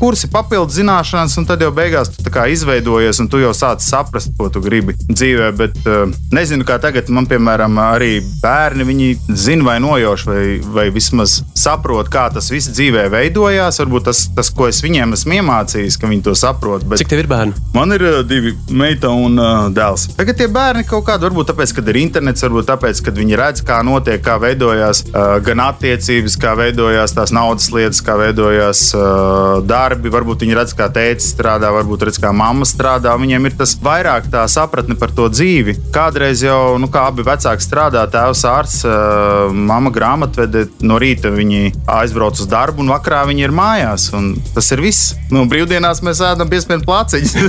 kursi, 0.00 0.30
papildu 0.32 0.74
zināšanas, 0.76 1.36
un 1.40 1.48
tad 1.48 1.62
jau 1.64 1.72
beigās 1.74 2.12
tu 2.12 2.24
izveidojies, 2.50 3.20
un 3.22 3.28
tu 3.30 3.40
jau 3.42 3.52
sāc 3.56 3.84
saprast, 3.84 4.32
ko 4.38 4.48
tu 4.52 4.62
gribi 4.64 4.96
dzīvē. 5.00 5.50
Bet 5.58 5.78
uh, 5.86 6.04
nezinu, 6.34 6.66
kā 6.68 6.80
tagad 6.82 7.10
man, 7.12 7.28
piemēram, 7.30 7.78
arī 7.82 8.20
bērni, 8.42 8.86
viņi 8.88 9.10
zina 9.36 9.66
vai 9.70 9.78
nojauš, 9.82 10.26
vai, 10.28 10.44
vai 10.76 10.88
vismaz 10.94 11.40
saprot, 11.58 12.10
kā 12.12 12.28
tas 12.34 12.50
viss 12.52 12.72
dzīvē 12.74 13.08
veidojās. 13.12 13.80
Varbūt 13.82 14.08
tas, 14.10 14.24
tas 14.36 14.52
ko 14.54 14.68
es 14.70 14.82
viņiem 14.84 15.16
esmu 15.16 15.40
iemācījis, 15.40 15.98
ka 16.00 16.10
viņi 16.10 16.26
to 16.28 16.34
saprot. 16.34 16.49
Bet... 16.58 17.00
Cik 17.02 17.10
tev 17.12 17.22
ir 17.22 17.28
bērni? 17.30 17.54
Man 17.74 17.94
ir 17.94 18.02
uh, 18.04 18.18
divi 18.26 18.52
meita 18.74 19.12
un 19.14 19.38
uh, 19.40 19.68
dēls. 19.74 20.08
Tagad 20.18 20.38
tie 20.40 20.48
bērni 20.50 20.84
kaut 20.88 21.06
kādā, 21.08 21.28
varbūt 21.28 21.52
tāpēc, 21.52 21.74
ka 21.76 21.84
ir 21.92 22.00
internets, 22.02 22.44
varbūt 22.46 22.68
tāpēc, 22.70 23.02
ka 23.06 23.14
viņi 23.14 23.38
redz, 23.40 23.64
kā 23.66 23.80
notiek, 23.86 24.22
kā 24.24 24.36
veidojās 24.42 25.04
uh, 25.10 25.36
gan 25.44 25.62
attiecības, 25.66 26.36
kā 26.40 26.54
veidojās 26.58 27.14
tās 27.16 27.34
naudas 27.36 27.70
lietas, 27.74 28.02
kā 28.04 28.16
veidojās 28.20 28.82
uh, 28.96 29.60
darbi. 29.66 30.12
Varbūt 30.12 30.46
viņi 30.46 30.58
redz, 30.58 30.74
kā 30.78 30.90
tēvs 30.92 31.30
strādā, 31.34 31.70
varbūt 31.74 32.08
redz, 32.08 32.20
kā 32.22 32.32
mamma 32.36 32.68
strādā. 32.68 33.14
Viņiem 33.20 33.50
ir 33.50 33.58
tas 33.60 33.76
vairāk 33.82 34.30
tā 34.32 34.46
sapratne 34.50 34.96
par 34.98 35.14
to 35.16 35.28
dzīvi. 35.32 35.76
Kādreiz 35.94 36.44
jau, 36.46 36.78
nu, 36.80 36.90
kā 36.92 37.06
abi 37.10 37.26
vecāki 37.26 37.66
strādā, 37.66 38.06
tēvs 38.10 38.44
ārsts, 38.48 38.86
uh, 38.88 39.52
mamma 39.54 39.92
grāmatvede, 39.94 40.66
no 40.86 40.98
rīta 41.00 41.32
viņi 41.34 41.74
aizbrauc 42.00 42.40
uz 42.40 42.48
darbu 42.50 42.84
un 42.84 42.92
vakarā 42.94 43.24
viņi 43.28 43.46
ir 43.46 43.54
mājās. 43.54 44.10
un 44.16 44.32
Tas 44.54 44.70
ir 44.72 44.80
viss. 44.82 45.12
Nu, 45.30 45.44
brīvdienās 45.50 46.00
mēs 46.06 46.22
ēdam 46.24 46.39
piespiedu 46.48 46.86
plāciņu. 46.86 47.44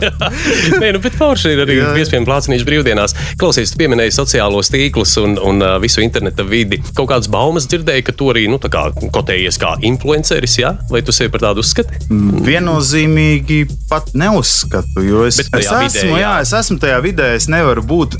Nē, 0.82 0.92
nu, 0.94 1.00
bet 1.02 1.16
forši 1.18 1.54
ir 1.54 1.64
arī 1.64 1.78
Jā. 1.80 1.92
piespiedu 1.96 2.28
plācinīšu 2.28 2.68
brīvdienās. 2.68 3.16
Klausies, 3.40 3.72
tu 3.72 3.80
pieminēji 3.80 4.14
sociālos 4.14 4.70
tīklus 4.72 5.16
un, 5.22 5.36
un 5.38 5.62
uh, 5.64 5.76
visu 5.82 6.04
interneta 6.04 6.46
vidi. 6.46 6.80
Kaut 6.96 7.10
kādas 7.12 7.30
baumas 7.32 7.68
dzirdēji, 7.70 8.06
ka 8.06 8.14
tu 8.16 8.30
arī 8.32 8.46
nu, 8.50 8.60
kā 8.60 8.88
kotējies 9.14 9.58
kā 9.60 9.74
influenceris, 9.86 10.58
jā? 10.60 10.74
vai 10.90 11.02
tu 11.06 11.14
sevi 11.14 11.32
par 11.32 11.44
tādu 11.48 11.64
uzskati? 11.64 12.00
Viennozīmīgi 12.46 13.62
pat 13.90 14.12
neuzskatu, 14.18 15.02
jo 15.04 15.24
es, 15.26 15.40
es, 15.42 15.50
vidē, 15.50 15.86
esmu, 15.86 16.14
jā. 16.14 16.22
jā. 16.22 16.32
es 16.44 16.54
esmu 16.60 16.78
tajā 16.82 17.00
vidē. 17.04 17.30
Es 17.38 17.48
nevaru 17.50 17.84
būt, 17.86 18.18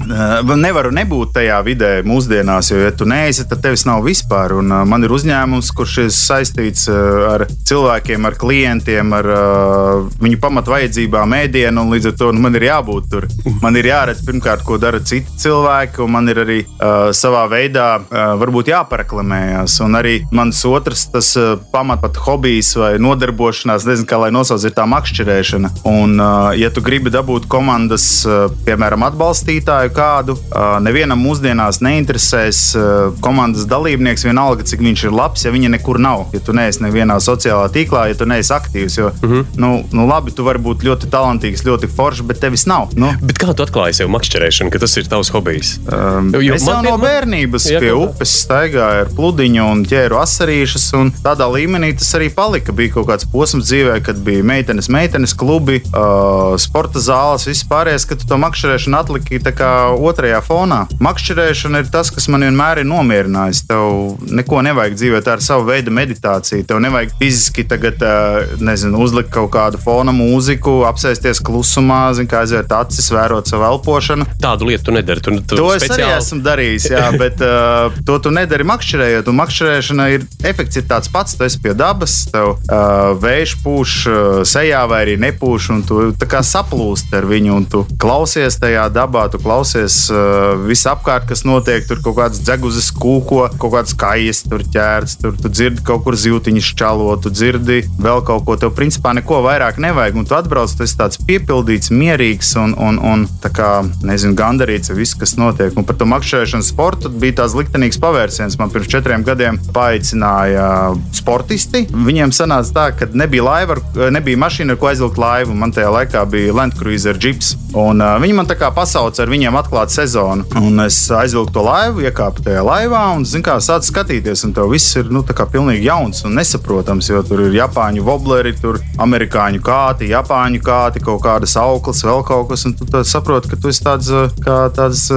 nevaru 0.58 0.92
nebūt 0.94 1.34
tajā 1.36 1.60
vidē 1.66 1.92
mūsdienās, 2.06 2.72
jo, 2.72 2.80
ja 2.82 2.92
tu 2.94 3.08
neesi, 3.08 3.46
tad 3.50 3.62
tevis 3.64 3.86
nav 3.88 4.04
vispār. 4.06 4.56
Un, 4.60 4.72
man 4.90 5.06
ir 5.06 5.14
uzņēmums, 5.14 5.72
kurš 5.76 5.98
ir 6.04 6.12
saistīts 6.14 6.88
ar 6.90 7.46
cilvēkiem, 7.68 8.26
ar 8.26 8.38
klientiem, 8.40 9.14
ar 9.16 9.30
uh, 9.34 9.99
viņu 10.20 10.40
pamatvajadzībām, 10.42 11.34
ēdienu, 11.44 11.84
un 11.84 11.94
līdz 11.94 12.10
ar 12.10 12.16
to 12.20 12.30
nu, 12.34 12.42
man 12.44 12.56
ir 12.58 12.66
jābūt 12.68 13.10
tur. 13.12 13.26
Man 13.62 13.76
ir 13.76 13.90
jāredz 13.90 14.22
pirmkārt, 14.26 14.64
ko 14.66 14.78
dara 14.80 15.00
citi 15.04 15.36
cilvēki, 15.42 16.02
un 16.04 16.14
man 16.16 16.28
ir 16.32 16.42
arī 16.44 16.58
uh, 16.64 17.10
savā 17.16 17.44
veidā 17.50 17.88
uh, 18.00 18.18
varbūt 18.40 18.70
jāparaklamējas. 18.72 19.80
Un 19.84 19.98
arī 19.98 20.20
mans 20.34 20.62
otrs, 20.68 21.06
tas 21.12 21.32
uh, 21.40 21.56
pamat 21.72 22.00
pat 22.04 22.16
hobijs 22.24 22.72
vai 22.78 22.94
nodarbošanās, 23.02 23.86
nezinu, 23.88 24.08
kā 24.08 24.20
lai 24.22 24.30
nosauc, 24.34 24.64
ir 24.64 24.74
tā 24.76 24.86
makšķerēšana. 24.90 25.72
Un, 25.90 26.16
uh, 26.18 26.50
ja 26.58 26.70
tu 26.74 26.84
gribi 26.84 27.12
dabūt 27.12 27.48
komandas, 27.50 28.06
uh, 28.28 28.46
piemēram, 28.66 29.04
atbalstītāju 29.10 29.94
kādu, 29.96 30.36
uh, 30.38 30.78
nevienam 30.84 31.20
mūsdienās 31.24 31.82
neinteresēs 31.84 32.62
uh, 32.78 33.20
komandas 33.24 33.68
dalībnieks, 33.70 34.24
vienalga, 34.28 34.66
cik 34.66 34.84
viņš 34.84 35.06
ir 35.08 35.16
labs, 35.16 35.44
ja 35.44 35.54
viņa 35.54 35.74
nekur 35.76 36.00
nav. 36.00 36.28
Ja 36.34 36.42
tu 36.44 36.54
neesi 36.56 36.84
nevienā 36.84 37.18
sociālā 37.22 37.68
tīklā, 37.72 38.08
ja 38.10 38.18
tu 38.18 38.28
neesi 38.28 38.52
aktīvs, 38.54 38.98
jo, 38.98 39.10
uh 39.10 39.30
-huh. 39.30 39.44
nu, 39.60 39.70
nu, 39.92 40.06
labi, 40.08 40.32
tu 40.36 40.44
vari 40.46 40.58
būt 40.62 40.84
ļoti 40.86 41.10
talantīgs, 41.12 41.64
ļoti 41.66 41.88
foršs, 41.96 42.22
bet 42.26 42.40
tevis 42.42 42.66
nav. 42.70 42.90
Nu, 42.96 43.12
Bet 43.20 43.38
kā 43.40 43.52
tu 43.54 43.64
atklāji 43.64 44.00
sev 44.00 44.08
makšķerēšanu, 44.14 44.70
ka 44.72 44.78
tas 44.82 44.96
ir 44.96 45.08
tavs 45.10 45.30
hobijs? 45.34 45.78
Um, 45.90 46.30
Jo- 46.34 46.40
jo 46.40 46.54
es 46.54 46.64
man 46.64 46.84
jau 46.84 46.96
no 46.96 47.02
bērnības 47.04 47.66
Jā, 47.70 47.80
pie 47.82 47.92
upes 47.94 48.32
staigāju 48.46 49.04
ar 49.04 49.10
pludiņu 49.16 49.64
un 49.70 49.84
ķēru 49.84 50.18
asarīšas. 50.20 50.86
un 50.98 51.12
Tādā 51.20 51.46
līmenī 51.50 51.92
tas 51.98 52.08
arī 52.14 52.30
palika. 52.34 52.72
Bija 52.72 52.94
kaut 52.94 53.06
kāds 53.08 53.26
posms 53.30 53.68
dzīvē, 53.70 54.02
kad 54.04 54.16
bija 54.24 54.42
meitenes, 54.42 54.88
meitenes 54.88 55.34
klubi, 55.36 55.82
uh, 55.92 56.56
sporta 56.58 56.98
zāles, 56.98 57.46
viss 57.46 57.64
pārējais, 57.64 58.06
kad 58.08 58.18
tu 58.18 58.26
to 58.26 58.36
makšķerēšanu 58.40 58.96
atliki 58.98 59.40
otrajā 59.40 60.40
fonā. 60.42 60.86
Makšķerēšana 61.00 61.78
ir 61.84 61.90
tas, 61.92 62.10
kas 62.10 62.28
man 62.28 62.40
vienmēr 62.42 62.78
ir 62.82 62.84
nomierinājis. 62.88 63.66
Tev 63.68 64.16
neko 64.30 64.62
nevajag 64.62 64.94
dzīvē, 64.96 65.20
tā 65.22 65.36
ir 65.36 65.40
sava 65.44 65.64
veida 65.64 65.90
meditācija. 65.90 66.64
Tev 66.66 66.80
nevajag 66.80 67.12
fiziski 67.18 67.66
tagad, 67.68 68.00
uh, 68.02 68.56
nezinu, 68.60 68.98
uzlikt 69.04 69.30
kaut 69.30 69.50
kādu 69.50 69.69
fona 69.78 70.12
mūziku, 70.16 70.80
apsēsties 70.88 71.40
klusumā, 71.46 72.00
zin, 72.16 72.26
kā 72.30 72.42
aiziet 72.44 72.72
acis, 72.72 73.10
vērot 73.14 73.46
savu 73.50 73.66
elpošanu. 73.68 74.26
Tādu 74.42 74.68
lietu 74.70 74.88
tu 74.90 74.94
nedari. 74.96 75.20
Tu, 75.20 75.34
tu 75.44 75.56
To 75.60 75.68
es 75.74 75.84
arī 75.84 75.90
speciāli- 75.90 76.16
esmu 76.18 76.40
darījis, 76.46 76.88
jā, 76.90 77.04
bet 77.22 77.40
uh, 77.44 77.92
to 78.06 78.18
tu 78.24 78.32
nedari 78.34 78.64
makšķerējot. 78.68 79.28
Un 79.30 79.38
makšķerēšana 79.42 80.08
ir 80.16 80.26
efekts 80.48 80.80
ir 80.80 80.86
tāds 80.90 81.10
pats. 81.12 81.36
Tu 81.38 81.44
esi 81.46 81.60
pie 81.62 81.74
dabas, 81.76 82.16
tev 82.32 82.54
uh, 82.56 83.12
vējš 83.20 83.56
pūš 83.64 83.96
uh, 84.08 84.40
sejā 84.48 84.82
vai 84.90 85.02
arī 85.04 85.18
nepūš, 85.20 85.68
un 85.76 85.84
tu 85.86 86.00
kā 86.30 86.40
saplūsti 86.46 87.16
ar 87.20 87.28
viņu. 87.28 87.54
Un 87.60 87.64
tu 87.70 87.84
klausies 88.00 88.56
tajā 88.60 88.86
dabā, 88.94 89.26
tu 89.32 89.38
klausies 89.42 90.06
uh, 90.12 90.56
visapkārt, 90.66 91.28
kas 91.30 91.44
notiek. 91.44 91.84
Tur 91.90 92.00
kaut 92.04 92.16
kāds 92.20 92.40
dzeguzes 92.42 92.90
kūko, 92.96 93.46
kaut 93.60 93.72
kāds 93.74 93.94
kājas 93.98 94.42
tur 94.48 94.62
ķērts, 94.64 95.18
tur 95.20 95.36
tu 95.40 95.50
dzirdi 95.52 95.82
kaut 95.86 96.04
kur 96.06 96.16
zīltiņš 96.16 96.70
čalo, 96.80 97.10
tu 97.20 97.30
dzirdi 97.32 97.82
vēl 98.00 98.22
kaut 98.26 98.44
ko. 98.46 98.56
Tev 98.60 98.72
principā 98.76 99.12
neko 99.16 99.40
vairāk 99.44 99.59
vairāk 99.60 99.80
nevajag. 99.82 100.16
Un 100.16 100.24
tu 100.24 100.34
atbrauc, 100.34 100.72
tas 100.72 100.94
ir 100.94 100.98
tāds 100.98 101.20
piepildīts, 101.28 101.92
mierīgs 101.92 102.54
un, 102.60 102.72
un, 102.80 102.98
un 103.04 103.26
kā, 103.52 103.82
nezinu, 104.06 104.34
gandarīts 104.38 104.90
ar 104.90 104.96
visu, 104.96 105.18
kas 105.20 105.36
notiek. 105.36 105.76
Un 105.76 105.84
par 105.84 105.98
to 106.00 106.08
makšķerēšanu 106.08 106.64
sportu 106.64 107.12
bija 107.12 107.42
tāds 107.42 107.56
liktenīgs 107.58 108.00
pavērsiens. 108.00 108.56
Man 108.60 108.72
pirms 108.72 108.88
četriem 108.90 109.24
gadiem 109.26 109.60
paaicināja 109.74 110.94
sportisti. 111.16 111.84
Viņiem 111.92 112.32
sanāca 112.32 112.72
tā, 112.76 112.86
ka 112.96 113.10
nebija 113.12 113.44
laiva, 113.44 113.76
nebija 114.12 114.40
mašīna, 114.40 114.74
ar 114.74 114.80
ko 114.80 114.90
aizvilkt 114.90 115.20
laivu. 115.20 115.56
Man 115.60 115.74
tajā 115.76 115.92
laikā 115.92 116.24
bija 116.30 116.56
Land 116.56 116.78
Cruiser 116.80 117.20
džips. 117.20 117.56
Un, 117.76 118.00
uh, 118.02 118.16
viņi 118.22 118.34
man 118.34 118.48
tā 118.50 118.56
kā 118.58 118.70
pasauca 118.74 119.22
ar 119.22 119.30
viņiem 119.30 119.58
atklāt 119.60 119.92
sezonu. 119.94 120.46
Un 120.58 120.86
es 120.86 120.96
aizvilku 121.14 121.52
to 121.54 121.62
laivu, 121.66 122.06
iekāpu 122.06 122.46
tajā 122.46 122.64
laivā 122.66 123.04
un, 123.18 123.26
kā, 123.44 123.60
sācu 123.62 123.92
skatīties. 123.92 124.46
Un 124.48 124.56
tev 124.56 124.72
viss 124.72 124.96
ir, 124.98 125.12
nu, 125.12 125.22
pilnīgi 125.50 125.86
jauns 125.86 126.24
un 126.26 126.34
nesaprotams, 126.38 127.08
jo 127.10 127.22
tur 127.26 127.44
ir 127.48 127.54
Japāņu 127.58 128.02
wobleri, 128.06 128.52
tur 128.58 128.78
amerikāņu 129.02 129.49
kāti, 129.58 130.10
Japāņu 130.12 130.62
kāti, 130.62 131.02
kaut 131.02 131.24
kādas 131.24 131.56
auklas, 131.58 132.04
vēl 132.06 132.22
kaut 132.28 132.46
kas. 132.52 132.62
Tad 132.90 133.08
saproti, 133.08 133.50
ka 133.50 133.58
tu 133.58 133.72
esi 133.72 133.82
tāds, 133.82 134.12
uh, 134.14 134.30
kā 134.44 134.60
tāds 134.76 135.08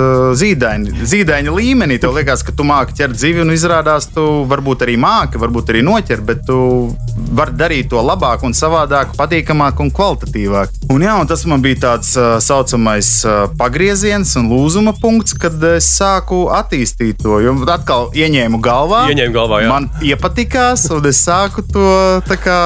zīdaiņa, 0.41 1.05
zīdaiņa 1.13 1.53
līmenī. 1.53 1.99
Tev 2.01 2.17
liekas, 2.17 2.41
ka 2.45 2.55
tu 2.55 2.65
māki 2.65 2.97
ķert 2.97 3.19
zivi 3.19 3.45
un 3.45 3.53
izrādās, 3.53 4.09
tu 4.09 4.25
varbūt 4.49 4.87
arī 4.87 4.97
māki, 4.97 5.37
varbūt 5.41 5.69
arī 5.75 5.85
noķer, 5.85 6.25
bet 6.25 6.45
tu 6.49 6.57
vari 7.37 7.53
darīt 7.59 7.91
to 7.93 8.01
labāk 8.01 8.41
un 8.47 8.57
savādāk, 8.57 9.13
patīkamāk 9.19 9.79
un 9.83 9.93
kvalitatīvāk. 9.93 10.81
Un, 10.89 11.05
jā, 11.05 11.13
un 11.21 11.29
tas 11.29 11.45
man 11.49 11.61
bija 11.61 11.81
tāds 11.87 12.15
tā 12.23 12.39
saucamais 12.43 13.09
uh, 13.25 13.47
pagrieziens 13.59 14.35
un 14.39 14.49
lūzuma 14.51 14.93
punkts, 14.99 15.35
kad 15.39 15.55
es 15.67 15.87
sāku 15.97 16.45
attīstīt 16.53 17.21
to. 17.23 17.39
Jo 17.43 17.55
atkal 17.73 18.09
ieņēmu 18.15 18.59
galvā, 18.63 19.03
Ieņēmu 19.11 19.35
galvā, 19.35 19.61
jā. 19.63 19.71
man 19.71 19.89
iepatikās, 20.05 20.85
un 20.93 21.07
es 21.09 21.21
sāku 21.25 21.65
to 21.69 22.37
kā, 22.43 22.59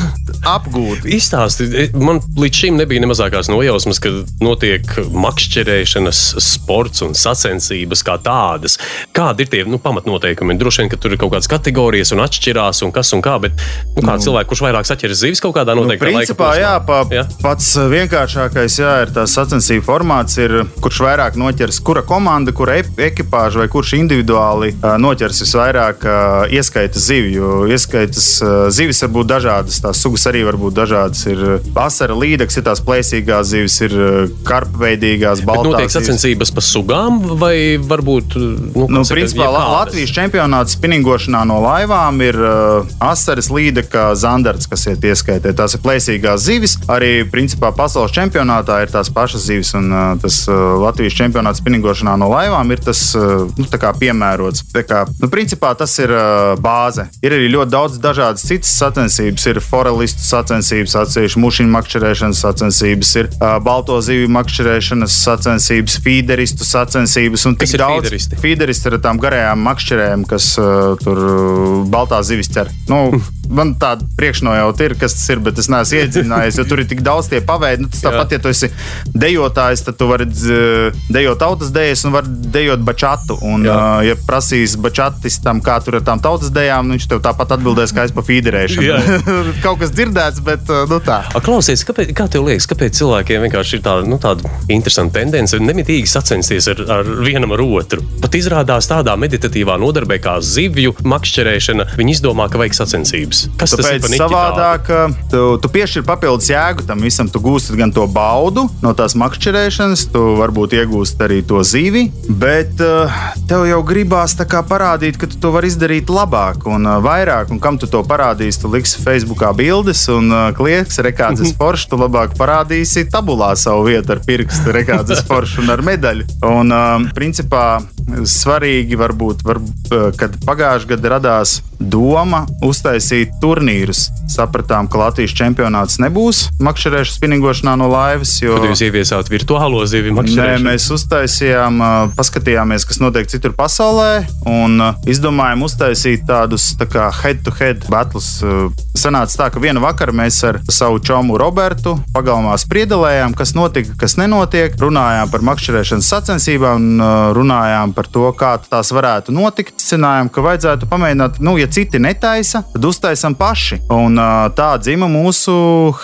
apgūt. 0.56 0.99
Izstāsti, 1.04 1.68
man 1.96 2.20
līdz 2.36 2.60
šim 2.64 2.76
nebija 2.80 3.00
ne 3.02 3.08
mazākās 3.10 3.48
nojausmas, 3.52 4.00
ka 4.02 4.10
notiek 4.42 4.84
makšķerēšanas, 5.14 6.20
sports 6.44 7.02
un 7.06 7.14
sacensības 7.18 8.02
kā 8.06 8.16
tādas. 8.22 8.76
Kādi 9.16 9.46
ir 9.46 9.50
tie 9.52 9.62
nu, 9.68 9.78
pamatnoteikumi? 9.82 10.56
Droši 10.60 10.82
vien, 10.84 10.90
ka 10.92 10.98
tur 11.00 11.14
ir 11.14 11.20
kaut 11.22 11.32
kādas 11.34 11.48
kategorijas 11.50 12.12
un 12.14 12.22
atšķirās 12.24 12.82
un 12.86 12.92
kas 12.94 13.12
un 13.16 13.22
kā, 13.24 13.36
bet 13.42 13.56
nu, 13.96 14.04
kā 14.04 14.16
cilvēks, 14.22 14.48
kurš 14.50 14.62
vairāk 14.66 14.88
saķeras 14.88 15.22
zivis 15.24 15.42
kaut 15.44 15.56
kādā 15.56 15.74
Nu, 15.78 15.84
noteiktā 15.86 16.10
laika 16.10 16.18
principā, 16.20 16.50
posmā? 16.50 16.60
jā, 16.60 16.74
pa, 16.86 17.00
Jā. 17.14 17.24
pats 17.42 17.70
vienkāršākais 17.94 18.78
jā, 18.82 18.92
ir 19.06 19.14
tas 19.16 19.34
sacensību 19.38 19.84
formāts, 19.86 20.36
ir, 20.42 20.56
kurš 20.84 21.00
vairāk 21.06 21.38
noķers, 21.40 21.80
kura 21.86 22.02
komanda, 22.06 22.52
kura 22.56 22.78
ekipāža 22.80 23.62
vai 23.64 23.68
kurš 23.72 23.94
individuāli 24.00 24.74
noķers 25.00 25.42
visvairāk 25.44 26.04
ieskaitas 26.52 27.06
zivju. 27.10 27.64
Ieskaitas 27.70 28.28
zivis 28.76 29.02
var 29.06 29.12
būt 29.18 29.30
dažādas, 29.36 29.80
tās 29.84 30.00
sugas 30.02 30.26
arī 30.30 30.44
var 30.48 30.58
būt 30.60 30.74
dažādas. 30.74 30.89
Ir 31.30 31.42
asara 31.78 32.16
līdeks, 32.18 32.58
ir 32.60 32.66
tās 32.66 32.82
plēsīgās 32.84 33.50
zivis, 33.52 33.78
ir 33.86 33.94
ā, 33.94 34.10
karpveidīgās, 34.46 35.42
notiek 35.44 35.50
baltās. 35.50 35.90
zivis. 35.90 35.96
sacensības 35.98 36.54
pa 36.56 36.64
sugām, 36.64 37.20
vai 37.40 37.54
varbūt 37.80 38.36
nu, 38.36 38.86
Nu, 38.90 39.04
principā? 39.06 39.48
Latvijas 39.50 40.12
čempionāts 40.14 40.76
spinningošanā 40.76 41.42
no 41.48 41.60
laivām 41.64 42.20
ir 42.24 42.36
uh, 42.36 42.88
asaras 43.02 43.50
līdeka 43.52 44.10
zandarts, 44.18 44.68
kas 44.70 44.86
iet 44.90 45.04
ieskaitē. 45.04 45.52
Tās 45.56 45.76
ir 45.76 45.82
plēsīgās 45.84 46.44
zivis. 46.44 46.76
Arī 46.90 47.24
principā, 47.30 47.72
pasaules 47.76 48.14
čempionātā 48.16 48.80
ir 48.84 48.92
tās 48.92 49.10
pašas 49.14 49.46
zivis, 49.46 49.72
un 49.78 49.90
uh, 49.92 50.06
tas 50.20 50.42
uh, 50.50 50.80
Latvijas 50.82 51.16
čempionāts 51.18 51.62
spinningošanā 51.62 52.16
no 52.20 52.30
laivām 52.32 52.70
ir 52.74 52.82
tas 52.84 53.02
uh, 53.18 53.46
nu, 53.58 53.68
piemērots. 54.00 54.64
Tā 54.74 54.84
kā, 54.86 55.04
nu, 55.20 55.28
principā, 55.32 55.72
tas 55.78 55.94
ir 56.02 56.12
uh, 56.14 56.54
bāze. 56.60 57.06
Ir 57.24 57.36
arī 57.36 57.50
ļoti 57.52 57.74
daudz 57.74 58.00
dažādas 58.02 58.44
citas 58.46 58.72
sacensības. 58.80 59.46
Ir 59.50 59.60
forelistu 59.64 60.24
sacensības, 60.24 60.79
atsevišķi 60.88 61.42
mušiņu 61.42 61.74
makšķerēšanas 61.74 62.42
sacensības, 62.44 63.10
ir 63.20 63.28
uh, 63.32 63.56
balto 63.64 63.98
zivju 64.04 64.30
makšķerēšanas 64.36 65.18
sacensības, 65.26 65.98
feederistu 66.04 66.68
sacensības 66.68 67.46
un 67.50 67.58
tik 67.60 67.74
daudz. 67.80 68.06
feederisti? 68.06 68.40
Feederisti 68.40 68.90
ir 68.90 69.00
tām 69.04 69.20
garajām 69.22 69.60
makšķerēm, 69.68 70.24
kas 70.30 70.52
uh, 70.60 70.96
tur 71.02 71.20
uh, 71.26 71.76
baltā 71.90 72.22
zivis 72.26 72.52
ķer. 72.52 72.72
Nu, 72.90 73.20
man 73.50 73.74
tāda 73.80 74.06
priekšnojauta 74.18 74.86
ir, 74.86 74.94
kas 75.00 75.16
tas 75.18 75.26
ir, 75.34 75.42
bet 75.44 75.58
es 75.60 75.68
neesmu 75.72 76.00
iedzinājies, 76.00 76.58
jo 76.60 76.66
tur 76.68 76.82
ir 76.82 76.88
tik 76.90 77.02
daudz 77.06 77.30
tie 77.30 77.42
paveidi. 77.44 77.84
Nu, 77.84 77.90
tas 77.92 78.02
tāpat, 78.04 78.34
ja 78.34 78.40
tu 78.42 78.50
esi 78.52 78.70
dejotājs, 79.10 79.84
tad 79.86 79.98
tu 80.00 80.08
vari 80.10 80.26
uh, 80.28 81.00
dejot 81.12 81.40
tautas 81.40 81.72
dejas 81.74 82.04
un 82.06 82.14
vari 82.14 82.30
dejot 82.54 82.84
bačatu. 82.86 83.38
Un, 83.46 83.66
Jā. 83.66 83.76
uh, 83.76 84.04
ja 84.06 84.16
prasīs 84.26 84.76
bačatistam, 84.80 85.62
kā 85.64 85.78
tur 85.84 85.98
ar 86.00 86.06
tām 86.06 86.22
tautas 86.22 86.52
dejām, 86.54 86.88
nu, 86.88 86.98
viņš 86.98 87.08
tev 87.10 87.22
tāpat 87.24 87.56
atbildēs, 87.56 87.94
kā 87.96 88.06
es 88.08 88.14
pa 88.14 88.24
feederēšanu. 88.26 89.24
Kaut 89.64 89.80
kas 89.82 89.94
dzirdēts, 89.96 90.42
bet 90.46 90.70
uh, 90.70 90.84
nu, 90.90 91.00
tā. 91.04 91.22
A, 91.26 91.42
klausies, 91.44 91.84
kāpēc, 91.88 92.14
kā 92.16 92.28
tev 92.30 92.46
liekas, 92.48 92.68
kāpēc 92.70 92.98
cilvēkiem 93.00 93.46
vienkārši 93.48 93.78
ir 93.78 93.84
tāda, 93.86 94.06
nu, 94.08 94.20
tāda 94.22 94.50
interesanta 94.70 95.20
tendence 95.20 95.58
nemitīgi 95.60 96.08
sacensties 96.10 96.70
ar, 96.72 96.84
ar 97.00 97.12
vienam 97.24 97.56
ar 97.56 97.64
otru? 97.64 98.04
Pat 98.22 98.36
izrādās 98.38 98.88
tādā 98.90 99.16
meditatīvā 99.20 99.78
nodarbē 99.80 100.20
kā 100.22 100.38
zivju 100.44 100.94
makšķerēšana, 101.02 101.92
viņi 101.98 102.18
izdomā, 102.18 102.48
ka 102.50 102.60
vajag 102.60 102.78
sacensības. 102.82 103.39
Kas 103.60 103.74
tas 103.74 103.86
ir 103.86 104.00
Tāpēc 104.00 104.12
niķi 104.12 104.20
tādu? 104.20 104.34
savādāk, 104.34 104.90
uh, 104.90 105.14
tu, 105.32 105.42
tu 105.62 105.70
piešķir 105.72 106.04
papildus 106.08 106.50
jēgu 106.50 106.86
tam 106.88 107.04
visam. 107.04 107.28
Tu 107.30 107.42
gūsti 107.42 107.78
gan 107.78 107.92
to 107.94 108.06
baudu 108.10 108.66
no 108.82 108.92
tās 108.96 109.16
makšķerēšanas, 109.18 110.06
tu 110.14 110.22
varbūt 110.40 110.76
iegūsti 110.80 111.26
arī 111.26 111.40
to 111.46 111.62
zivi, 111.66 112.06
bet 112.28 112.80
uh, 112.84 113.20
tev 113.50 113.66
jau 113.68 113.80
gribās 113.86 114.36
parādīt, 114.70 115.18
ka 115.20 115.28
tu 115.30 115.38
to 115.40 115.52
vari 115.54 115.70
izdarīt 115.70 116.10
labāk 116.12 116.66
un 116.70 116.86
uh, 116.86 116.98
vairāk. 117.04 117.52
Un 117.54 117.60
kam 117.62 117.78
tu 117.80 117.88
to 117.90 118.02
parādīsi? 118.06 118.60
Tu 118.62 118.70
liksi 118.72 119.00
Facebookā 119.04 119.52
bildes 119.56 120.06
un 120.12 120.30
klieks, 120.56 121.00
rekādzes 121.04 121.54
foršu, 121.60 121.92
tu 121.92 122.00
labāk 122.00 122.36
parādīsi 122.38 123.06
tabulā 123.10 123.52
savu 123.58 123.88
vietu 123.88 124.16
ar 124.16 124.22
pirkstu, 124.26 124.74
rekādzes 124.74 125.24
foršu 125.28 125.64
un 125.64 125.74
ar 125.76 125.84
medaļu. 125.86 126.28
Un, 126.46 126.74
principā, 127.16 127.80
svarīgi 128.28 128.98
varbūt, 129.00 129.44
var, 129.46 129.60
uh, 129.60 130.10
kad 130.18 130.36
pagājušajā 130.46 130.94
gadā 130.94 131.16
radās 131.16 131.60
doma 131.80 132.44
uztaisīt 132.64 133.32
turnīrus. 133.40 134.08
Sapratām, 134.30 134.88
ka 134.90 135.00
Latvijas 135.00 135.32
čempionāts 135.36 135.98
nebūs 136.02 136.42
makšķerēšanas 136.62 137.16
spinningošanā 137.16 137.74
no 137.80 137.88
laivas. 137.90 138.36
Jo... 138.42 138.58
Kad 138.60 138.70
jūs 138.70 138.84
ieviesāt 138.86 139.30
virtuālo 139.32 139.80
zivju 139.88 140.12
Nē, 140.12 140.18
makšķerēšanu? 140.20 140.68
mēs 140.68 140.88
uztaisījām, 140.96 141.80
ā, 141.80 141.90
paskatījāmies, 142.18 142.86
kas 142.88 143.00
notiek 143.02 143.30
citur 143.32 143.56
pasaulē, 143.56 144.26
un 144.50 144.76
ā, 144.84 144.92
izdomājām 145.10 145.64
uztaisīt 145.66 146.26
tādus 146.28 146.72
tā 146.80 146.88
kā 146.90 147.08
head-to-head 147.22 147.88
battles. 147.90 148.38
Ā, 148.44 148.68
Sanāca 149.00 149.36
tā, 149.38 149.46
ka 149.54 149.60
vienu 149.62 149.80
vakaru 149.80 150.12
mēs 150.18 150.36
ar 150.44 150.58
savu 150.68 150.98
čomu 151.00 151.38
Robertu 151.40 151.94
pagalmā 152.12 152.56
spriedelējām, 152.60 153.32
kas 153.38 153.54
notika, 153.56 153.94
kas 154.00 154.18
nenotiek. 154.20 154.74
Runājām 154.80 155.30
par 155.32 155.44
makšķerēšanas 155.46 156.08
sacensībām, 156.10 156.88
runājām 157.36 157.94
par 157.96 157.99
to, 158.08 158.28
kā 158.36 158.54
tās 158.70 158.92
varētu 158.94 159.34
notikt. 159.34 159.76
Secinājām, 159.80 160.30
ka 160.32 160.44
vajadzētu 160.44 160.88
pamēģināt, 160.90 161.40
nu, 161.42 161.56
ja 161.58 161.66
citi 161.66 161.98
netaisa, 161.98 162.62
tad 162.72 162.84
uztaisām 162.86 163.34
paši. 163.38 163.80
Un 163.92 164.18
tā 164.56 164.70
dzima 164.80 165.08
mūsu 165.10 165.54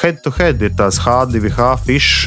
head-to-head, 0.00 0.64
ir 0.66 0.74
tās 0.78 0.98
H2H 1.04 1.70
fish 1.86 2.26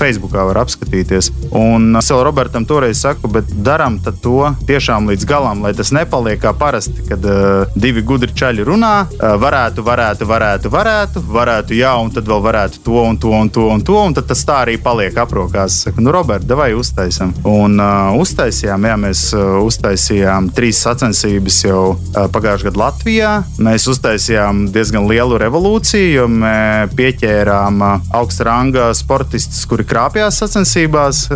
Facebookā 0.00 0.46
var 0.48 0.62
apskatīties. 0.64 1.30
Un 1.56 1.92
es 2.00 2.10
vēl 2.10 2.24
Robertam 2.26 2.64
toreiz 2.68 3.02
saku, 3.04 3.28
bet 3.32 3.50
darām 3.64 3.98
to 4.22 4.50
tiešām 4.68 5.08
līdz 5.10 5.26
galam, 5.28 5.62
lai 5.64 5.72
tas 5.76 5.92
nepaliek 5.94 6.40
kā 6.42 6.52
parasti, 6.56 7.04
kad 7.08 7.24
uh, 7.26 7.74
divi 7.76 8.02
gudri 8.06 8.32
čaļi 8.36 8.64
runā. 8.68 8.94
Uh, 9.10 9.34
varētu, 9.40 9.84
varētu, 9.86 10.28
varētu, 10.28 10.72
varētu, 10.72 11.24
varētu, 11.26 11.76
jā, 11.78 11.94
un 12.00 12.12
tad 12.14 12.28
vēl 12.30 12.42
varētu 12.44 12.82
to 12.86 13.02
un 13.02 13.18
to 13.20 13.34
un 13.36 13.50
to 13.52 13.66
un 13.74 13.84
to, 13.84 13.98
un 14.06 14.16
tad 14.16 14.28
tas 14.30 14.44
tā 14.46 14.62
arī 14.64 14.78
paliek 14.80 15.16
aprokās. 15.20 15.82
Saku, 15.84 16.04
nu, 16.04 16.12
Robert, 16.14 16.46
vai 16.60 16.70
uztaisām? 16.76 17.34
Un 17.48 17.80
uh, 17.80 18.14
uztaisījām, 18.20 18.69
jā, 18.78 18.96
mēs 19.00 19.22
uztaisījām 19.36 20.50
trīs 20.56 20.80
sacensības 20.86 21.58
jau 21.64 21.82
pagājušajā 22.14 22.70
gadā 22.70 22.80
Latvijā. 22.80 23.32
Mēs 23.60 23.86
uztaisījām 23.92 24.66
diezgan 24.74 25.08
lielu 25.10 25.38
revolūciju, 25.42 26.08
jo 26.14 26.26
mēs 26.30 26.94
pieķērām 26.96 27.82
augsta 28.16 28.46
ranga 28.48 28.88
sportistus, 28.96 29.62
kuri 29.68 29.84
krāpjas 29.88 30.40
sacensībās, 30.42 31.26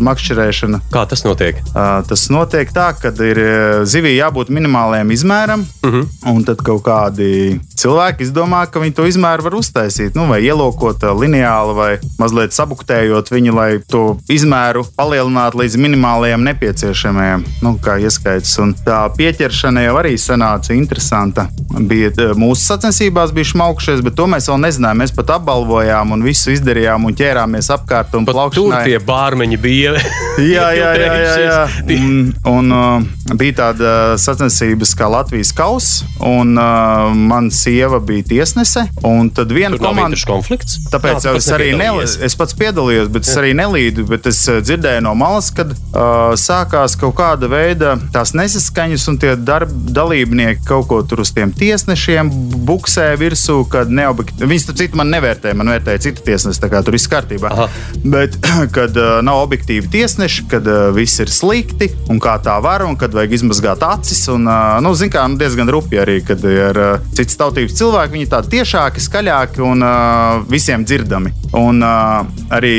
makšķerēšana. 0.00 0.82
Kā 0.92 1.04
tas 1.10 1.24
notiek? 1.26 1.60
Tas 2.08 2.26
notiek 2.32 2.72
tā, 2.74 2.90
ka 2.96 3.12
ir 3.26 3.42
zivī 3.88 4.16
jābūt 4.16 4.52
minimālajam 4.54 5.12
izmēram, 5.14 5.66
uh 5.82 5.90
Mhm. 5.90 6.00
-huh. 6.00 6.34
un 6.34 6.44
tad 6.44 6.56
kaut 6.62 6.82
kādi 6.82 7.58
cilvēki 7.76 8.22
izdomā, 8.22 8.66
ka 8.70 8.80
viņi 8.80 8.94
to 8.94 9.06
izmēru 9.06 9.42
var 9.42 9.54
uztaisīt, 9.58 10.14
nu, 10.14 10.26
vai 10.28 10.40
ielokot 10.42 11.02
lineāli, 11.02 11.74
vai 11.74 11.98
mazliet 12.18 12.52
sabuktējot 12.52 13.30
viņu, 13.30 13.54
lai 13.54 13.80
to 13.88 14.16
izmēru 14.28 14.84
palielinātu 14.96 15.58
līdz 15.62 15.76
minimālajam, 15.76 16.42
ne, 16.42 16.54
nepieciešamie, 16.60 17.40
nu, 17.64 17.74
kā 17.80 17.96
ieskaits. 18.04 18.52
Un 18.60 18.74
tā 18.84 19.00
pieķeršana 19.16 19.86
jau 19.86 19.96
arī 20.00 20.14
sanāca 20.20 20.74
interesanta. 20.76 21.48
Bija, 21.88 22.10
eh, 22.10 22.34
mūsu 22.36 22.66
sacensībās 22.68 23.32
bija 23.32 23.48
šmaukšies, 23.54 24.02
bet 24.04 24.14
to 24.16 24.26
mēs 24.26 24.48
vēl 24.50 24.60
nezinājām. 24.60 25.00
Mēs 25.00 25.14
pat 25.16 25.32
apbalvojām 25.38 26.12
un 26.12 26.22
visu 26.22 26.52
izdarījām 26.52 27.06
un 27.06 27.14
ķērāmies 27.14 27.70
apkārt 27.72 28.14
un 28.14 28.26
tur 28.26 28.74
tie 28.84 28.98
bārmeņi 28.98 29.60
bija. 29.60 29.96
Jā, 30.40 30.70
jā, 30.72 30.90
jā. 30.96 31.14
jā, 31.20 31.32
jā. 31.44 31.56
Un, 32.00 32.32
un 32.48 32.72
uh, 32.72 33.34
bija 33.36 33.56
tāda 33.58 33.90
sacensības 34.16 34.94
kā 34.96 35.10
Latvijas 35.10 35.50
kausa, 35.52 36.06
un 36.24 36.54
uh, 36.56 37.10
mana 37.12 37.52
sieva 37.52 38.00
bija 38.00 38.24
tiesnese. 38.30 38.86
Un 39.04 39.28
tad 39.28 39.52
viena 39.52 39.76
komanda. 39.76 40.08
interešu 40.08 40.30
konflikts. 40.30 40.78
Tāpēc 40.88 41.26
Nā, 41.26 41.34
es 41.36 41.50
arī 41.52 41.74
nel, 41.74 42.00
nepiedalījies. 42.00 42.16
es 42.24 42.38
pats 42.40 42.56
piedalījos, 42.56 43.10
bet 43.12 43.28
es 43.28 43.36
arī 43.36 43.52
nelīdu. 43.58 44.06
Bet 44.08 44.30
es 44.30 44.40
dzirdēju 44.48 45.04
no 45.04 45.12
malas, 45.18 45.50
kad 45.52 45.74
uh, 45.74 46.32
sākās 46.50 46.96
kaut 46.98 47.14
kāda 47.18 47.48
veida 47.50 47.94
tās 48.14 48.32
nesaskaņas, 48.34 49.06
un 49.12 49.18
tie 49.22 49.34
darb, 49.38 49.70
dalībnieki 49.70 50.64
kaut 50.66 50.88
ko 50.90 51.00
tur 51.06 51.22
uz 51.22 51.30
tiem 51.34 51.52
tiesnešiem 51.54 52.30
buksē 52.66 53.12
virsū. 53.20 53.60
Neobjekt... 53.90 54.40
Viņus 54.40 54.66
tur 54.68 54.78
citu 54.80 54.98
man 54.98 55.12
nevērtēja, 55.14 55.58
man 55.58 55.70
vērtēja 55.70 56.02
citi 56.08 56.24
tiesneši, 56.26 56.62
tā 56.62 56.70
kā 56.72 56.82
tur 56.86 56.96
viss 56.96 57.10
kārtībā. 57.10 57.52
Aha. 57.54 57.68
Bet, 58.02 58.38
kad 58.76 58.96
uh, 58.98 59.20
nav 59.26 59.44
objektīvi 59.44 59.90
tiesneši, 59.92 60.46
kad 60.50 60.66
uh, 60.70 60.88
viss 60.96 61.22
ir 61.22 61.30
slikti 61.30 61.90
un 62.10 62.18
kā 62.22 62.36
tā 62.42 62.56
var, 62.64 62.84
un 62.88 62.98
kad 62.98 63.14
vajag 63.14 63.36
izmazgāt 63.38 63.84
acis, 63.86 64.24
un, 64.32 64.48
uh, 64.50 64.80
nu, 64.82 64.94
zin 64.98 65.12
kā, 65.12 65.26
nu, 65.30 65.38
diezgan 65.40 65.70
rupi 65.70 66.00
arī, 66.02 66.18
kad 66.26 66.42
ir 66.48 66.80
uh, 66.80 67.08
citas 67.14 67.38
tautības 67.40 67.78
cilvēki, 67.78 68.16
viņi 68.16 68.30
tādi 68.34 68.54
tiešāki, 68.56 69.04
skaļāki 69.06 69.64
un 69.66 69.86
uh, 69.86 70.42
visiem 70.50 70.86
dzirdami. 70.86 71.34
Un 71.60 71.82
uh, 71.84 72.26
arī 72.54 72.74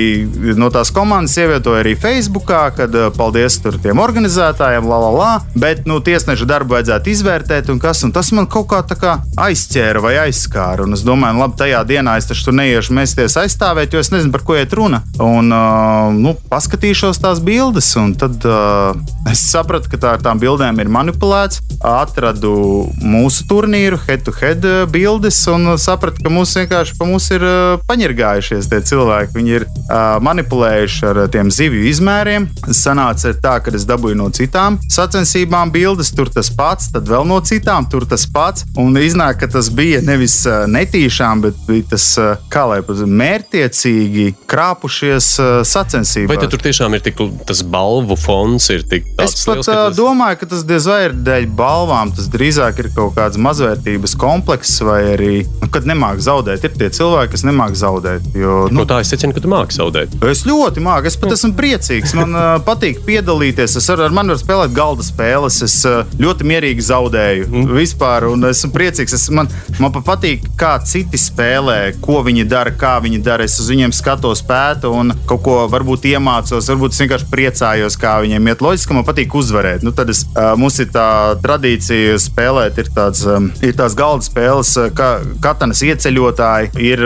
no 0.59 0.71
tās 0.73 0.91
komandas 0.95 1.37
ievietoja 1.39 1.83
arī 1.85 1.95
Facebookā, 1.99 2.63
kad 2.75 2.95
uh, 2.97 3.09
paldies 3.15 3.60
tur 3.63 3.77
tiem 3.81 4.01
organizētājiem, 4.01 4.87
la, 4.89 4.97
la, 5.05 5.11
la. 5.15 5.31
Bet, 5.55 5.85
nu, 5.89 5.99
tiesneša 6.03 6.47
darbu 6.49 6.77
vajadzētu 6.77 7.11
izvērtēt, 7.13 7.69
un 7.73 7.79
kas, 7.81 8.03
un 8.07 8.13
tas 8.15 8.31
man 8.35 8.49
kaut 8.51 8.69
kā 8.71 8.81
kā 9.01 9.17
aizķēra 9.39 10.01
vai 10.03 10.13
aizskāra. 10.25 10.85
Un 10.85 10.97
es 10.97 11.03
domāju, 11.05 11.39
labi, 11.41 11.57
tajā 11.61 11.81
dienā 11.87 12.17
es 12.19 12.29
taču 12.29 12.47
tur 12.47 12.57
neiešu 12.57 12.95
mēsties 12.97 13.37
aizstāvēt, 13.41 13.93
jo 13.93 14.01
es 14.03 14.11
nezinu, 14.13 14.33
par 14.33 14.45
ko 14.47 14.57
iet 14.57 14.73
runa. 14.77 15.01
Un, 15.21 15.51
uh, 15.53 16.11
nu, 16.15 16.35
paskatīšos 16.51 17.21
tās 17.23 17.41
bildes, 17.43 17.89
un 17.99 18.13
tad 18.19 18.45
uh, 18.47 18.91
es 19.31 19.43
sapratu, 19.51 19.91
ka 19.91 20.01
tā 20.01 20.15
ar 20.17 20.25
tām 20.25 20.41
bildēm 20.41 20.81
ir 20.83 20.91
manipulēts. 20.91 21.61
Atradu 21.81 22.53
mūsu 23.01 23.47
turnīru, 23.49 23.99
head-to-head 24.07 24.65
uh, 24.67 24.81
bildes, 24.91 25.39
un 25.51 25.75
sapratu, 25.81 26.23
ka 26.25 26.33
mūs 26.33 26.53
vienkārši 26.59 26.97
pa 26.99 27.09
mums 27.09 27.29
ir 27.33 27.45
uh, 27.45 27.77
paņirgājušies 27.89 28.69
tie 28.71 28.81
cilvēki. 28.91 29.35
Viņi 29.37 29.55
ir 29.59 29.67
uh, 29.67 30.17
manipulējuši 30.23 31.07
ar 31.11 31.23
tiem 31.33 31.51
zivju 31.53 31.85
izmēriem. 31.91 32.49
Sanāca 32.75 33.33
tā, 33.41 33.50
ka 33.59 33.73
es 33.75 33.85
dabūju 33.89 34.15
no 34.15 34.29
citām 34.33 34.77
sacensībām 34.91 35.71
bildes, 35.73 36.11
tur 36.15 36.29
tas 36.31 36.49
pats, 36.55 36.91
tad 36.93 37.09
vēl 37.09 37.25
no 37.27 37.39
citām, 37.41 37.87
tur 37.91 38.05
tas 38.05 38.25
pats. 38.31 38.65
Un 38.79 38.95
iznāk, 39.01 39.39
ka 39.41 39.47
tas 39.51 39.69
bija 39.73 40.01
nevis 40.05 40.39
uh, 40.47 40.63
netīšām, 40.71 41.41
bet 41.41 41.59
bija 41.67 41.83
tas, 41.95 42.05
uh, 42.21 42.35
kā 42.53 42.63
lai 42.69 42.79
pasakā, 42.85 43.09
mērķiecīgi 43.21 44.25
krāpušies 44.49 45.27
uh, 45.41 45.49
sacensībās. 45.67 46.31
Vai 46.31 46.49
tur 46.51 46.61
tiešām 46.63 46.95
ir 46.97 47.03
tik, 47.05 47.19
tas 47.49 47.61
balvu 47.63 48.15
fonds 48.19 48.69
ir 48.73 48.83
tik 48.87 49.07
Es 49.21 49.35
pat 49.45 49.59
liels, 49.59 49.67
tas- 49.67 49.97
domāju, 49.97 50.39
ka 50.41 50.49
tas 50.53 50.63
diez 50.67 50.87
vai 50.89 50.99
ir 51.09 51.15
dēļ 51.27 51.47
balvām. 51.57 52.13
Tas 52.15 52.29
drīzāk 52.31 52.79
ir 52.83 52.89
kaut 52.95 53.15
kāds 53.17 53.37
mazvērtības 53.41 54.15
komplekss, 54.19 54.79
vai 54.85 54.99
arī, 55.15 55.33
nu, 55.61 55.69
kad 55.73 55.85
nemāk 55.89 56.21
zaudēt. 56.23 56.63
Ir 56.63 56.75
tie 56.77 56.89
cilvēki, 56.89 57.31
kas 57.35 57.43
nemāk 57.47 57.75
zaudēt. 57.77 58.25
Jo, 58.37 58.67
No 58.71 58.81
nu, 58.81 58.85
tā 58.85 58.99
es 59.01 59.09
secinu, 59.11 59.33
ka 59.35 59.41
tu 59.43 59.49
māki 59.51 59.75
zaudēt. 59.75 60.13
Es 60.29 60.43
ļoti 60.47 60.81
māku, 60.83 61.09
es 61.09 61.17
pat 61.19 61.33
esmu 61.35 61.53
priecīgs. 61.57 62.13
Man 62.17 62.35
patīk 62.65 63.01
piedalīties. 63.05 63.40
Es 63.49 63.89
ar, 63.89 64.01
ar 64.05 64.13
mani 64.13 64.33
varu 64.33 64.41
spēlēt 64.41 64.73
galda 64.75 65.05
spēles. 65.05 65.61
Es 65.65 65.77
uh, 65.87 66.01
ļoti 66.21 66.47
mierīgi 66.47 66.85
zaudēju. 66.87 67.47
Mm. 67.49 67.71
Vispār, 67.77 68.27
un 68.29 68.45
esmu 68.49 68.71
priecīgs. 68.75 69.15
Es, 69.17 69.27
man, 69.33 69.49
man 69.81 69.93
pat 69.95 70.05
patīk, 70.07 70.45
kā 70.59 70.75
citi 70.87 71.19
spēlē, 71.19 71.79
ko 72.03 72.21
viņi 72.25 72.45
dara, 72.49 72.73
kā 72.77 72.97
viņi 73.03 73.21
dara. 73.25 73.47
Es 73.47 73.59
uz 73.61 73.71
viņiem 73.71 73.93
skatos, 73.95 74.43
pētu 74.47 74.93
un 74.97 75.13
kaut 75.29 75.43
ko 75.45 75.57
varbūt 75.71 76.07
iemācos. 76.11 76.69
Varbūt 76.71 76.95
es 76.95 77.03
vienkārši 77.03 77.29
priecājos, 77.31 77.97
kā 78.01 78.17
viņiem 78.25 78.51
iet. 78.51 78.63
Loģiski, 78.65 78.91
ka 78.91 78.99
man 78.99 79.07
patīk 79.07 79.35
uzvarēt. 79.37 79.85
Nu, 79.85 79.93
tad 79.95 80.13
es, 80.13 80.23
uh, 80.35 80.53
mums 80.59 80.79
ir 80.83 80.91
tā 80.93 81.07
tradīcija 81.41 82.19
spēlēt, 82.21 82.79
ir, 82.81 82.91
tāds, 82.95 83.23
um, 83.29 83.49
ir 83.65 83.75
tās 83.77 83.97
galda 83.97 84.25
spēles, 84.27 84.75
kā 84.97 85.11
katanas 85.43 85.81
ieceļotāji, 85.85 86.73
ir 86.91 87.03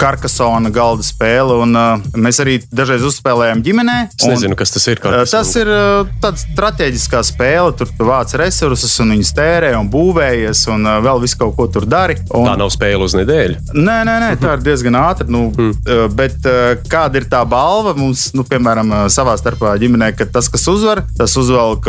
karkasona 0.00 0.72
galda 0.74 1.06
spēle. 1.06 1.58
Un, 1.62 1.76
mēs 2.22 2.40
arī 2.42 2.58
dažreiz 2.72 3.04
uzspēlējam 3.06 3.62
ģimenē. 3.66 3.98
Es 4.16 4.26
nezinu, 4.28 4.56
kas 4.58 4.74
tas 4.74 4.88
ir. 4.90 5.00
Tas 5.02 5.52
ir 5.60 5.61
uh, 5.68 6.10
tāds 6.22 6.44
strateģiskā 6.52 7.22
spēle. 7.26 7.72
Tur 7.78 7.90
tu 7.90 8.06
vāc 8.08 8.32
resursus, 8.38 8.94
un 9.02 9.14
viņus 9.14 9.32
tērē 9.36 9.72
un 9.78 9.90
būvējies, 9.92 10.64
un 10.74 10.86
uh, 10.88 10.98
vēl 11.04 11.22
visu 11.24 11.38
kaut 11.40 11.56
ko 11.58 11.66
tur 11.72 11.86
dari. 11.88 12.18
Un, 12.34 12.46
Tā 12.48 12.56
nav 12.60 12.72
spēle 12.74 13.06
uz 13.06 13.16
nedēļu. 13.18 13.58
Nē, 13.78 13.98
nē, 14.08 14.16
nē, 14.24 14.30
tā 14.42 14.56
ir 14.58 14.64
diezgan 14.66 14.98
ātri. 15.00 15.28
Nu, 15.32 15.46
mm. 15.50 16.12
Bet 16.16 16.44
uh, 16.48 16.74
kāda 16.90 17.20
ir 17.22 17.28
tā 17.32 17.42
balva 17.48 17.94
mums, 17.98 18.28
nu, 18.36 18.44
piemēram, 18.48 18.92
savā 19.12 19.36
starpā 19.40 19.74
ģimenē, 19.80 20.12
ka 20.18 20.26
tas, 20.32 20.50
kas 20.52 20.66
uzvar, 20.70 21.04
tas 21.18 21.34
uzvelk 21.38 21.86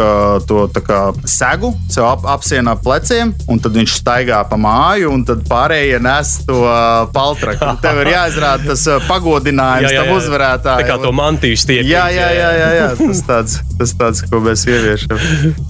to 0.47 0.65
tā 0.73 0.81
kā 0.83 0.99
segu 1.29 1.73
sev 1.91 2.07
ap, 2.07 2.23
apsienā 2.37 2.75
pleciem, 2.83 3.33
un 3.51 3.59
tad 3.61 3.75
viņš 3.77 3.97
staigā 3.99 4.39
pa 4.49 4.57
māju, 4.59 5.11
un 5.13 5.25
tad 5.27 5.43
pārējie 5.49 5.99
nes 6.03 6.33
to 6.47 6.61
paltraku. 7.15 7.73
Tev 7.83 8.01
ir 8.03 8.11
jāizrāda 8.13 8.71
tas 8.73 8.85
pagodinājums 9.09 9.93
tam 9.97 10.13
Tā 10.13 10.17
uzvarētājam. 10.17 10.87
kā 10.87 10.97
to 11.01 11.11
mantiju 11.15 11.57
stiep. 11.59 11.85
Jā, 11.87 12.05
jā, 12.13 12.27
jā, 12.35 12.49
jā, 12.59 12.69
jā. 12.77 12.87
Tas, 12.99 13.21
tāds, 13.29 13.55
tas 13.79 13.93
tāds, 13.97 14.21
ko 14.29 14.39
mēs 14.43 14.65
ieviešam. 14.69 15.17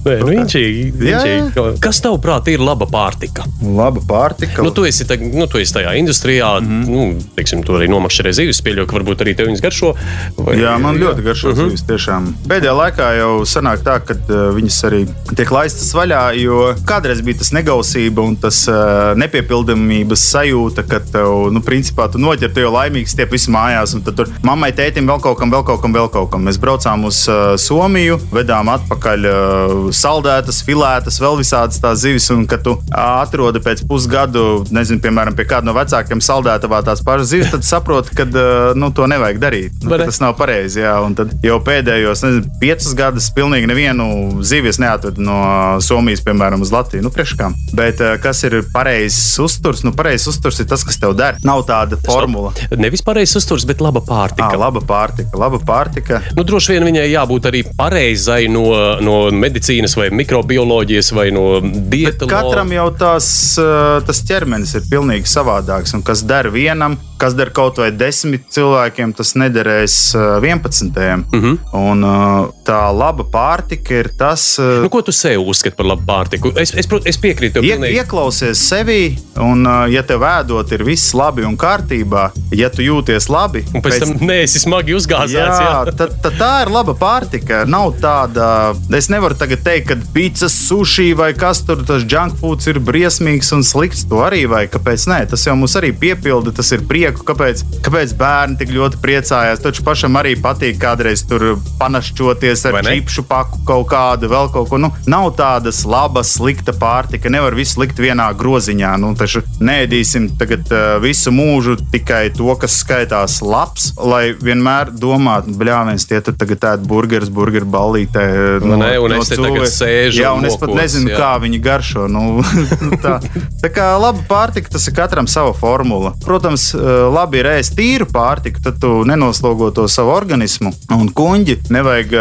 Nē, 0.04 0.16
nu, 0.20 0.32
inčīgi, 0.40 0.82
inčīgi. 1.08 1.64
Kas 1.84 2.00
tavuprāt 2.04 2.48
ir 2.52 2.60
laba 2.60 2.86
pārtika? 2.90 3.44
Laba 3.62 4.00
pārtika. 4.08 4.62
Nu, 4.62 4.70
tu, 4.74 4.84
esi, 4.84 5.04
tag- 5.08 5.24
nu, 5.34 5.46
tu 5.50 5.58
esi 5.58 5.72
tajā 5.74 5.94
industrijā, 5.98 6.60
mm. 6.60 6.82
-hmm. 6.84 6.88
nu, 7.14 7.22
teiksim, 7.36 7.62
tu 7.62 7.72
arī 7.78 7.88
nomakšķerē 7.88 8.32
zivis. 8.32 8.60
Pieļauju, 8.64 8.86
ka 8.86 8.96
varbūt 8.98 9.24
arī 9.24 9.34
tev 9.36 9.46
viņas 9.48 9.62
garšo. 9.62 9.94
Vai, 10.36 10.56
Jā, 10.60 10.78
man 10.80 10.96
ļoti 11.00 11.22
garšo 11.24 11.48
uh 11.48 11.54
Mhm. 11.54 11.60
-huh. 11.60 11.68
zivis. 11.68 11.82
Tiešām. 11.88 12.34
Pēdējā 12.48 12.74
laikā 12.82 13.08
jau 13.18 13.32
sanāk 13.44 13.78
tā, 13.84 13.98
ka 14.06 14.14
uh, 14.14 14.54
viņas 14.56 14.78
arī 14.88 15.06
tiek 15.36 15.50
laistas 15.50 15.92
vaļā, 15.94 16.22
jo 16.42 16.74
kādreiz 16.84 17.22
bija 17.22 17.38
tas 17.38 17.50
negausība 17.52 18.20
un 18.22 18.36
tas 18.36 18.68
uh, 18.68 18.74
nepiepildāmības 19.16 20.22
sajūta, 20.32 20.82
ka 20.88 21.00
tev, 21.12 21.50
nu, 21.52 21.60
principā, 21.60 22.08
tu 22.12 22.18
noķer, 22.18 22.52
tu 22.54 22.60
jau 22.60 22.72
laimīgs 22.72 23.14
tiep 23.16 23.30
visu 23.32 23.50
mājās, 23.54 23.94
un 23.94 24.02
tad 24.02 24.16
tur 24.16 24.28
mammai, 24.42 24.72
tētim 24.72 25.06
vēl 25.06 25.20
kaut 25.20 25.38
kam, 25.38 25.50
vēl 25.52 25.64
kaut 25.64 25.80
kam, 25.82 25.92
vēl 25.94 26.08
kaut 26.10 26.30
kam. 26.32 26.44
Mēs 26.48 26.58
braucām 26.60 27.04
uz 27.04 27.24
uh, 27.28 27.54
Somiju, 27.74 28.20
vedām 28.30 28.68
atpakaļ 28.70 29.24
uh, 29.26 29.72
saldētas, 29.90 30.60
filētas, 30.62 31.16
vēl 31.18 31.40
visādas 31.40 31.80
tās 31.82 32.04
zivis, 32.04 32.28
un 32.30 32.44
kad 32.46 32.62
tu 32.62 32.76
uh, 32.76 32.92
atrodi 32.94 33.58
pēc 33.64 33.80
pusgadu, 33.90 34.62
nezinu, 34.70 35.00
piemēram, 35.02 35.34
pie 35.34 35.42
kāda 35.50 35.66
no 35.66 35.74
vecākiem 35.74 36.22
saldētavā 36.22 36.84
tās 36.86 37.02
pašas 37.02 37.32
zivis, 37.32 37.50
tad 37.50 37.66
saproti, 37.66 38.14
ka 38.14 38.28
uh, 38.28 38.76
nu, 38.78 38.92
to 38.94 39.08
nevajag 39.10 39.40
darīt. 39.42 39.80
Nu, 39.82 39.90
tas 39.98 40.20
nav 40.22 40.36
pareizi. 40.38 40.84
Jā, 40.84 40.92
un 41.02 41.16
tad 41.18 41.32
jau 41.42 41.56
pēdējos 41.66 42.22
nezinu, 42.22 42.52
piecus 42.62 42.94
gadus 42.94 43.26
pilnīgi 43.34 43.66
nevienu 43.72 44.06
zivi 44.46 44.70
es 44.70 44.78
neatvedu 44.78 45.26
no 45.26 45.40
Somijas, 45.82 46.22
piemēram, 46.22 46.62
uz 46.62 46.70
Latviju. 46.70 47.02
Nu, 47.08 47.10
priekškām. 47.16 47.58
Bet 47.74 48.04
uh, 48.04 48.14
kas 48.22 48.44
ir 48.46 48.60
pareizs 48.70 49.18
uzturs? 49.42 49.82
Nu, 49.82 49.96
pareizs 49.98 50.28
uzturs 50.30 50.62
ir 50.62 50.70
tas, 50.70 50.86
kas 50.86 51.02
tev 51.02 51.18
der. 51.18 51.42
Nav 51.42 51.66
tāda 51.66 51.98
formula. 52.06 52.54
Nevis 52.78 53.02
pareizs 53.02 53.34
uzturs, 53.42 53.66
bet 53.66 53.82
laba 53.82 54.04
pārtika. 54.04 54.52
À, 54.54 54.62
laba 54.62 54.84
pārtika, 54.94 55.34
laba 55.42 55.58
pārtika. 55.58 56.22
Nu, 56.38 56.46
droši 56.46 56.78
vien 56.78 56.90
viņai 56.92 57.10
jābūt 57.10 57.50
arī 57.50 57.63
pareizai 57.78 58.46
no, 58.52 58.64
no 59.04 59.16
medicīnas, 59.34 59.96
vai 59.98 60.10
mikrobioloģijas, 60.14 61.10
vai 61.16 61.28
no 61.34 61.46
diētas. 61.62 62.28
katram 62.30 62.72
jau 62.74 62.88
tās, 62.98 63.28
uh, 63.60 63.98
tas 64.06 64.22
ķermenis 64.28 64.76
ir 64.78 64.88
pilnīgi 64.90 65.30
savādāks. 65.30 65.96
Un 65.96 66.04
kas 66.06 66.24
der 66.28 66.50
vienam, 66.54 66.98
kas 67.24 67.36
der 67.38 67.48
kaut 67.56 67.78
vai 67.80 67.88
desmit 67.94 68.44
cilvēkiem, 68.52 69.14
tas 69.16 69.32
nederēs 69.40 69.96
uh, 70.16 70.36
vienpadsmitiem. 70.44 71.24
Mm. 71.32 71.40
-hmm. 71.40 71.58
Un 71.78 72.04
uh, 72.04 72.50
tā 72.66 72.80
laba 72.92 73.24
pārtika 73.24 73.94
ir 74.02 74.10
tas. 74.18 74.58
Uh, 74.58 74.82
Nu, 74.84 74.90
ko 74.92 75.00
tu 75.02 75.12
sev 75.12 75.40
uzskati 75.40 75.76
par 75.76 75.86
labu 75.86 76.04
pārtiku? 76.08 76.52
Es, 76.60 76.74
es, 76.76 76.88
es 77.04 77.18
piekrītu. 77.20 77.62
Ie, 77.64 77.76
pilnīgi. 77.76 77.96
ieklausies 78.00 78.60
sevi, 78.68 79.16
un, 79.40 79.64
uh, 79.66 79.86
ja 79.92 80.02
tev 80.02 80.26
ēdot, 80.28 80.72
ir 80.76 80.84
viss 80.84 81.14
labi 81.16 81.46
un 81.48 81.56
kārtībā, 81.56 82.26
ja 82.52 82.68
tu 82.70 82.84
jūties 82.84 83.30
labi, 83.32 83.64
Un 83.74 83.82
pēc 83.82 84.04
tam 84.04 84.12
neesi 84.28 84.60
smagi 84.60 84.94
uzgāzēts. 84.98 85.32
Jā, 85.32 85.62
Jā, 85.64 85.94
tad, 85.96 86.18
tad 86.22 86.36
tā 86.38 86.52
ir 86.66 86.72
laba 86.74 86.92
pārtika. 86.98 87.64
Nav 87.64 87.94
tāda, 88.02 88.74
es 88.96 89.08
nevaru 89.08 89.38
tagad 89.38 89.64
teikt, 89.64 89.88
ka 89.88 89.96
pizza, 90.12 90.48
sushi 90.52 91.14
vai 91.16 91.32
kas 91.32 91.64
tur, 91.64 91.84
tas 91.86 92.04
junk 92.04 92.36
foods 92.40 92.68
ir 92.68 92.80
briesmīgs 92.80 93.52
un 93.56 93.64
slikts. 93.64 94.04
To 94.10 94.20
arī 94.26 94.44
vai 94.50 94.66
kāpēc 94.68 95.08
nē, 95.08 95.20
tas 95.30 95.46
jau 95.46 95.56
mums 95.56 95.76
arī 95.80 95.94
piepilda, 95.96 96.52
tas 96.52 96.72
ir 96.76 96.84
prieks 96.88 97.13
prieku, 97.14 97.24
kāpēc, 97.28 97.62
kāpēc 97.84 98.14
bērni 98.18 98.58
tik 98.58 98.72
ļoti 98.74 99.00
priecājās. 99.02 99.62
Taču 99.62 99.84
pašam 99.84 100.16
arī 100.18 100.34
patīk 100.40 100.78
kādreiz 100.80 101.24
tur 101.26 101.58
panašķoties 101.78 102.66
ar 102.70 102.80
čipšu 102.84 103.24
paku 103.28 103.62
kaut 103.66 103.88
kādu, 103.90 104.28
vēl 104.28 104.50
kaut 104.52 104.68
ko. 104.70 104.78
Nu, 104.78 104.90
nav 105.06 105.34
tādas 105.38 105.84
labas, 105.86 106.34
slikta 106.36 106.72
pārtika. 106.72 107.30
Nevar 107.30 107.54
visu 107.54 107.80
likt 107.82 107.98
vienā 107.98 108.30
groziņā. 108.36 108.96
Nu, 109.00 109.14
taču 109.18 109.42
neēdīsim 109.60 110.34
tagad 110.38 110.70
uh, 110.72 110.96
visu 111.02 111.32
mūžu 111.34 111.76
tikai 111.92 112.28
to, 112.34 112.50
kas 112.60 112.78
skaitās 112.82 113.40
labs, 113.44 113.92
lai 113.98 114.34
vienmēr 114.34 114.92
domātu, 114.94 115.54
bļāviens, 115.58 116.06
tie 116.08 116.20
tur 116.24 116.36
tagad 116.38 116.64
ēd 116.74 116.86
burgerus, 116.88 117.32
burgeru 117.34 117.68
ballītē. 117.70 118.24
Nu, 118.64 118.78
nē, 118.80 118.94
un 119.02 119.16
es 119.18 119.30
te 119.30 119.38
tagad 119.40 119.68
sēžu 119.70 120.22
Jā, 120.22 120.34
un 120.36 120.44
un 120.44 120.50
es 120.50 120.58
pat 120.58 120.70
mokos, 120.70 120.80
nezinu, 120.82 121.12
jā. 121.12 121.18
kā 121.20 121.30
viņi 121.42 121.60
garšo. 121.64 122.06
Nu, 122.10 122.42
tā, 123.04 123.18
tā 123.62 123.70
kā 123.72 123.90
laba 124.00 124.24
pārtika, 124.28 124.72
tas 124.74 124.86
ir 124.88 124.96
katram 124.96 125.28
sava 125.30 125.54
formula. 125.56 126.14
Protams, 126.24 126.70
eh, 126.74 126.80
labi 127.14 127.40
ir 127.42 127.48
ēst 127.54 127.76
tīru 127.78 128.06
pārtiku, 128.10 128.62
tad 128.64 128.78
tu 128.82 129.02
nenoslogo 129.08 129.70
to 129.74 129.86
savu 129.90 130.14
organismu. 130.14 130.72
Un 130.94 131.10
kuģi 131.14 131.58
nevajag 131.74 132.14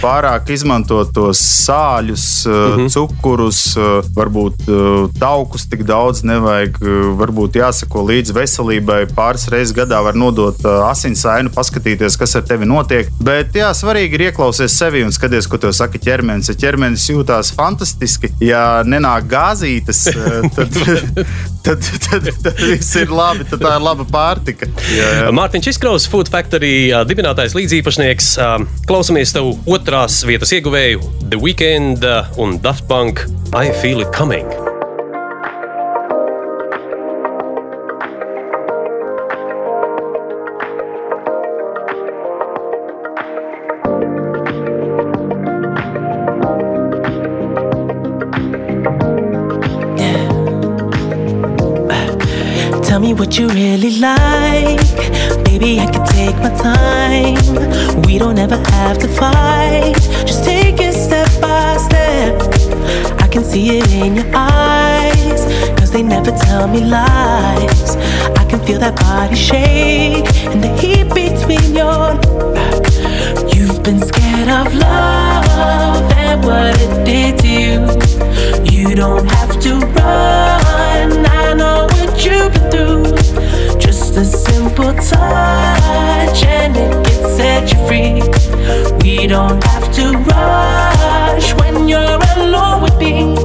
pārāk 0.00 0.50
izmantot 0.54 1.12
tos 1.14 1.40
sāļus, 1.66 2.26
mm 2.46 2.76
-hmm. 2.76 2.92
cukurus, 2.94 3.60
varbūt 4.16 4.66
taukus 5.18 5.66
tik 5.70 5.84
daudz 5.88 6.22
nevajag. 6.26 6.78
Varbūt 7.20 7.60
jāsako 7.60 8.06
līdzi 8.10 8.36
veselībai. 8.36 9.00
Pāris 9.16 9.48
reizes 9.52 9.74
gadā 9.76 10.02
var 10.04 10.14
nodot 10.14 10.58
asinsainu, 10.90 11.50
paskatīties, 11.54 12.18
kas 12.18 12.36
ar 12.36 12.44
tevi 12.48 12.68
notiek. 12.68 13.10
Bet 13.20 13.56
jā, 13.56 13.70
svarīgi 13.74 14.18
ir 14.18 14.26
ieklausīties 14.30 14.76
sevi 14.78 15.04
un 15.06 15.14
skatīties, 15.14 15.48
ko 15.50 15.60
tev 15.60 15.74
saka 15.76 16.00
ķermenis. 16.02 16.50
Ja 16.50 16.58
ķermenis 16.66 17.06
jūtās 17.10 17.52
fantastiski, 17.56 18.30
ja 18.44 18.82
nenāk 18.86 19.28
gāzītes, 19.30 20.02
eh, 20.12 20.48
tad, 20.56 20.78
tad, 21.66 21.88
tad, 22.06 22.30
tad 22.44 22.62
viss 22.62 22.96
ir 23.00 23.12
labi. 23.12 23.46
Tad 23.50 23.62
tā 23.62 23.76
ir 23.78 23.86
laba 23.86 24.06
pārtika. 24.16 24.68
Jā, 24.90 25.08
jā. 25.20 25.32
Mārtiņš 25.36 25.72
Izkraus, 25.74 26.08
Food 26.10 26.30
Factory 26.32 26.74
dibinātājs 27.08 27.56
līdzīpašnieks. 27.58 28.30
ā, 28.40 28.52
Klausamies 28.88 29.34
tev 29.36 29.52
otrās 29.68 30.22
vietas 30.28 30.54
ieguvēju, 30.56 31.02
The 31.30 31.40
Weekend 31.42 32.06
un 32.40 32.58
Daft 32.64 32.88
Punk. 32.88 33.26
I 33.54 33.70
feel 33.82 34.00
it 34.00 34.12
coming. 34.16 34.65
Me 53.06 53.14
what 53.14 53.38
you 53.38 53.46
really 53.48 53.98
like. 53.98 54.86
Baby, 55.44 55.78
I 55.78 55.86
can 55.92 56.04
take 56.18 56.36
my 56.46 56.52
time. 56.72 58.02
We 58.02 58.18
don't 58.18 58.38
ever 58.38 58.58
have 58.72 58.98
to 58.98 59.08
fight. 59.08 59.94
Just 60.30 60.44
take 60.44 60.80
it 60.80 60.92
step 60.92 61.30
by 61.40 61.76
step. 61.88 62.34
I 63.24 63.28
can 63.28 63.44
see 63.44 63.78
it 63.78 63.88
in 63.92 64.16
your 64.16 64.30
eyes. 64.34 65.40
Cause 65.78 65.90
they 65.92 66.02
never 66.02 66.32
tell 66.46 66.66
me 66.66 66.80
lies. 66.80 67.96
I 68.40 68.44
can 68.50 68.60
feel 68.66 68.80
that 68.80 68.96
body 68.96 69.36
shake 69.36 70.26
and 70.50 70.60
the 70.64 70.72
heat 70.80 71.06
between 71.22 71.68
your. 71.80 72.06
You've 73.54 73.82
been 73.84 74.00
scared 74.10 74.50
of 74.60 74.74
love 74.74 76.12
and 76.24 76.44
what 76.44 76.74
it 76.84 76.92
did 77.10 77.32
to 77.42 77.48
you. 77.62 77.78
You 78.72 78.94
don't 78.96 79.26
have 79.36 79.60
to 79.60 79.72
run. 79.96 81.26
I 81.26 81.54
know 81.54 81.85
what 82.16 82.24
you've 82.24 82.52
been 82.52 82.70
through. 82.70 83.78
Just 83.78 84.16
a 84.16 84.24
simple 84.24 84.92
touch 84.94 86.44
and 86.44 86.76
it 86.76 86.92
can 87.04 87.20
set 87.36 87.72
you 87.72 87.78
free. 87.86 88.22
We 89.02 89.26
don't 89.26 89.62
have 89.64 89.92
to 89.96 90.16
rush 90.32 91.52
when 91.60 91.88
you're 91.88 92.20
alone 92.36 92.82
with 92.82 92.96
me. 92.98 93.36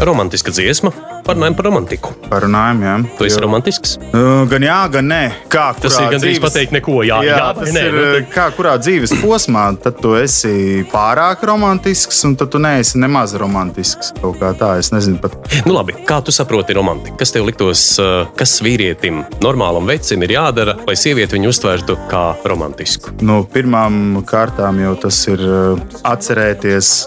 Romantiska 0.00 0.52
dziesma. 0.52 0.92
Parunājam 1.24 1.54
par 1.56 1.64
romantiku. 1.64 2.12
Parunājam, 2.30 2.80
jā. 2.82 2.94
Tu 3.18 3.24
esi 3.28 3.36
Jo- 3.38 3.42
romantisks? 3.46 3.96
Uh, 4.12 4.44
Gan 4.50 4.62
jā, 4.66 4.78
gan 4.90 5.04
nē. 5.06 5.20
Kā, 5.52 5.66
Tas 5.78 5.94
ir 5.98 6.08
gandrīz 6.10 6.38
dzīves- 6.38 6.42
pateikt 6.46 6.72
neko. 6.72 7.02
Jā, 7.06 7.20
jā, 7.22 7.36
Jā, 7.38 7.54
tas 7.54 7.70
nē, 7.74 7.82
ir 7.86 7.92
nu, 7.92 8.00
uh, 8.02 8.12
tad- 8.18 8.30
kā 8.34 8.46
kurā 8.56 8.72
dzīves 8.78 9.12
posmā, 9.22 9.64
tad 9.82 10.00
tu 10.02 10.14
esi 10.18 10.84
pārāk 10.90 11.42
romantisks, 11.46 12.24
un 12.24 12.34
tad 12.36 12.50
tu 12.50 12.58
neesi 12.58 12.96
nemaz 12.98 13.34
romantisks. 13.38 14.12
Kaut 14.20 14.40
kā 14.40 14.52
tā, 14.58 14.78
es 14.78 14.90
nezinu 14.90 15.20
pat. 15.20 15.36
Nu, 15.66 15.72
labi, 15.74 15.92
kā 16.06 16.22
tu 16.24 16.32
saproti 16.32 16.74
romantiku? 16.74 17.16
Kas 17.18 17.30
tev 17.32 17.46
liktos, 17.46 17.98
uh, 18.00 18.26
kas 18.36 18.60
vīrietim, 18.60 19.24
normālam 19.40 19.86
vecim 19.86 20.22
ir 20.22 20.30
jādara, 20.36 20.74
lai 20.86 20.94
sieviete 20.94 21.36
viņu 21.38 21.48
uztvērtu 21.54 21.96
kā 22.10 22.24
romantisku? 22.44 23.10
Nu, 23.22 23.44
pirmām 23.44 24.22
kārtām 24.24 24.80
jau 24.82 24.94
tas 25.00 25.20
ir 25.28 25.38
uh, 25.38 25.76
atcerēties 26.04 27.06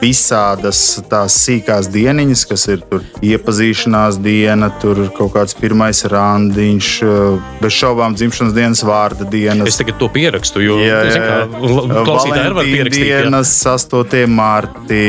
visādas 0.00 1.02
tās 1.08 1.34
sīkās 1.46 1.88
dieniņas, 1.92 2.46
kas 2.48 2.66
ir 2.68 2.82
iepazīšanās 3.22 4.18
diena, 4.22 4.51
tur 4.82 4.98
kaut 5.16 5.32
kāds 5.34 5.54
pirmais 5.58 6.02
randiņš, 6.12 6.88
uh, 7.06 7.38
bez 7.62 7.72
šaubām 7.76 8.14
dzimšanas 8.18 8.54
dienas 8.56 8.82
vārda 8.86 9.24
dienas. 9.30 9.68
Es 9.72 9.78
tagad 9.80 9.98
to 10.00 10.08
pierakstu, 10.12 10.60
jo 10.64 10.78
Jā, 10.82 11.00
jā. 11.08 11.38
klausītāji 11.50 12.44
arī 12.46 12.56
var 12.58 12.68
pierakstīt. 12.68 13.06
jā. 13.08 13.20
Dienas, 13.24 13.52
8. 13.66 14.26
martā, 14.28 15.02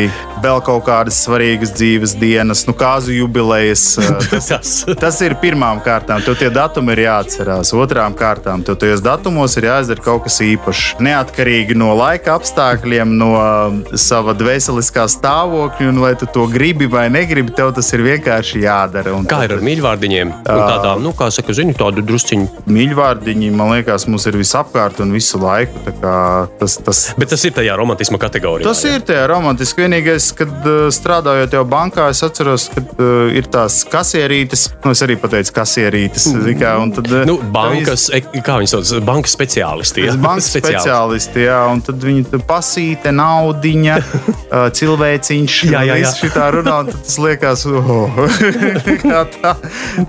vēl 0.43 0.61
kaut 0.65 0.83
kādas 0.87 1.19
svarīgas 1.25 1.73
dzīves 1.77 2.15
dienas, 2.19 2.65
nu, 2.67 2.73
kāzu 2.77 3.15
jubilejas. 3.17 3.85
uh, 3.99 4.11
Tas, 4.33 4.71
Tas. 4.99 5.19
ir 5.25 5.35
pirmām 5.41 5.79
kārtām. 5.85 6.21
Tev 6.25 6.35
tie 6.39 6.49
datumi 6.53 6.93
ir 6.95 7.03
jāatcerās. 7.05 7.71
Otrām 7.77 8.15
kārtām, 8.17 8.63
tev 8.65 8.77
tajos 8.81 9.01
datumos 9.05 9.55
ir 9.59 9.67
jāizdara 9.69 10.03
kaut 10.03 10.25
kas 10.27 10.39
īpašs. 10.43 10.97
Neatkarīgi 11.03 11.75
no 11.77 11.91
laika 11.97 12.35
apstākļiem, 12.37 13.13
no 13.19 13.29
uh, 13.37 13.97
sava 13.99 14.33
dvēseliskā 14.37 15.05
stāvokļa, 15.11 15.89
un 15.91 16.01
vai 16.03 16.13
tu 16.19 16.27
to 16.29 16.45
gribi 16.51 16.87
vai 16.91 17.07
negribi, 17.13 17.53
tev 17.55 17.71
tas 17.77 17.89
ir 17.95 18.03
vienkārši 18.05 18.63
jādara. 18.65 19.13
Un 19.17 19.25
Kā 19.33 19.41
ir 19.47 19.55
ar 19.57 19.65
mīļvārdiņiem? 19.65 20.33
Tādām, 20.47 21.03
nu, 21.03 21.13
kā 21.17 21.29
saka, 21.33 21.55
zini, 21.57 21.75
tādu 21.77 22.05
drusciņu. 22.05 22.65
Mīļvārdiņi, 22.69 23.51
man 23.57 23.73
liekas, 23.75 24.07
mums 24.11 24.27
ir 24.29 24.37
visapkārt 24.39 25.01
un 25.03 25.13
visu 25.15 25.41
laiku. 25.41 25.83
Tā 26.03 26.13
Tas, 26.59 26.77
tas, 26.79 26.99
Bet 27.19 27.31
tas 27.33 27.43
ir 27.43 27.53
tajā 27.55 27.75
romantisma 27.77 28.17
kategorijā. 28.21 28.65
Tas 28.67 28.79
ir 28.87 29.01
tajā 29.05 29.23
romantiski. 29.31 29.83
Vienīgais, 29.83 30.29
kad 30.37 30.67
strādājot 30.95 31.55
jau 31.57 31.63
bankā, 31.67 32.05
es 32.13 32.21
atceros, 32.25 32.69
ka 32.73 32.83
uh, 32.83 33.33
ir 33.35 33.47
tās 33.51 33.81
kasierītes. 33.89 34.69
Nu, 34.83 34.93
es 34.95 35.01
arī 35.05 35.17
pateicu, 35.19 35.51
kasierītes. 35.57 36.29
zini 36.31 36.55
Kā, 36.59 36.75
tad, 36.95 37.09
Nu, 37.27 37.37
bankas, 37.53 38.07
e- 38.15 38.23
kā 38.45 38.59
viņi 38.61 38.71
sauc, 38.71 38.93
bankas 39.09 39.35
speciālisti. 39.35 40.05
Jā? 40.07 40.15
bankas 40.23 40.51
speciālisti, 40.53 41.45
jā, 41.47 41.59
un 41.73 41.83
tad 41.83 42.03
viņi 42.03 42.25
tur 42.31 42.45
pasīta, 42.47 43.11
naudiņa, 43.15 43.97
cilvēciņš. 44.79 45.57
Jā, 45.73 45.83
jā, 45.89 45.99
jā. 46.03 46.13
Šī 46.21 46.31
tā 46.35 46.47
runā, 46.55 46.79
un 46.83 46.91
tad 46.93 47.01
tas 47.03 47.19
liekas, 47.23 47.65
oh, 47.67 48.21
kā 49.03 49.22
tā. 49.37 49.53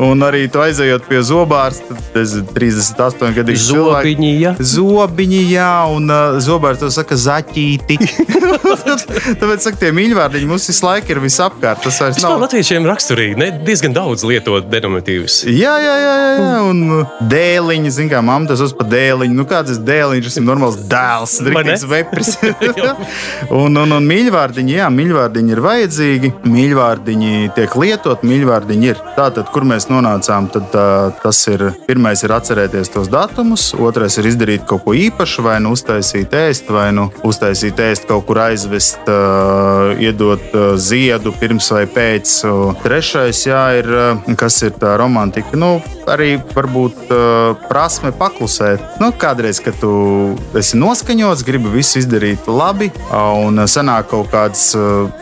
Un 0.02 0.24
arī 0.26 0.44
tu 0.52 0.62
aizejot 0.62 1.06
pie 1.08 1.20
zobārsta, 1.26 1.96
tad 1.96 2.20
es 2.22 2.34
38 2.54 3.34
gadu 3.36 3.56
Zobiņi, 3.64 4.32
jā. 4.42 4.54
Zobiņi, 4.58 5.42
jā, 5.54 5.72
un 5.94 6.10
uh, 6.10 6.38
zobārsts 6.42 6.84
to 6.84 6.90
saka 6.94 7.18
zaķīti. 7.18 7.98
Tāpēc, 9.40 9.64
saka, 9.64 9.78
tie 9.80 9.90
mīļvārdiņi 9.96 10.48
mums 10.50 10.68
visu 10.70 10.86
laiku 10.86 11.14
ir 11.14 11.22
visapkārt. 11.24 11.84
Tas 11.84 12.00
vairs 12.02 12.20
nav. 12.24 12.38
latviešiem 12.44 12.86
raksturīgi, 12.88 13.38
ne, 13.40 13.50
diezgan 13.66 13.94
daudz 13.96 14.26
lietot 14.26 14.68
denominatīvus. 14.72 15.42
Jā, 15.50 15.74
jā, 15.82 15.94
jā, 16.00 16.14
jā, 16.14 16.34
jā. 16.40 16.60
un 16.70 16.82
uh, 17.00 17.18
dēliņi, 17.30 17.94
zina, 17.94 18.16
kā 18.16 18.24
mamma 18.24 18.50
tas 18.50 18.62
uzsver 18.64 18.88
dēliņu. 18.90 19.38
Nu, 19.38 19.46
kāds 19.48 19.76
ir 19.76 19.82
dēliņš, 19.86 20.28
tas 20.28 20.40
ir 20.40 20.46
normāls 20.48 20.80
dēls, 20.90 21.38
drīzāk 21.44 21.88
vepris. 21.90 22.34
un, 23.62 23.76
un, 23.76 23.96
un 23.98 24.08
mīļvārdiņi, 24.08 24.78
jā, 24.78 24.90
mīļvārdiņi 24.94 25.54
ir 25.54 25.62
vajadzīgi, 25.64 26.32
mīļvārdiņi 26.48 27.50
tiek 27.56 27.76
lietot, 27.80 28.24
mīļvārdiņi 28.26 28.90
ir. 28.92 29.03
Tātad, 29.14 29.46
kur 29.54 29.62
mēs 29.68 29.86
nonācām, 29.86 30.48
tad 30.50 30.72
uh, 30.74 31.12
tas 31.22 31.38
ir 31.46 31.68
pirmais 31.86 32.24
ir 32.26 32.32
atcerēties 32.34 32.90
tos 32.90 33.10
datumus, 33.12 33.68
otrais 33.78 34.16
ir 34.18 34.26
izdarīt 34.26 34.64
kaut 34.66 34.82
ko 34.86 34.94
īpašu, 34.98 35.44
vai 35.46 35.60
nu 35.62 35.74
uztaisīt 35.76 36.34
ēst, 36.34 36.70
vai 36.74 36.88
nu 36.96 37.06
uztaisīt 37.26 37.78
ēst 37.84 38.08
kaut 38.10 38.26
kur 38.26 38.40
aizvest, 38.48 39.06
uh, 39.06 39.94
iedot 40.02 40.42
uh, 40.50 40.74
ziedu 40.80 41.30
pirms 41.38 41.70
vai 41.76 41.84
pēc. 41.86 42.32
Uh, 42.48 42.72
trešais, 42.82 43.44
jā, 43.46 43.62
ir, 43.78 43.90
kas 44.40 44.58
ir 44.66 44.74
tā 44.82 44.96
romantika. 44.98 45.54
Nu, 45.54 45.76
arī 46.10 46.34
varbūt 46.52 47.08
prasme 47.68 48.10
paklusēt. 48.18 48.98
Nu, 49.00 49.12
kādreiz, 49.16 49.60
kad 49.62 49.76
tu 49.80 49.92
esi 50.58 50.78
noskaņots, 50.80 51.44
gribi 51.46 51.70
visu 51.72 52.00
izdarīt 52.02 52.48
labi, 52.50 52.90
un 53.14 53.62
sanāk 53.70 54.10
kaut 54.10 54.28
kāds 54.32 54.66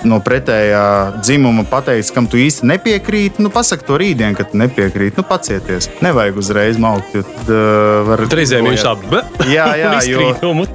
no 0.09 0.19
pretējā 0.25 0.85
dzimuma 1.21 1.65
pateikts, 1.71 2.11
kam 2.15 2.27
tu 2.31 2.41
īsti 2.41 2.67
nepiekrīti, 2.73 3.45
nu, 3.45 3.53
pasaki 3.73 3.89
to 3.89 3.97
rītdien, 3.97 4.35
kad 4.37 4.51
tu 4.53 4.59
nepiekrīti. 4.61 5.17
Nu, 5.17 5.25
pacieties. 5.25 5.89
Nevajag 6.05 6.37
uzreiz 6.37 6.77
maukt, 6.81 7.15
tad 7.15 7.49
uh, 7.49 8.03
var. 8.05 8.23
Reizēm 8.29 8.67
viņš 8.69 8.83
tā! 8.85 9.23
Jā, 9.49 9.69
jā, 9.81 9.93
jo, 10.13 10.27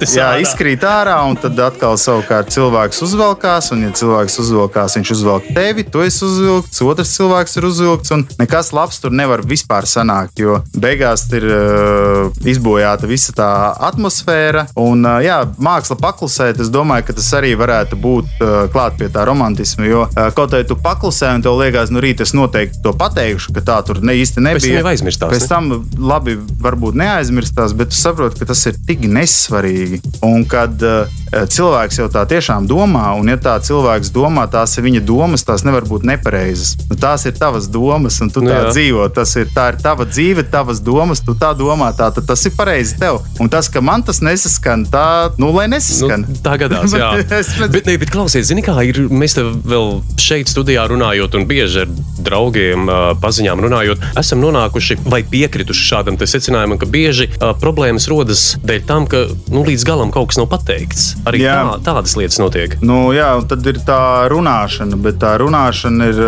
jā, 0.02 0.28
izkrīt 0.42 0.82
ārā, 0.82 1.20
un 1.30 1.38
tad 1.38 1.58
atkal 1.62 1.94
savukārt 2.00 2.50
cilvēks 2.50 2.98
uzvelkās, 3.06 3.70
un, 3.74 3.84
ja 3.86 3.92
cilvēks 3.94 4.38
uzvelkās, 4.42 4.96
viņš 4.98 5.12
uzvelk 5.14 5.46
tevi, 5.54 5.84
tu 5.86 6.02
esi 6.02 6.24
uzvilkts, 6.26 6.82
otrs 6.82 7.14
cilvēks 7.14 7.54
ir 7.60 7.68
uzvilkts, 7.68 8.12
un 8.16 8.24
nekas 8.40 8.72
labs 8.74 8.98
tur 9.02 9.14
nevar 9.14 9.44
vispār 9.46 9.86
sanākt, 9.86 10.42
jo 10.42 10.58
beigās 10.74 11.28
ir 11.38 11.46
uh, 11.46 12.42
izbojāta 12.50 13.06
visa 13.10 13.34
tā 13.36 13.48
atmosfēra, 13.90 14.66
un 14.80 15.06
uh, 15.06 15.20
jā, 15.24 15.38
māksla 15.62 15.98
paklusēt, 16.02 16.58
es 16.64 16.72
domāju, 16.74 17.06
ka 17.08 17.18
tas 17.20 17.30
arī 17.38 17.54
varētu 17.58 18.00
būt 18.02 18.42
uh, 18.42 18.58
klāt 18.74 18.98
pie 18.98 19.10
tā 19.14 19.24
romantisma, 19.28 19.86
jo 19.86 20.04
uh, 20.08 20.28
kaut 20.34 20.56
arī 20.56 20.66
tu 20.68 20.78
paklusē, 20.82 21.32
un 21.38 21.46
tev 21.46 21.58
liekas, 21.62 21.94
nu 21.94 22.02
rīt 22.04 22.24
es 22.24 22.34
noteikti 22.36 22.87
to 22.88 22.96
pateikšu, 22.98 23.52
ka 23.56 23.64
tā 23.70 23.78
tur 23.86 24.00
ne 24.04 24.16
īsti 24.18 24.38
tam 24.40 24.48
nebija. 24.48 24.80
jau 24.80 24.90
aizmirstās, 24.92 25.32
Pēc 25.34 25.46
tam 25.50 25.70
labi, 26.00 26.38
varbūt 26.62 26.96
neaizmirstās, 26.98 27.74
bet 27.76 27.92
tu 27.92 27.98
saproti, 27.98 28.40
ka 28.40 28.48
tas 28.48 28.64
ir 28.70 28.78
tik 28.88 29.04
nesvarīgi. 29.08 30.00
Un 30.26 30.44
kad 30.48 30.80
uh, 30.84 31.18
cilvēks 31.52 32.00
jau 32.00 32.08
tā 32.12 32.24
tiešām 32.28 32.68
domā, 32.70 33.04
un 33.18 33.28
ja 33.30 33.36
tā 33.40 33.56
cilvēks 33.64 34.12
domā, 34.14 34.46
tās 34.50 34.76
ir 34.78 34.86
viņa 34.86 35.02
domas, 35.06 35.44
tās 35.46 35.64
nevar 35.66 35.86
būt 35.88 36.06
nepareizas. 36.08 36.76
Nu, 36.88 36.96
tās 37.00 37.26
ir 37.28 37.36
tavas 37.38 37.68
domas, 37.72 38.20
un 38.24 38.32
tu 38.32 38.42
tā 38.44 38.54
jā. 38.54 38.72
dzīvo. 38.72 39.08
Tas 39.14 39.34
ir, 39.40 39.48
tā 39.54 39.68
ir 39.72 39.80
tava 39.84 40.06
dzīve, 40.08 40.46
tavas 40.52 40.80
domas, 40.84 41.22
tu 41.24 41.36
tā 41.38 41.52
domā, 41.58 41.90
tā, 41.96 42.10
tad 42.14 42.28
tas 42.30 42.44
ir 42.48 42.54
pareizi 42.56 42.96
tev. 43.00 43.20
Un 43.42 43.52
tas, 43.52 43.68
ka 43.72 43.82
man 43.84 44.04
tas 44.06 44.22
nesaskan, 44.24 44.86
tā, 44.92 45.06
nu, 45.40 45.52
lai 45.56 45.68
nesaskan. 45.70 46.24
Nu, 46.28 46.40
tā 46.44 46.56
gadās, 46.62 46.96
jā. 47.02 47.12
Es 47.38 47.52
bet, 47.60 47.84
ne, 47.88 47.98
bet 48.00 48.12
klausies, 48.14 48.48
zini, 48.48 48.64
kā 48.64 48.76
ir. 48.86 49.04
Mēs 49.08 49.36
te 49.36 49.44
vēl 49.44 49.98
šeit, 50.20 50.50
studijā 50.50 50.86
runājot, 50.90 51.36
un 51.38 51.46
bieži 51.48 51.84
ar 51.84 51.92
draugiem, 52.24 52.77
ā, 52.86 52.98
paziņām 53.22 53.64
runājot, 53.64 54.06
esam 54.20 54.42
nonākuši 54.44 54.98
vai 55.08 55.22
piekrituši 55.26 55.88
šādam 55.90 56.18
secinājumam, 56.20 56.78
ka 56.80 56.86
bieži 56.90 57.28
problēmas 57.62 58.08
rodas 58.10 58.44
dēļ 58.66 58.82
tam, 58.88 59.06
ka 59.10 59.24
nu, 59.52 59.64
līdz 59.66 59.86
galam 59.88 60.12
kaut 60.14 60.30
kas 60.30 60.40
nav 60.40 60.48
pateikts. 60.52 61.10
Arī 61.28 61.42
Jā. 61.44 61.56
tā, 61.78 61.90
tādas 61.90 62.14
lietas 62.18 62.40
notiek. 62.42 62.76
Nu, 62.84 63.08
jā, 63.16 63.30
tad 63.48 63.66
ir 63.70 63.80
tā 63.86 64.28
runāšana, 64.30 64.98
bet 65.00 65.20
tā 65.22 65.34
runāšana 65.40 66.10
ir, 66.12 66.20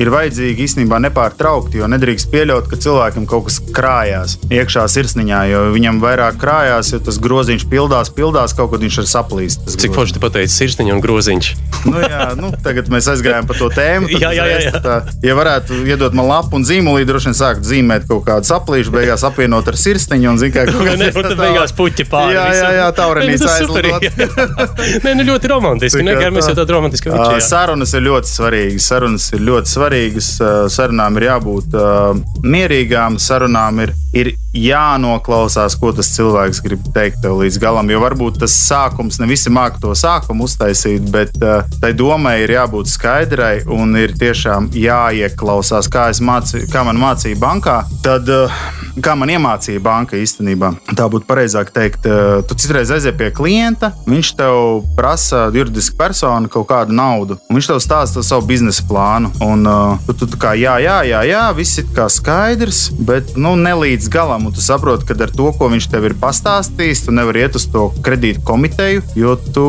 ir 0.00 0.12
vajadzīga 0.12 0.64
īstenībā 0.66 1.00
nepārtraukti, 1.06 1.80
jo 1.80 1.88
nedrīkst 1.90 2.30
pieļaut, 2.32 2.68
ka 2.70 2.80
cilvēkam 2.80 3.28
kaut 3.30 3.48
kas 3.48 3.60
krājās 3.74 4.36
iekšā 4.52 4.86
sirsniņā, 4.90 5.40
jo 5.52 5.62
viņam 5.74 6.00
vairāk 6.04 6.38
krājās, 6.42 6.92
jo 6.94 7.00
tas 7.04 7.20
groziņš 7.22 7.66
pildās, 7.70 8.12
pildās, 8.14 8.56
kaut 8.56 8.74
kad 8.74 8.84
viņš 8.84 9.00
ir 9.02 9.10
saplīst. 9.10 9.64
tas 9.66 9.78
Cik 9.80 9.96
forši 9.96 10.18
te 10.18 10.22
pateicis 10.22 10.58
sirsniņa 10.60 10.96
un 10.96 11.02
groziņš. 11.04 11.50
Nu, 11.88 12.00
jā, 12.02 12.28
nu, 12.38 12.52
tagad 12.64 12.90
mēs 12.92 13.08
aizgājām 13.12 13.48
pa 13.48 13.56
to 13.58 13.70
tēmu. 13.74 14.10
Jā, 14.24 14.30
jā, 14.32 14.44
jā, 14.48 14.58
jā. 14.68 14.78
Tā, 14.80 14.94
ja 15.26 15.34
varētu 15.36 15.63
iedot 15.70 16.14
man 16.16 16.28
lapu 16.28 16.58
un 16.58 16.66
zīmolī, 16.66 17.04
droši 17.08 17.30
vien 17.30 17.36
sākt 17.38 17.66
zīmēt 17.68 18.06
kaut 18.10 18.24
kādu 18.28 18.48
saplīšu, 18.48 18.92
beigās 18.94 19.24
apvienot 19.26 19.68
ar 19.70 19.78
sirsniņu 19.80 20.30
un 20.32 20.40
zina, 20.42 20.54
kā 20.54 20.66
kaut 20.70 20.92
Ne, 21.00 21.10
un 21.10 21.26
tad 21.26 21.36
beigās 21.38 21.74
puķi 21.76 22.06
pāri. 22.10 22.36
Jā, 22.36 22.46
jā, 22.58 22.70
jā, 22.78 22.86
taurenīs 23.00 23.42
Nē, 23.42 23.46
nu, 23.46 23.48
tas 23.48 23.58
super. 23.64 25.02
Nē, 25.04 25.16
nu 25.18 25.26
ļoti 25.32 25.52
romantiski. 25.54 26.04
Tā 26.04 26.16
kā 26.18 26.28
Nē, 26.28 26.32
mēs 26.36 26.46
tā. 26.46 26.54
jau 26.54 26.60
tādu 26.62 26.76
romantisku 26.78 27.12
jā. 27.12 27.40
Sarunas 27.44 27.94
ir 27.96 28.06
ļoti 28.06 28.30
svarīgas. 28.30 28.88
Sarunas 28.92 29.28
ir 29.34 29.44
ļoti 29.48 29.74
svarīgas. 29.74 30.30
Sarunām 30.74 31.20
ir 31.20 31.28
jābūt 31.30 31.76
uh, 31.78 32.24
mierīgām, 32.44 33.18
sarunām 33.22 33.84
ir, 33.86 33.94
ir 34.16 34.34
jānoklausās, 34.54 35.74
ko 35.80 35.90
tas 35.94 36.10
cilvēks 36.14 36.62
grib 36.64 36.84
teikt 36.94 37.22
tev 37.24 37.38
līdz 37.40 37.58
galam. 37.62 37.90
Jo 37.90 38.00
varbūt 38.04 38.38
tas 38.44 38.54
sākums, 38.54 39.18
ne 39.20 39.28
visi 39.30 39.52
māca 39.52 39.80
to 39.82 39.94
sākumu 39.98 40.46
uztaisīt, 40.48 41.08
bet 41.12 41.34
uh, 41.42 41.66
tai 41.82 41.92
domai 41.96 42.36
ir 42.44 42.54
jābūt 42.54 42.92
skaidrai 42.92 43.64
un 43.70 43.96
ir 43.98 44.14
tiešām 44.18 44.70
jāieklausās, 44.78 45.90
kā, 45.90 46.06
mācī, 46.24 46.64
kā 46.70 46.84
man 46.86 47.00
mācīja 47.02 47.40
bankā. 47.40 47.80
Tad, 48.04 48.30
uh, 48.30 48.62
kā 49.02 49.16
man 49.18 49.32
iemācīja 49.34 49.82
banka 49.82 50.18
īstenībā, 50.20 50.70
tā 50.94 51.08
būtu 51.10 51.26
pareizāk 51.28 51.74
teikt, 51.74 52.06
uh, 52.06 52.38
tu 52.46 52.56
citreiz 52.58 52.92
aizies 52.94 53.16
pie 53.18 53.32
klienta, 53.34 53.90
viņš 54.06 54.32
tev 54.38 54.84
prasa 54.96 55.48
juridiski 55.54 55.98
personu 55.98 56.50
kaut 56.52 56.68
kādu 56.70 56.94
naudu, 56.94 57.38
un 57.48 57.58
viņš 57.58 57.72
tev 57.72 57.82
stāsta 57.82 58.22
savu 58.26 58.46
biznesa 58.48 58.86
plānu. 58.88 59.32
Un, 59.44 59.66
uh, 59.66 59.98
tu, 60.06 60.14
tu, 60.22 60.30
tu 60.30 60.38
kā, 60.40 60.54
jā, 60.58 60.76
jā, 60.82 61.00
jā, 61.08 61.24
jā, 61.26 61.44
viss 61.56 61.82
ir 61.82 61.90
kā 61.96 62.06
skaidrs, 62.12 62.86
bet 63.02 63.34
nu, 63.40 63.56
ne 63.58 63.74
līdz 63.82 64.08
galam. 64.12 64.43
Un 64.44 64.52
tu 64.52 64.60
saproti, 64.64 65.06
ka 65.08 65.16
ar 65.24 65.30
to, 65.32 65.50
ko 65.56 65.68
viņš 65.72 65.88
tev 65.92 66.04
ir 66.08 66.14
pastāstījis, 66.20 67.04
tu 67.06 67.14
nevari 67.16 67.44
iet 67.44 67.56
uz 67.56 67.64
to 67.72 67.86
kredītu 68.04 68.42
komiteju, 68.44 69.02
jo 69.16 69.36
tu, 69.54 69.66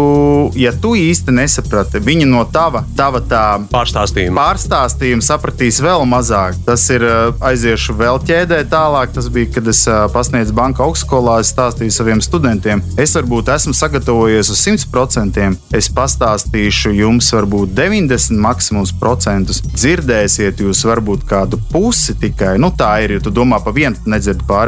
ja 0.59 0.73
tu 0.73 0.95
īsti 0.99 1.32
nesaprati 1.36 2.01
viņa 2.03 2.28
no 2.30 2.43
tava, 2.51 2.84
tava 2.97 3.21
tā 3.23 3.43
Pārstāstījumu. 3.71 4.36
pārstāstījumu 4.36 5.23
sapratīs 5.26 5.80
vēl 5.84 6.03
mazāk. 6.09 6.57
Tas 6.67 6.84
ir 6.93 7.05
uh, 7.05 7.32
aiziešu 7.45 7.95
vēl 7.97 8.19
ķēdē 8.28 8.63
tālāk. 8.71 9.13
Tas 9.15 9.30
bija, 9.32 9.51
kad 9.55 9.67
es 9.71 9.84
uh, 9.88 10.05
pasniedzu 10.13 10.55
banka 10.57 10.84
augstskolā. 10.86 11.38
Es 11.43 11.53
stāstīju 11.55 11.93
saviem 11.95 12.21
studentiem, 12.23 12.82
es 12.99 13.15
varbūt 13.15 13.51
esmu 13.55 13.76
sagatavojies 13.78 14.51
uz 14.51 14.63
100%. 14.65 15.47
Es 15.76 15.89
pastāstīšu 15.93 16.93
jums 16.97 17.32
varbūt 17.36 17.73
90 17.78 18.39
maksimums 18.43 18.93
procentus. 18.99 19.61
Dzirdēsiet 19.76 20.61
jūs 20.63 20.84
varbūt 20.88 21.26
kādu 21.30 21.59
pusi 21.71 22.15
tikai. 22.19 22.55
Nu, 22.61 22.71
tā 22.76 22.91
ir, 23.05 23.17
jo 23.17 23.26
tu 23.28 23.34
domā 23.36 23.61
pa 23.63 23.73
vienu, 23.76 23.95
nedzird 24.09 24.43
pārējo. 24.47 24.64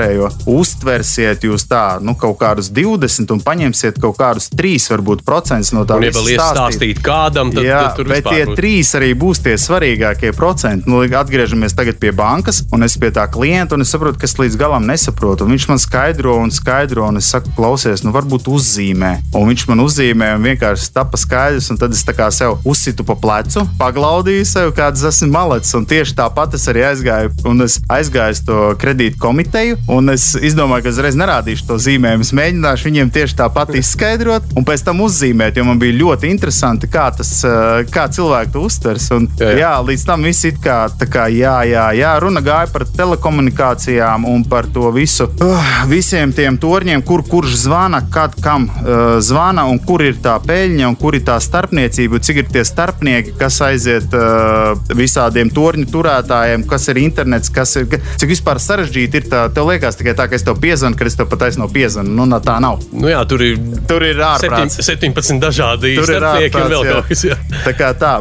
Uztversiet 0.47 1.43
jūs 1.47 1.65
tā, 1.69 1.97
nu, 2.03 2.13
kaut 2.19 2.37
kādus 2.41 2.69
20 2.73 3.31
un 3.33 3.41
paņemsiet 3.43 3.99
kaut 4.01 4.17
kādus 4.19 4.49
3 4.53 4.87
varbūt 4.93 5.23
procentus 5.27 5.73
no 5.75 5.85
tā. 5.87 5.97
Un, 5.97 6.05
ja 6.07 6.13
vēl 6.15 6.31
ies 6.33 6.41
stāstīt 6.41 7.01
kādam, 7.05 7.51
tad, 7.55 7.65
Jā, 7.65 7.79
tad 7.87 7.99
tur 8.01 8.09
bet 8.11 8.25
tie 8.27 8.45
būs- 8.45 8.57
trīs 8.59 8.93
arī 8.97 9.11
būs 9.17 9.41
tie 9.43 9.55
svarīgākie 9.57 10.33
procenti. 10.37 10.89
Nu, 10.89 11.01
atgriežamies 11.03 11.75
tagad 11.77 11.99
pie 12.01 12.11
bankas, 12.11 12.63
un 12.71 12.83
es 12.83 12.97
pie 12.97 13.11
tā 13.11 13.25
klienta, 13.31 13.75
un 13.75 13.81
es 13.81 13.91
saprotu, 13.93 14.19
ka 14.19 14.25
es 14.29 14.35
līdz 14.37 14.57
galam 14.59 14.85
nesaprotu. 14.87 15.45
Un 15.45 15.51
viņš 15.55 15.67
man 15.69 15.79
skaidro 15.81 16.37
un 16.37 16.51
skaidro, 16.51 17.07
un 17.07 17.17
es 17.17 17.29
saku, 17.31 17.49
klausies, 17.57 18.03
nu 18.05 18.11
varbūt 18.15 18.47
uzzīmē. 18.51 19.11
Un 19.35 19.47
viņš 19.49 19.67
man 19.69 19.79
uzzīmē, 19.85 20.35
un 20.37 20.43
vienkārši 20.43 20.91
tapa 20.93 21.17
skaidrs, 21.17 21.69
un 21.71 21.77
tad 21.77 21.91
es 21.93 22.03
tā 22.03 22.13
kā 22.17 22.29
sev 22.31 22.59
uzsitu 22.65 23.05
pa 23.07 23.15
plecu, 23.15 23.65
paglaudīju 23.79 24.45
sev, 24.45 24.71
kāds 24.77 25.03
esmu 25.07 25.31
malacis. 25.31 25.73
Un 25.77 25.85
tieši 25.85 26.15
tāpat 26.17 26.53
es 26.57 26.67
arī 26.67 26.85
aizgāju, 26.91 27.33
un 27.45 27.61
es 27.65 27.79
aizgāju 27.89 28.37
uz 28.37 28.41
to 28.47 28.59
kredītu 28.81 29.17
komiteju, 29.21 29.77
un 29.87 30.11
es 30.11 30.33
izdomāju, 30.35 30.85
ka 30.85 30.91
uzreiz 30.91 31.15
nerādīšu 31.19 31.67
to 31.67 31.77
zīmējumu. 31.81 32.25
Es 32.25 32.33
mēģināšu 32.35 32.89
viņiem 32.89 33.11
tieši 33.15 33.37
tāpat 33.39 33.73
izskaidrot, 33.79 34.51
un 34.59 34.65
pēc 34.67 34.83
tam 34.87 35.01
uzzīmēt, 35.05 35.57
jo 35.57 35.67
man 35.67 35.79
bija 35.81 35.95
ļoti 36.01 36.31
interesanti, 36.31 36.89
kā, 36.91 37.07
tas, 37.15 37.31
eh, 37.47 37.85
kā 37.91 38.07
cilvēki 38.11 38.53
to 38.53 38.65
uztvers. 38.67 39.09
Un, 39.15 39.27
Jā, 39.37 39.51
jā, 39.51 39.57
jā. 39.61 39.73
līdz 39.87 40.05
tam 40.07 40.23
viss 40.27 40.45
ir 40.47 40.57
kā, 40.63 40.77
kā 41.11 41.27
jā, 41.31 41.55
jā, 41.69 41.85
jā, 41.95 42.13
runa 42.19 42.41
gāja 42.43 42.71
par 42.73 42.85
telekomunikācijām 42.97 44.25
un 44.27 44.43
par 44.47 44.67
to 44.73 44.91
visu. 44.91 45.29
Uh, 45.43 45.71
visiem 45.87 46.33
tiem 46.35 46.57
torņiem, 46.57 47.03
kur 47.05 47.23
kurš 47.27 47.55
zvana, 47.63 48.01
kad 48.11 48.35
kam 48.43 48.67
uh, 48.67 49.17
zvana, 49.23 49.67
un 49.69 49.79
kur 49.79 50.03
ir 50.03 50.17
tā 50.23 50.35
peļņa, 50.43 50.87
un 50.89 50.97
kur 50.99 51.15
ir 51.15 51.23
tā 51.27 51.37
starpniecība, 51.43 52.19
cik 52.23 52.41
ir 52.43 52.51
tie 52.51 52.65
starpnieki, 52.67 53.35
kas 53.39 53.59
aiziet 53.65 54.13
uh, 54.17 54.73
visādiem 54.97 55.51
torņu 55.53 55.87
turētājiem, 55.93 56.65
kas 56.69 56.89
ir 56.91 57.01
internets, 57.03 57.51
kas 57.53 57.75
ir, 57.79 57.87
cik 58.17 58.33
vispār 58.33 58.61
sarežģīti 58.63 59.21
ir 59.21 59.29
tā. 59.31 59.45
Tev 59.53 59.69
liekas 59.77 59.99
tikai 59.99 60.17
tā, 60.17 60.27
ka 60.29 60.37
es 60.37 60.45
tev 60.45 60.59
piezvanu, 60.61 60.97
ka 60.97 61.07
es 61.07 61.15
tev 61.17 61.29
patiesībā 61.31 61.69
piezvanu. 61.73 62.13
Nu, 62.17 62.41
tā 62.43 62.57
nav. 62.63 62.81
Nu, 62.91 63.07
jā, 63.11 63.21
tur 63.29 63.43
ir 63.45 63.57
Tur 63.87 64.03
ir 64.03 64.19
ārprāts. 64.23 64.79
17 64.83 65.39
dažādi 65.41 65.93
starpnieki 65.95 66.59
un 66.59 66.71
vēl 66.71 66.87
kaut 66.89 67.07
kas. 67.09 67.23
jā. 67.27 67.37
Tā 67.63 67.73
kā 67.77 67.91
tā, 67.97 68.13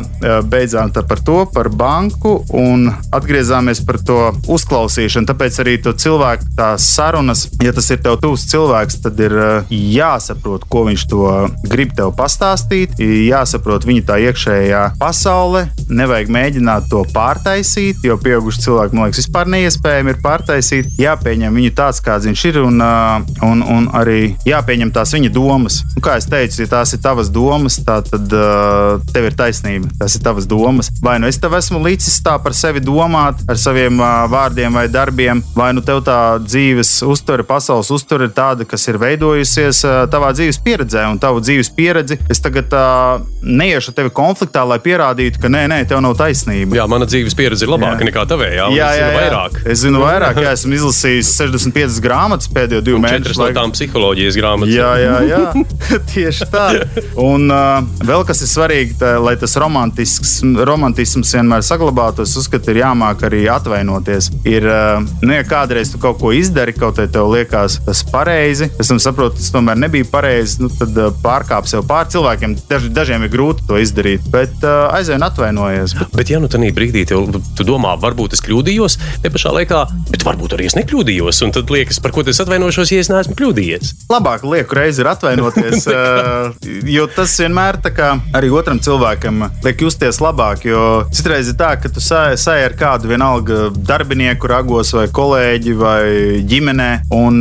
beidzām 0.47 0.93
tā 0.95 1.03
par 1.07 1.21
to, 1.27 1.39
par 1.53 1.71
banku 1.75 2.37
un 2.55 2.89
atgriezāmies 3.15 3.83
par 3.87 3.99
to 4.07 4.19
uzklausīšanu. 4.53 5.29
Tāpēc 5.31 5.59
arī 5.65 5.77
to 5.83 5.95
cilvēku 5.97 6.53
tās 6.59 6.87
sarunas, 6.97 7.47
ja 7.63 7.75
tas 7.77 7.91
ir 7.91 8.01
tev 8.05 8.19
tuvs 8.23 8.47
cilvēks, 8.53 9.01
tad 9.05 9.21
ir 9.23 9.35
jāsaprot, 9.73 10.67
ko 10.71 10.85
viņš 10.89 11.07
to 11.11 11.33
grib 11.67 11.95
tev 11.99 12.13
pastāstīt, 12.19 12.97
jāsaprot 13.01 13.87
viņa 13.89 14.07
tā 14.11 14.21
iekšējā 14.29 14.83
pasaule. 15.01 15.67
Nevajag 15.91 16.31
mēģināt 16.33 16.89
to 16.93 17.03
pārtaisīt, 17.15 18.05
jo 18.07 18.19
pieauguši 18.23 18.67
cilvēki, 18.67 18.97
man 18.99 19.11
liekas, 19.11 19.25
vispār 19.25 19.51
neiespējami 19.57 20.15
ir 20.15 20.23
pārtaisīt. 20.25 20.95
Jāpieņem 21.37 21.57
viņu 21.59 21.73
tāds, 21.77 21.99
kāds 22.01 22.25
viņš 22.25 22.43
ir, 22.49 22.57
un, 22.65 22.81
un, 23.45 23.61
un 23.61 23.87
arī 23.93 24.33
jāpieņem 24.49 24.89
tās 24.95 25.13
viņa 25.13 25.29
domas. 25.35 25.83
Un, 25.93 26.01
kā 26.01 26.15
jau 26.17 26.31
teicu, 26.33 26.63
ja 26.63 26.69
tās 26.71 26.95
ir 26.97 27.01
tavas 27.05 27.29
domas, 27.29 27.77
tā, 27.85 27.99
tad 28.07 28.33
uh, 28.33 29.03
tev 29.13 29.29
ir 29.29 29.37
taisnība. 29.37 29.91
Tas 30.01 30.17
ir 30.17 30.23
tavas 30.25 30.47
domas. 30.49 30.89
Vai 31.05 31.19
nu 31.21 31.29
es 31.29 31.37
tev 31.37 31.53
esmu 31.59 31.83
līdzis 31.85 32.23
tā 32.25 32.39
par 32.41 32.57
sevi 32.57 32.81
domāt, 32.81 33.43
ar 33.53 33.61
saviem 33.61 34.01
uh, 34.01 34.25
vārdiem 34.33 34.73
vai 34.73 34.87
darbiem, 34.89 35.43
vai 35.57 35.75
nu 35.77 35.85
tev 35.85 36.01
tā 36.07 36.39
dzīves 36.41 37.03
uztvere, 37.05 37.45
pasaules 37.45 37.93
uztvere 37.93 38.31
ir 38.31 38.33
tāda, 38.37 38.65
kas 38.65 38.89
ir 38.89 38.97
veidojusies 39.03 39.83
ā, 39.85 39.95
tavā 40.09 40.33
dzīves 40.33 40.63
pieredzē, 40.65 41.05
un 41.11 41.21
tavu 41.21 41.45
dzīves 41.45 41.69
pieredzi 41.77 42.17
es 42.33 42.41
tagad 42.41 42.73
ā, 42.73 42.87
neiešu 43.45 43.93
tevi 43.97 44.15
konfliktā, 44.17 44.65
lai 44.65 44.81
pierādītu, 44.81 45.43
ka 45.43 45.53
nē, 45.53 45.67
nē, 45.75 45.83
tev 45.91 46.01
nav 46.05 46.17
taisnība. 46.17 46.81
Jā, 46.81 46.89
mana 46.89 47.09
dzīves 47.09 47.37
pieredze 47.37 47.69
ir 47.69 47.75
labāka 47.77 48.01
Jā. 48.01 48.09
nekā 48.09 48.27
tavējā. 48.33 48.73
Jā, 48.73 48.91
jā, 48.97 49.05
jā. 49.05 49.15
vairāk. 49.21 49.63
Es 49.69 49.85
zinu 49.85 50.01
vairāk, 50.03 50.41
jā, 50.47 50.57
esmu 50.57 50.79
izlasījis 50.79 51.26
65 51.31 52.01
grāmatas 52.05 52.51
pēdējo 52.53 52.83
divu 52.87 53.01
Un 53.01 53.07
mēnešu 53.07 53.41
laikā. 53.41 53.57
tām 53.59 53.73
psiholoģijas 53.75 54.39
grāmatas. 54.39 54.75
Jā, 54.75 54.91
jā, 55.01 55.17
jā. 55.33 55.41
tieši 56.13 56.49
tā. 56.53 56.67
Un 57.21 57.51
uh, 57.53 57.81
vēl 58.07 58.25
kas 58.29 58.43
ir 58.45 58.51
svarīgi, 58.51 58.97
tā, 59.01 59.17
lai 59.23 59.37
tas 59.41 59.57
romantisks, 59.61 60.39
romantisms 60.69 61.33
vienmēr 61.37 61.65
saglabātos, 61.67 62.37
uzskatu, 62.41 62.73
ir 62.75 62.83
jāmāk 62.85 63.27
arī 63.29 63.45
atvainoties. 63.53 64.31
Ir, 64.49 64.67
uh, 64.69 65.03
nu, 65.23 65.33
ja 65.37 65.47
kādreiz 65.47 65.93
tu 65.93 66.01
kaut 66.03 66.21
ko 66.23 66.33
izdari, 66.37 66.75
kaut 66.77 67.01
arī 67.03 67.13
tev 67.15 67.31
liekas 67.33 67.81
tas 67.87 68.03
pareizi, 68.11 68.71
es 68.81 68.93
saprotu, 69.03 69.39
tas 69.41 69.53
tomēr 69.55 69.79
nebija 69.79 70.07
pareizi, 70.11 70.61
nu, 70.65 70.71
tad 70.73 70.97
uh, 70.99 71.13
pārkāp 71.25 71.69
sev 71.71 71.87
pār 71.89 72.09
cilvēkiem. 72.13 72.57
Daž, 72.71 72.89
dažiem 72.95 73.27
ir 73.27 73.33
grūti 73.33 73.67
to 73.69 73.79
izdarīt, 73.81 74.25
bet 74.33 74.55
uh, 74.65 74.89
aizvien 74.97 75.23
atvainojies. 75.27 75.97
Bet, 76.01 76.15
Bet, 76.17 76.31
ja 76.33 76.41
nu 76.43 76.49
tādā 76.51 76.71
brīdī 76.75 77.05
tev, 77.09 77.29
tu 77.57 77.67
domā, 77.67 77.95
varbūt 78.01 78.35
es 78.35 78.43
kļūdījos, 78.45 78.97
te 79.23 79.31
pašā 79.33 79.53
laikā, 79.55 79.83
bet 80.11 80.25
varbūt 80.27 80.57
arī 80.57 80.67
es 80.71 80.75
nekļūdījos, 80.79 81.16
un 81.45 81.55
tad 81.55 81.71
liekas, 81.73 82.01
par 82.03 82.15
ko 82.15 82.25
es 82.27 82.41
atvainošos, 82.43 82.93
ja 82.93 83.03
es 83.03 83.11
neesmu 83.13 83.37
kļūdījies. 83.39 83.93
labāk 84.13 84.45
lieku 84.47 84.79
reizi 84.79 85.03
ir 85.03 85.11
atvainoties, 85.11 85.87
jo 86.97 87.07
tas 87.15 87.37
vienmēr 87.41 87.81
arī 88.37 88.51
otram 88.51 88.81
cilvēkam 88.83 89.47
liek 89.65 89.83
justies 89.87 90.21
labāk. 90.23 90.65
Jo 90.67 90.83
citreiz 91.15 91.51
ir 91.53 91.59
tā, 91.59 91.75
ka 91.81 91.91
tu 91.93 92.03
sēji 92.03 92.67
ar 92.67 92.77
kādu 92.79 93.11
vienalga 93.11 93.71
darbinieku, 93.77 94.49
ragos 94.51 94.93
vai 94.97 95.07
kolēģi 95.13 95.77
vai 95.79 96.03
ģimenē, 96.49 96.91
un 97.15 97.41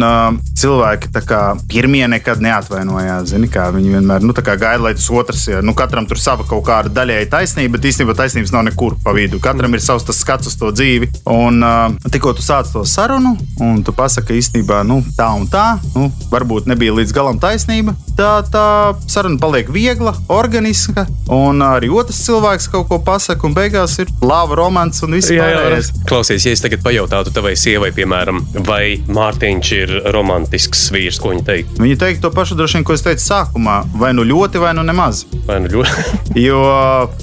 cilvēki 0.55 1.11
kā 1.25 1.41
pirmie 1.71 2.05
nekad 2.11 2.41
neatvainojās. 2.43 3.29
Zini, 3.31 3.49
kā 3.51 3.67
viņi 3.73 3.95
vienmēr 3.97 4.25
nu, 4.25 4.35
gaida, 4.35 4.77
lai 4.83 4.93
tas 4.97 5.07
otrs, 5.09 5.47
ja, 5.49 5.61
nu, 5.65 5.73
katram 5.77 6.07
tur 6.09 6.19
sava 6.21 6.45
kaut 6.47 6.65
kāda 6.67 6.91
daļēja 6.93 7.29
taisnība, 7.31 7.77
bet 7.77 7.89
īstenībā 7.91 8.15
taisnības 8.17 8.53
nav 8.53 8.67
nekur 8.69 8.97
pa 9.03 9.15
vidu. 9.15 9.39
Katram 9.43 9.73
ir 9.75 9.83
savs 9.83 10.05
skats 10.15 10.51
uz 10.51 10.57
to 10.59 10.71
dzīvi. 10.75 11.09
Un 11.31 11.63
tikko 12.11 12.35
tu 12.37 12.45
sāc 12.45 12.69
to 12.73 12.85
sarunu, 12.87 13.35
un 13.65 13.81
tu 13.85 13.93
pasaki 13.95 14.37
īstenībā 14.39 14.81
nu, 14.87 15.01
tā 15.17 15.29
un 15.37 15.47
tā, 15.51 15.77
nu, 15.95 16.09
varbūt 16.31 16.69
nebija 16.69 16.95
līdz 16.99 17.13
galam 17.15 17.39
taisnība, 17.41 17.95
tā, 18.17 18.39
tā 18.51 18.65
saruna 19.11 19.39
paliek 19.41 19.69
viegla, 19.73 20.15
organiska, 20.31 21.05
un 21.33 21.63
arī 21.65 21.89
otrs 21.93 22.21
cilvēks 22.25 22.69
kaut 22.73 22.87
ko 22.91 22.99
pasaka, 23.05 23.47
un 23.47 23.55
beigās 23.57 23.97
ir 24.01 24.11
lava 24.25 24.57
romants 24.59 25.03
un 25.05 25.17
viss 25.17 25.33
pārējais. 25.33 25.91
Klausies, 26.09 26.45
ja 26.47 26.55
es 26.55 26.63
tagad 26.63 26.83
pajautātu 26.85 27.33
tavai 27.35 27.55
sievai, 27.59 27.91
piemēram, 27.95 28.43
vai 28.67 28.97
Mārtiņš 29.15 29.71
ir 29.79 29.95
romantisks 30.15 30.87
vīrs, 30.95 31.19
ko 31.21 31.33
viņa 31.33 31.45
teikt? 31.49 31.79
Viņi 31.81 31.99
teikt 32.01 32.23
to 32.25 32.31
pašu 32.35 32.57
droši 32.59 32.79
vien, 32.79 32.87
ko 32.87 32.95
es 32.95 33.05
teicu 33.05 33.25
sākumā, 33.25 33.81
vai 33.99 34.13
nu 34.15 34.25
ļoti, 34.27 34.61
vai 34.61 34.73
nu 34.77 34.85
nemaz. 34.85 35.25
Vai 35.47 35.61
nu 35.63 35.71
ļoti? 35.77 36.05
Jo 36.35 36.59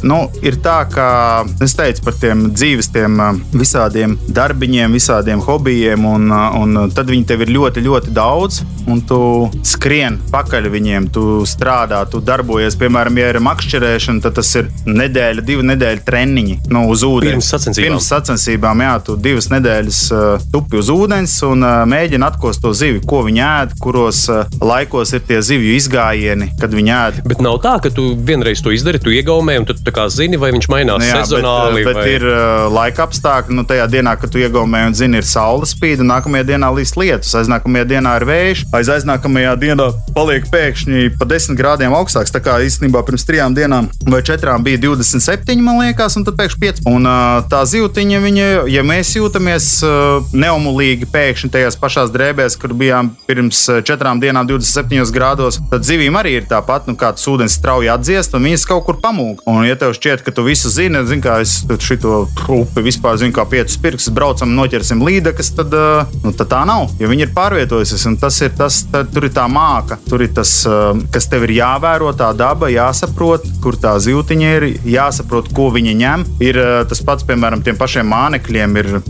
nu, 0.08 0.18
ir 0.40 0.56
tā, 0.64 0.78
ka 0.88 1.06
es 1.62 1.74
teicu 1.76 2.04
par 2.06 2.16
tiem 2.16 2.46
dzīves, 2.54 2.88
tiem 2.94 3.18
visādiem 3.52 4.14
darbiņiem, 4.32 4.94
visādiem 4.96 5.42
hobijiem, 5.44 6.06
un, 6.08 6.31
un 6.58 6.76
tad 6.94 7.10
viņi 7.10 7.26
tev 7.28 7.44
ir 7.44 7.52
ļoti, 7.54 7.82
ļoti 7.84 8.12
daudz, 8.14 8.62
un 8.90 9.00
tu 9.06 9.18
skrien 9.66 10.18
pakaļ 10.32 10.68
viņiem, 10.72 11.08
tu 11.14 11.42
strādā, 11.48 12.02
tu 12.10 12.22
darbojies. 12.24 12.76
Piemēram, 12.80 13.18
ja 13.20 13.32
ir 13.32 13.40
makšķerēšana, 13.44 14.22
tad 14.24 14.38
tas 14.38 14.50
ir 14.58 14.70
nedēļa, 14.88 15.44
divu 15.46 15.66
nedēļu 15.68 16.04
treniņi 16.06 16.56
nu, 16.72 16.86
uz 16.92 17.04
ūdens. 17.06 17.36
Pirms 17.36 17.50
sacensībām. 17.54 17.88
Pirms 17.88 18.08
sacensībām, 18.14 18.84
jā, 18.86 18.94
tu 19.06 19.16
divas 19.20 19.50
nedēļas 19.52 20.00
uh, 20.14 20.46
tupi 20.54 20.80
uz 20.80 20.90
ūdens 20.92 21.36
un 21.48 21.66
uh, 21.66 21.82
mēģini 21.90 22.26
atkost 22.26 22.62
to 22.64 22.72
zivi, 22.76 23.02
ko 23.06 23.22
viņi 23.26 23.44
ēd, 23.48 23.76
kuros 23.82 24.24
uh, 24.32 24.46
laikos 24.62 25.14
ir 25.16 25.24
tie 25.28 25.42
zivju 25.44 25.76
izgājieni, 25.76 26.52
kad 26.60 26.74
viņi 26.74 26.94
ēd. 26.98 27.22
Bet 27.28 27.42
nav 27.44 27.60
tā, 27.64 27.76
ka 27.82 27.92
tu 27.94 28.12
vienreiz 28.16 28.62
to 28.64 28.74
izdari, 28.74 29.02
tu 29.02 29.12
iegaumē, 29.14 29.58
un 29.62 29.68
tu 29.68 29.76
tā 29.76 29.94
kā 29.94 30.08
zini, 30.12 30.40
vai 30.40 30.52
viņš 30.54 30.70
mainās 30.72 31.02
Nu, 31.02 31.08
jā, 31.08 31.18
bet, 31.18 31.26
sezonāli. 31.26 31.84
bet 31.86 31.98
vai... 31.98 32.06
ir 32.14 32.26
uh, 32.28 32.66
laika 32.72 33.06
apstākļi. 33.08 33.56
Nu, 33.56 33.64
tajā 33.68 33.88
dienā, 33.90 34.14
kad 34.20 34.32
tu 34.32 34.40
iegaumē 34.42 34.84
un 34.88 34.96
zini, 34.96 35.18
ir 35.20 35.26
saules 35.28 35.74
spīd, 35.74 36.02
un 36.04 36.12
nākamajā 36.22 36.46
dienā 36.46 36.68
līdz 36.76 36.92
lietus, 37.00 37.32
aiznākamajā 37.34 37.86
dienā 37.90 38.12
ir 38.20 38.24
vējš, 38.28 38.60
aiz 38.78 38.88
aiznākamajā 38.94 39.54
dienā 39.58 39.88
paliek 40.14 40.46
pēkšņi 40.52 41.16
pa 41.18 41.26
10 41.26 41.58
grādiem 41.58 41.94
augstāks. 41.96 42.30
Tā 42.30 42.38
kā 42.42 42.60
īstenībā 42.62 43.02
pirms 43.06 43.26
trijām 43.26 43.56
dienām 43.56 43.88
vai 44.06 44.20
četrām 44.22 44.62
bija 44.62 44.78
27, 44.78 45.58
man 45.64 45.80
liekas, 45.82 46.14
un 46.16 46.26
tad 46.26 46.38
pēkšņi 46.38 46.60
5. 46.62 46.82
Un 46.92 47.08
tā 47.50 47.62
zīltiņa, 47.66 48.20
viņa, 48.22 48.46
ja 48.70 48.84
mēs 48.86 49.16
jūtamies 49.16 49.66
neumulīgi 50.30 51.10
pēkšņi 51.10 51.50
tajās 51.56 51.78
pašās 51.80 52.12
drēbēs, 52.14 52.58
kur 52.60 52.76
bijām 52.78 53.10
pirms 53.26 53.64
četrām 53.82 54.22
dienām 54.22 54.46
27 54.46 55.10
grādos, 55.14 55.58
tad 55.72 55.86
zivīm 55.88 56.18
arī 56.20 56.36
ir 56.38 56.48
tāpat, 56.50 56.86
nu, 56.86 56.94
kā 56.98 57.10
tas 57.16 57.26
ūdens 57.26 57.58
strauji 57.58 57.90
atdziest, 57.90 58.36
un 58.38 58.46
viņas 58.46 58.68
kaut 58.70 58.86
kur 58.86 59.00
pamūk. 59.02 59.42
Un, 59.50 59.64
ja 59.66 59.78
tev 59.80 59.96
šķiet, 59.98 60.22
ka 60.22 60.34
tu 60.36 60.46
visu 60.46 60.70
zini, 60.70 61.02
zini 61.08 61.24
kā 61.24 61.40
es 61.42 61.58
šo 61.82 62.24
upi 62.52 62.84
vispār 62.84 63.18
zinu, 63.18 63.34
kā 63.34 63.46
piecus 63.48 63.80
pirkstus 63.82 64.14
braucam, 64.14 64.54
noķersim 64.54 65.02
līdekas, 65.02 65.52
tad, 65.56 65.74
uh, 65.74 66.11
nu, 66.22 66.32
tā 66.36 66.62
nav. 66.68 66.90
Jo 67.00 67.10
viņi 67.10 67.26
ir 67.26 67.32
pārvietojusies, 67.34 68.06
tas 68.20 68.38
ir 68.44 68.52
tas, 68.58 68.82
tā, 68.92 69.02
tur 69.08 69.26
ir 69.26 69.32
tā 69.34 69.46
māka, 69.50 69.98
tur 70.08 70.22
ir 70.24 70.32
tas, 70.34 70.50
uh, 70.68 70.92
kas 71.14 71.28
tev 71.30 71.46
ir 71.46 71.56
jāvēro, 71.58 72.12
tā 72.18 72.30
daba, 72.36 72.70
jāsaprot, 72.72 73.46
kur 73.64 73.78
tā 73.80 73.94
zīltiņa 74.02 74.52
ir, 74.58 74.66
jāsaprot, 74.88 75.50
ko 75.54 75.70
viņa 75.74 75.94
ņem. 76.02 76.26
Ir 76.44 76.58
uh, 76.60 76.72
tas 76.88 77.02
pats, 77.06 77.26
piemēram, 77.28 77.64
tiem 77.64 77.78
pašiem 77.80 78.08
mānekļiem, 78.12 78.78
ir 78.82 78.90
uh, 78.98 79.02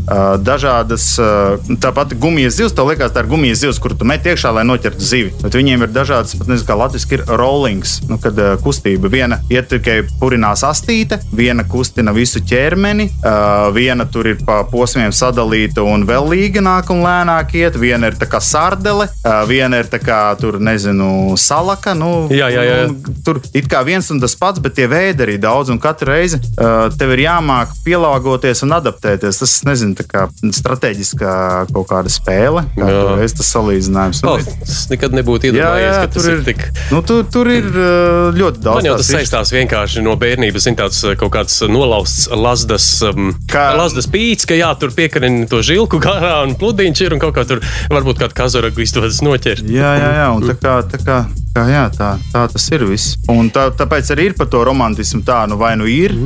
dažādas, 0.43 1.09
uh, 1.23 1.75
tāpat 1.83 2.15
gumijas 2.21 2.59
zivs, 2.61 2.77
tev 2.77 2.91
liekas, 2.93 3.15
tā 3.15 3.25
ir 3.25 3.31
gumijas 3.33 3.63
zivs, 3.65 3.81
kur 3.83 3.97
tu 3.99 4.09
met 4.09 4.27
iekšā, 4.27 4.55
lai 4.57 4.67
noķertu 4.69 5.09
zivi. 5.09 5.35
Bet 5.43 5.57
viņiem 5.59 5.87
ir 5.87 5.95
dažādas, 5.95 6.37
pat 6.39 6.53
nezinu, 6.53 6.69
kā 6.69 6.79
latviešu 6.79 7.19
ir 7.19 7.27
rollings, 7.41 7.99
nu, 8.11 8.21
kad 8.23 8.39
uh, 8.39 8.55
kustība 8.63 9.11
viena 9.13 9.41
iet 9.53 9.71
tikai 9.73 10.03
purinās 10.21 10.65
astīte, 10.67 11.19
viena 11.35 11.65
kustina 11.69 12.15
visu 12.17 12.43
ķermeni, 12.47 13.09
uh, 13.23 13.69
viena 13.75 14.07
tur 14.09 14.29
ir 14.31 14.43
pa 14.47 14.63
posmiem 14.69 15.13
sadalīta 15.15 15.85
un 15.87 16.07
vēl 16.09 16.29
līganāk 16.33 16.92
un 16.93 17.03
lēnāk 17.05 17.55
iet, 17.59 17.77
viena 17.81 18.11
ir 18.13 18.17
tā 18.21 18.29
kā 18.31 18.41
sardele, 18.45 19.09
viena 19.49 19.81
ir 19.83 19.89
tā 19.93 19.99
kā 20.03 20.21
tur, 20.41 20.59
nezinu, 20.63 21.35
salaka. 21.41 21.95
Nu, 21.99 22.13
Jā, 22.33 22.49
jā, 22.53 22.63
jā. 22.69 22.77
un 22.89 22.99
Tur 23.25 23.39
it 23.55 23.69
kā 23.71 23.83
viens 23.87 24.07
un 24.13 24.21
tas 24.23 24.35
pats, 24.39 24.61
bet 24.63 24.75
tie 24.79 24.87
veidi 24.91 25.23
arī 25.27 25.37
daudz, 25.41 25.71
un 25.73 25.79
katru 25.83 26.11
reizi 26.13 26.39
uh, 26.59 26.89
tev 26.99 27.13
ir 27.15 27.25
jāmāk 27.27 27.73
pielāgoties 27.87 28.65
un 28.67 28.75
adaptēties. 28.79 29.39
Tas, 29.43 29.53
nezinu, 29.69 29.95
tā 29.99 30.07
kā 30.09 30.25
strateģiskā 30.73 31.35
kaut 31.73 31.89
kāda 31.91 32.11
spēle, 32.13 32.65
kā 32.77 32.89
Jā. 32.91 33.03
es 33.25 33.35
tas 33.39 33.51
salīdzinājums. 33.55 34.23
Oh, 34.29 34.41
es 34.65 34.87
nekad 34.91 35.15
nebūtu 35.17 35.51
iedomājies, 35.51 35.99
ka 36.03 36.09
tas 36.11 36.17
tur 36.17 36.31
ir 36.33 36.39
ir, 36.41 36.45
tik. 36.49 36.63
nu, 36.95 37.03
tur, 37.07 37.23
tur 37.33 37.51
ir 37.53 37.69
uh, 37.69 38.31
ļoti 38.37 38.63
daudz. 38.65 38.81
Man 38.81 38.89
jau 38.91 38.97
tas 39.01 39.11
saistās 39.13 39.53
vienkārši 39.55 40.03
no 40.05 40.17
bērnības, 40.21 40.67
zin, 40.67 40.79
tāds 40.79 41.01
kaut 41.21 41.33
kāds 41.37 41.61
nolausts 41.71 42.29
lasdas, 42.33 42.87
um, 43.07 43.33
Kā- 43.51 43.71
lasdas 43.79 44.09
pīts, 44.11 44.47
ka 44.49 44.57
jā, 44.59 44.71
tur 44.81 44.95
piekarina 44.97 45.47
to 45.51 45.63
žilku 45.65 46.01
garā 46.03 46.41
un 46.47 46.57
pludiņš 46.73 47.05
ir 47.05 47.17
un 47.17 47.21
kaut 47.23 47.37
kā 47.37 47.45
tur 47.49 47.61
varbūt 47.93 48.23
kādu 48.23 48.37
kazaragu 48.39 48.85
izdodas 48.85 49.21
noķert. 49.25 49.69
Jā, 49.69 49.93
jā, 50.01 50.11
jā, 50.23 50.29
un 50.33 50.47
tā 50.49 50.57
kā, 50.57 50.79
tā 50.89 51.01
kā, 51.03 51.19
kā 51.55 51.67
jā, 51.69 51.85
tā, 51.93 52.15
tā 52.33 52.47
tas 52.53 52.69
ir 52.73 52.87
viss. 52.89 53.17
Un 53.33 53.51
tā, 53.53 53.69
tāpēc 53.77 54.15
arī 54.15 54.31
ir 54.31 54.39
par 54.39 54.49
to 54.53 54.63
romantismu 54.67 55.23
tā, 55.27 55.45
nu 55.51 55.59
vai 55.61 55.75
nu 55.81 55.89
ir, 55.91 56.17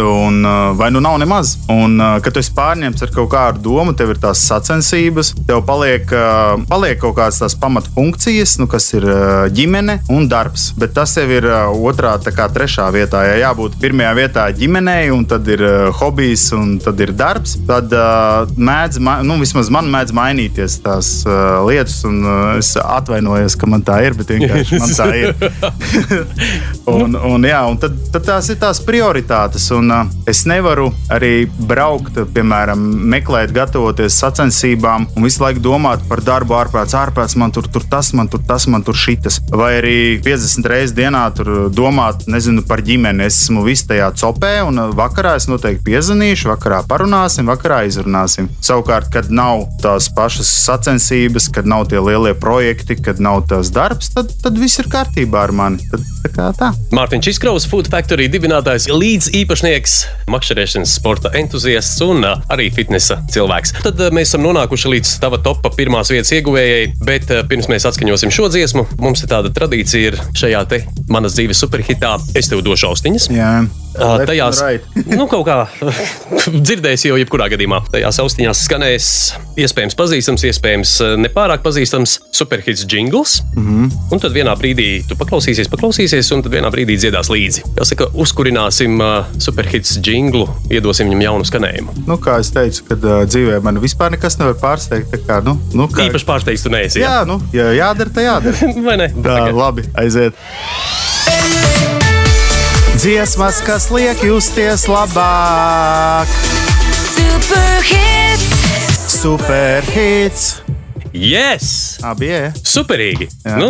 un, 0.00 0.44
uh, 0.44 0.76
vai 0.76 0.90
nu 0.90 1.00
nav 1.00 1.18
nemaz. 1.18 1.56
Un, 1.68 2.00
uh, 2.00 2.18
kad 2.22 2.34
tu 2.34 2.42
esi 2.42 2.52
pārņemts 2.54 3.04
ar 3.06 3.12
kaut 3.14 3.30
kādu 3.32 3.62
domu, 3.64 3.94
tev 3.96 4.14
ir 4.14 4.20
tās 4.22 4.42
sacensības, 4.48 5.32
tev 5.48 5.62
paliek, 5.66 6.08
uh, 6.10 6.56
paliek 6.70 6.98
kaut 7.00 7.16
kādas 7.18 7.40
tās 7.42 7.56
pamatfunkcijas, 7.60 8.56
nu, 8.60 8.68
kas 8.70 8.90
ir 8.96 9.06
ģimene 9.54 10.00
un 10.12 10.28
darbs. 10.30 10.70
Bet 10.80 10.94
tas 10.96 11.14
jau 11.16 11.26
ir 11.30 11.46
otrā, 11.48 12.14
tā 12.22 12.34
kā 12.34 12.48
trešā 12.52 12.88
vietā. 12.94 13.24
Ja 13.28 13.48
jābūt 13.48 13.78
pirmajā 13.82 14.12
vietā 14.18 14.46
ģimenei, 14.54 15.08
un 15.14 15.24
tad 15.28 15.48
ir 15.50 15.62
hobijs, 16.00 16.48
un 16.56 16.76
tad 16.82 17.00
ir 17.04 17.14
darbs, 17.16 17.56
tad 17.68 17.92
mēdz, 18.56 19.00
nu, 19.26 19.38
vismaz 19.42 19.70
man 19.72 19.90
mēdz 19.92 20.14
mainīties 20.16 20.78
tās 20.84 21.12
lietas, 21.68 22.00
un 22.08 22.22
es 22.58 22.74
atvainojos, 22.80 23.56
ka 23.60 23.70
man 23.70 23.84
tā 23.86 24.00
ir, 24.06 24.16
bet 24.18 24.32
vienkārši 24.34 24.73
man 24.80 24.94
tā 24.96 25.08
ir. 25.20 25.34
un, 26.90 27.16
un, 27.16 27.46
jā, 27.48 27.60
un 27.70 27.78
tad, 27.80 27.96
tad 28.14 28.26
tās 28.28 28.50
ir 28.52 28.58
tās 28.62 28.80
prioritātes. 28.84 29.68
Un, 29.76 29.90
uh, 29.94 30.12
es 30.30 30.44
nevaru 30.48 30.90
arī 31.12 31.46
braukt, 31.68 32.18
piemēram, 32.34 32.80
meklēt, 33.14 33.54
gatavoties 33.54 34.18
sacensībām 34.20 35.08
un 35.14 35.26
visu 35.26 35.42
laiku 35.44 35.62
domāt 35.64 36.04
par 36.08 36.22
darbu 36.24 36.56
ārpēc, 36.58 36.96
ārpēc 37.00 37.36
man 37.40 37.54
tur, 37.54 37.68
tur 37.70 37.86
tas, 37.90 38.12
man 38.16 38.30
tur 38.32 38.42
tas, 38.46 38.68
man 38.70 38.84
tur 38.86 38.98
šitas. 38.98 39.40
Vai 39.52 39.74
arī 39.80 39.96
50 40.24 40.70
reizes 40.70 40.96
dienā 40.96 41.24
tur 41.36 41.52
domāt, 41.74 42.26
nezinu, 42.30 42.64
par 42.68 42.82
ģimeni. 42.84 43.26
Es 43.28 43.44
esmu 43.44 43.64
viss 43.66 43.86
tajā 43.88 44.10
copē, 44.20 44.56
un 44.68 44.80
uh, 44.80 44.90
vakarā 44.96 45.36
es 45.40 45.48
noteikti 45.50 45.84
piezvanīšu, 45.90 46.50
vakarā 46.52 46.82
parunāsim, 46.88 47.48
vakarā 47.50 47.84
izrunāsim. 47.88 48.50
Savukārt, 48.64 49.10
kad 49.14 49.30
nav 49.34 49.66
tās 49.82 50.08
pašas 50.14 50.50
sacensības, 50.64 51.48
kad 51.54 51.68
nav 51.68 51.88
tie 51.90 52.00
lielie 52.02 52.34
projekti, 52.38 52.96
kad 53.00 53.20
nav 53.22 53.44
tas 53.50 53.72
darbs, 53.74 54.12
tad, 54.14 54.32
tad 54.42 54.58
viss 54.64 54.80
ir 54.80 54.88
kārtībā 54.92 55.44
ar 55.44 55.52
mani. 55.56 55.82
Tad, 55.90 56.04
tā 56.24 56.30
kā 56.32 56.48
tā. 56.56 56.70
Mārtiņš 56.96 57.28
Čiskraus, 57.28 57.66
Food 57.68 57.90
Factory 57.92 58.26
dibinātājs, 58.32 58.88
līdz 58.92 59.30
īpašnieks, 59.42 59.96
makšķerēšanas 60.32 60.96
sporta 60.98 61.32
entuziasts 61.38 62.00
un 62.06 62.24
ā, 62.24 62.34
arī 62.54 62.70
fitnesa 62.74 63.20
cilvēks. 63.34 63.76
Tad 63.84 64.00
ā, 64.00 64.10
mēs 64.14 64.32
esam 64.32 64.44
nonākuši 64.46 64.92
līdz 64.96 65.14
tava 65.22 65.40
topā 65.44 65.72
pirmās 65.76 66.12
vietas 66.14 66.32
ieguvējai, 66.38 66.90
bet 67.04 67.30
ā, 67.34 67.42
pirms 67.50 67.68
mēs 67.72 67.88
atskaņosim 67.90 68.32
šo 68.34 68.50
dziesmu, 68.54 68.86
mums 69.04 69.24
ir 69.24 69.32
tāda 69.34 69.52
tradīcija 69.54 70.12
ir 70.12 70.20
šajā 70.32 70.66
te 70.70 70.84
manas 71.12 71.36
dzīves 71.36 71.60
superhitā. 71.66 72.16
Es 72.38 72.50
tev 72.50 72.64
došu 72.64 72.92
austiņas. 72.92 73.30
Jā, 73.34 73.54
Left 73.94 74.26
Tajās, 74.26 74.58
nu, 75.18 75.26
kaut 75.30 75.44
kā 75.46 75.58
dzirdēs, 76.66 77.04
jau 77.06 77.18
jebkurā 77.20 77.46
gadījumā 77.52 77.78
tajās 77.92 78.18
austiņās 78.24 78.62
skanēs 78.66 79.10
iespējams 79.60 79.94
pazīstams, 79.98 80.46
iespējams 80.50 80.94
nepārāk 81.22 81.62
pazīstams 81.62 82.16
superhits 82.34 82.86
jingls. 82.90 83.38
Mm. 83.54 83.68
-hmm. 83.68 83.92
Un 84.14 84.22
tad 84.22 84.34
vienā 84.34 84.53
brīdī 84.58 84.88
tu 85.08 85.16
paklausīsies, 85.18 85.68
paklausīsies, 85.72 86.30
un 86.36 86.42
tad 86.44 86.52
vienā 86.54 86.70
brīdī 86.74 86.96
dziedās 87.00 87.30
līdzi. 87.32 87.64
Jāsaka, 87.78 88.08
uzkurināsim 88.24 88.98
uh, 89.02 89.28
superhits 89.42 89.96
jinglu, 90.04 90.46
iedosim 90.72 91.08
viņam 91.10 91.24
jaunu 91.26 91.48
skanējumu. 91.48 91.94
nu, 92.08 92.18
kā 92.22 92.38
es 92.42 92.50
teicu, 92.54 92.84
kad 92.90 93.04
uh, 93.04 93.22
dzīvē 93.28 93.60
man 93.64 93.80
vispār 93.82 94.14
nekas 94.14 94.38
nevar 94.40 94.56
pārsteigt. 94.62 95.10
tā 95.12 95.20
Kā, 95.24 95.40
nu, 95.44 95.56
nu, 95.72 95.86
kā, 95.88 96.04
Īpaši 96.08 96.26
pārsteigts 96.28 96.64
tu 96.66 96.72
neesi. 96.72 97.00
jā, 97.00 97.22
nu, 97.28 97.38
ja 97.56 97.70
jādara, 97.76 98.10
tad 98.12 98.26
jādara. 98.28 98.72
vai 98.88 98.96
ne? 99.00 99.08
Tā, 99.24 99.38
labi, 99.56 99.86
aiziet. 99.98 100.36
Dziesmas, 103.00 103.58
kas 103.66 103.90
liek 103.92 104.20
justies 104.24 104.86
labāk, 104.88 106.30
Super 107.14 107.82
hits. 107.84 109.18
superhits. 109.20 110.63
Yes! 111.14 112.00
Abi 112.02 112.28
jā. 112.28 112.48
Superīgi! 112.58 113.28
Jā. 113.44 113.58
Nu, 113.60 113.68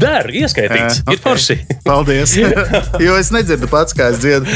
der, 0.00 0.28
ieskaitīts. 0.42 1.00
Jā, 1.00 1.14
Ir 1.16 1.22
forši. 1.24 1.56
Paldies. 1.88 2.34
jo 3.06 3.16
es 3.16 3.32
nedzirdu 3.34 3.68
pats, 3.72 3.96
kā 3.96 4.10
es 4.12 4.20
dziedu. 4.22 4.46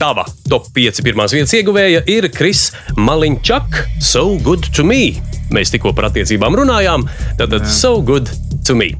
Tava 0.00 0.24
top 0.48 0.70
5 0.74 1.02
pirmās 1.04 1.36
vietas 1.36 1.52
ieguvēja 1.60 2.04
ir 2.10 2.30
Kris 2.32 2.70
Maliņčak, 2.96 3.82
So 4.00 4.30
Good 4.40 4.72
to 4.76 4.88
Me. 4.88 5.04
Mēs 5.52 5.74
tikko 5.74 5.92
par 5.96 6.08
attiecībām 6.08 6.56
runājām, 6.62 7.04
tad 7.40 7.58
So 7.68 7.98
Good 8.00 8.32
to 8.64 8.78
Me. 8.78 8.94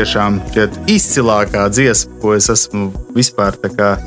Tiešām 0.00 0.38
izcilākā 0.88 1.66
dziesma, 1.68 2.14
ko 2.22 2.32
es 2.32 2.48
esmu 2.52 2.86
vispār. 3.14 3.56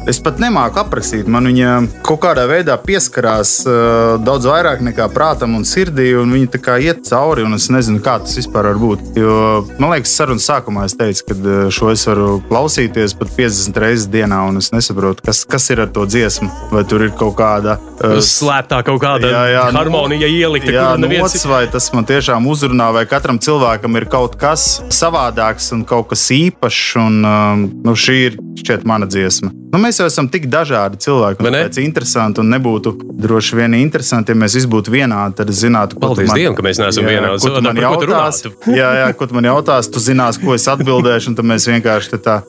Es 0.09 0.19
pat 0.23 0.39
nemāku 0.41 0.81
aprakstīt. 0.81 1.29
Man 1.31 1.47
viņa 1.49 1.75
kaut 2.05 2.21
kādā 2.23 2.45
veidā 2.49 2.75
pieskarās 2.81 3.55
uh, 3.67 4.15
daudz 4.23 4.47
vairāk 4.49 4.83
nekā 4.85 5.07
prātam 5.13 5.57
un 5.57 5.65
sirdī, 5.67 6.11
un 6.19 6.33
viņa 6.33 6.51
tā 6.55 6.61
kā 6.63 6.77
iet 6.83 7.03
cauri, 7.07 7.45
un 7.47 7.57
es 7.57 7.69
nezinu, 7.73 8.01
kā 8.03 8.17
tas 8.23 8.35
vispār 8.39 8.71
var 8.71 8.81
būt. 8.81 9.13
Jo, 9.19 9.37
man 9.81 9.93
liekas, 9.93 10.15
sarunas 10.17 10.47
sākumā 10.49 10.87
es 10.89 10.97
teicu, 10.99 11.27
ka 11.29 11.37
uh, 11.39 11.57
šo 11.73 11.91
es 11.93 12.05
varu 12.09 12.39
klausīties 12.49 13.15
pat 13.19 13.33
50 13.37 13.81
reizes 13.83 14.09
dienā, 14.13 14.43
un 14.49 14.61
es 14.61 14.71
nesaprotu, 14.75 15.25
kas, 15.25 15.43
kas 15.49 15.69
ir 15.73 15.83
ar 15.85 15.91
to 15.93 16.07
dziesmu. 16.09 16.49
Vai 16.73 16.85
tur 16.89 17.05
ir 17.05 17.13
kaut 17.17 17.35
kāda 17.39 17.77
uh, 17.77 18.17
Slēptā 18.23 18.81
kaut 18.87 19.01
kāda 19.03 19.29
Jā, 19.29 19.43
jā, 19.51 19.63
nu, 19.73 19.79
harmonija 19.81 20.29
ielikta, 20.29 20.71
Jā, 20.73 20.87
kur 20.93 21.03
neviens 21.03 21.27
nots, 21.27 21.45
vai 21.49 21.63
tas 21.71 21.89
man 21.95 22.07
tiešām 22.09 22.47
uzrunā, 22.49 22.89
vai 22.95 23.05
katram 23.09 23.39
cilvēkam 23.43 23.99
ir 23.99 24.07
kaut 24.11 24.37
kas 24.41 24.81
savādāks 24.93 25.71
un 25.75 25.83
kaut 25.87 26.09
kas 26.13 26.25
īpašs. 26.33 26.81
Un, 27.03 27.19
um, 27.25 27.65
nu, 27.85 27.95
šī 27.97 28.17
ir 28.27 28.37
šķiet 28.59 28.85
mana 28.93 29.05
dziesma. 29.07 29.62
Nu, 29.74 29.80
mēs 29.82 29.97
jau 29.97 30.05
esam 30.05 30.28
tik 30.30 30.43
dažādi 30.53 30.99
cilvēki, 31.01 31.41
tāpēc 31.41 31.80
interesanti 31.82 32.43
un 32.43 32.51
nebūtu 32.53 32.91
droši 33.24 33.57
vien 33.57 33.74
interesanti, 33.80 34.30
ja 34.30 34.38
mēs 34.38 34.53
visi 34.59 34.69
būtu 34.69 34.93
vienādi. 34.93 35.34
Tad 35.39 35.49
zinātu, 35.49 35.97
ko 35.97 36.11
tu 36.11 36.21
Paldies 36.21 36.30
man- 36.30 36.38
Dievam, 36.38 36.55
ka 36.59 36.65
mēs 36.67 36.78
neesam 36.78 37.07
Jā, 37.07 37.13
vienādi. 37.15 37.41
Ko 37.41 37.55
tu 37.55 37.61
man 37.65 37.76
tu 37.76 37.82
jautās? 37.82 38.43
Jā, 38.80 38.89
jā, 39.01 39.07
ko 39.17 39.26
tu 39.26 39.34
man 39.34 39.49
jautās, 39.49 39.89
tu 39.89 39.97
zinās, 40.03 40.38
ko 40.38 40.53
es 40.53 40.67
atbildēšu, 40.69 41.34
un 41.34 41.36
tad 41.39 41.49
mēs 41.49 41.65
vienkārši 41.71 42.21
tā 42.21 42.43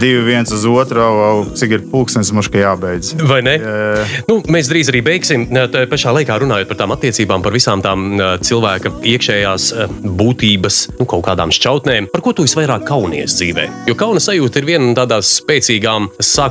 divi 0.00 0.22
viens 0.24 0.52
uz 0.54 0.62
otru, 0.64 1.02
au, 1.02 1.16
au, 1.26 1.40
cik 1.58 1.74
ir 1.74 1.82
pulkstenis, 1.90 2.30
mums 2.32 2.48
ka 2.48 2.62
jābeidz. 2.62 3.10
Vai 3.28 3.40
ne? 3.44 3.56
Jā. 3.58 4.06
Nu, 4.30 4.38
mēs 4.48 4.70
drīz 4.70 4.88
arī 4.92 5.02
beigsim. 5.04 5.48
Tā 5.50 5.82
pašā 5.90 6.14
laikā 6.16 6.38
runājot 6.40 6.70
par 6.70 6.78
tām 6.80 6.94
attiecībām, 6.94 7.42
par 7.44 7.52
visām 7.52 7.82
tām 7.84 8.14
cilvēka 8.46 8.94
iekšējās 9.10 9.66
ā, 9.74 9.88
būtības, 10.22 10.78
nu, 11.00 11.04
kaut 11.10 11.26
kādām 11.26 11.52
šķautnēm. 11.52 12.08
Par 12.14 12.24
ko 12.24 12.32
tu 12.32 12.46
visvairāk 12.46 12.86
kaunies 12.88 13.36
dzīvē? 13.40 13.66
Jo 13.90 13.98
kauna 14.00 14.22
sajūta 14.22 14.62
ir 14.62 14.70
viena 14.70 14.86
no 14.86 14.96
tādām 14.96 15.20
spēcīgām 15.26 16.08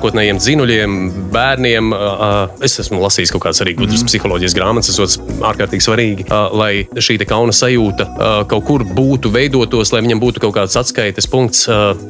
sākotnējiem 0.10 0.40
dzinuļiem, 0.42 0.94
bērniem. 1.34 1.94
Es 2.66 2.80
esmu 2.82 3.02
lasījis 3.04 3.34
kaut 3.34 3.46
kādas 3.46 3.62
arī 3.62 3.76
gudras 3.78 4.02
mm. 4.02 4.10
psiholoģijas 4.10 4.56
grāmatas, 4.58 4.98
tas 4.98 5.18
ir 5.20 5.44
ārkārtīgi 5.46 5.86
svarīgi, 5.86 6.28
lai 6.30 6.88
šī 6.98 7.20
kauna 7.30 7.54
sajūta 7.54 8.10
kaut 8.50 8.66
kur 8.66 8.86
būtu 8.86 9.32
veidotos, 9.34 9.94
lai 9.94 10.02
viņam 10.06 10.24
būtu 10.24 10.42
kaut 10.42 10.56
kāds 10.58 10.78
atskaites 10.80 11.30
punkts. 11.30 11.68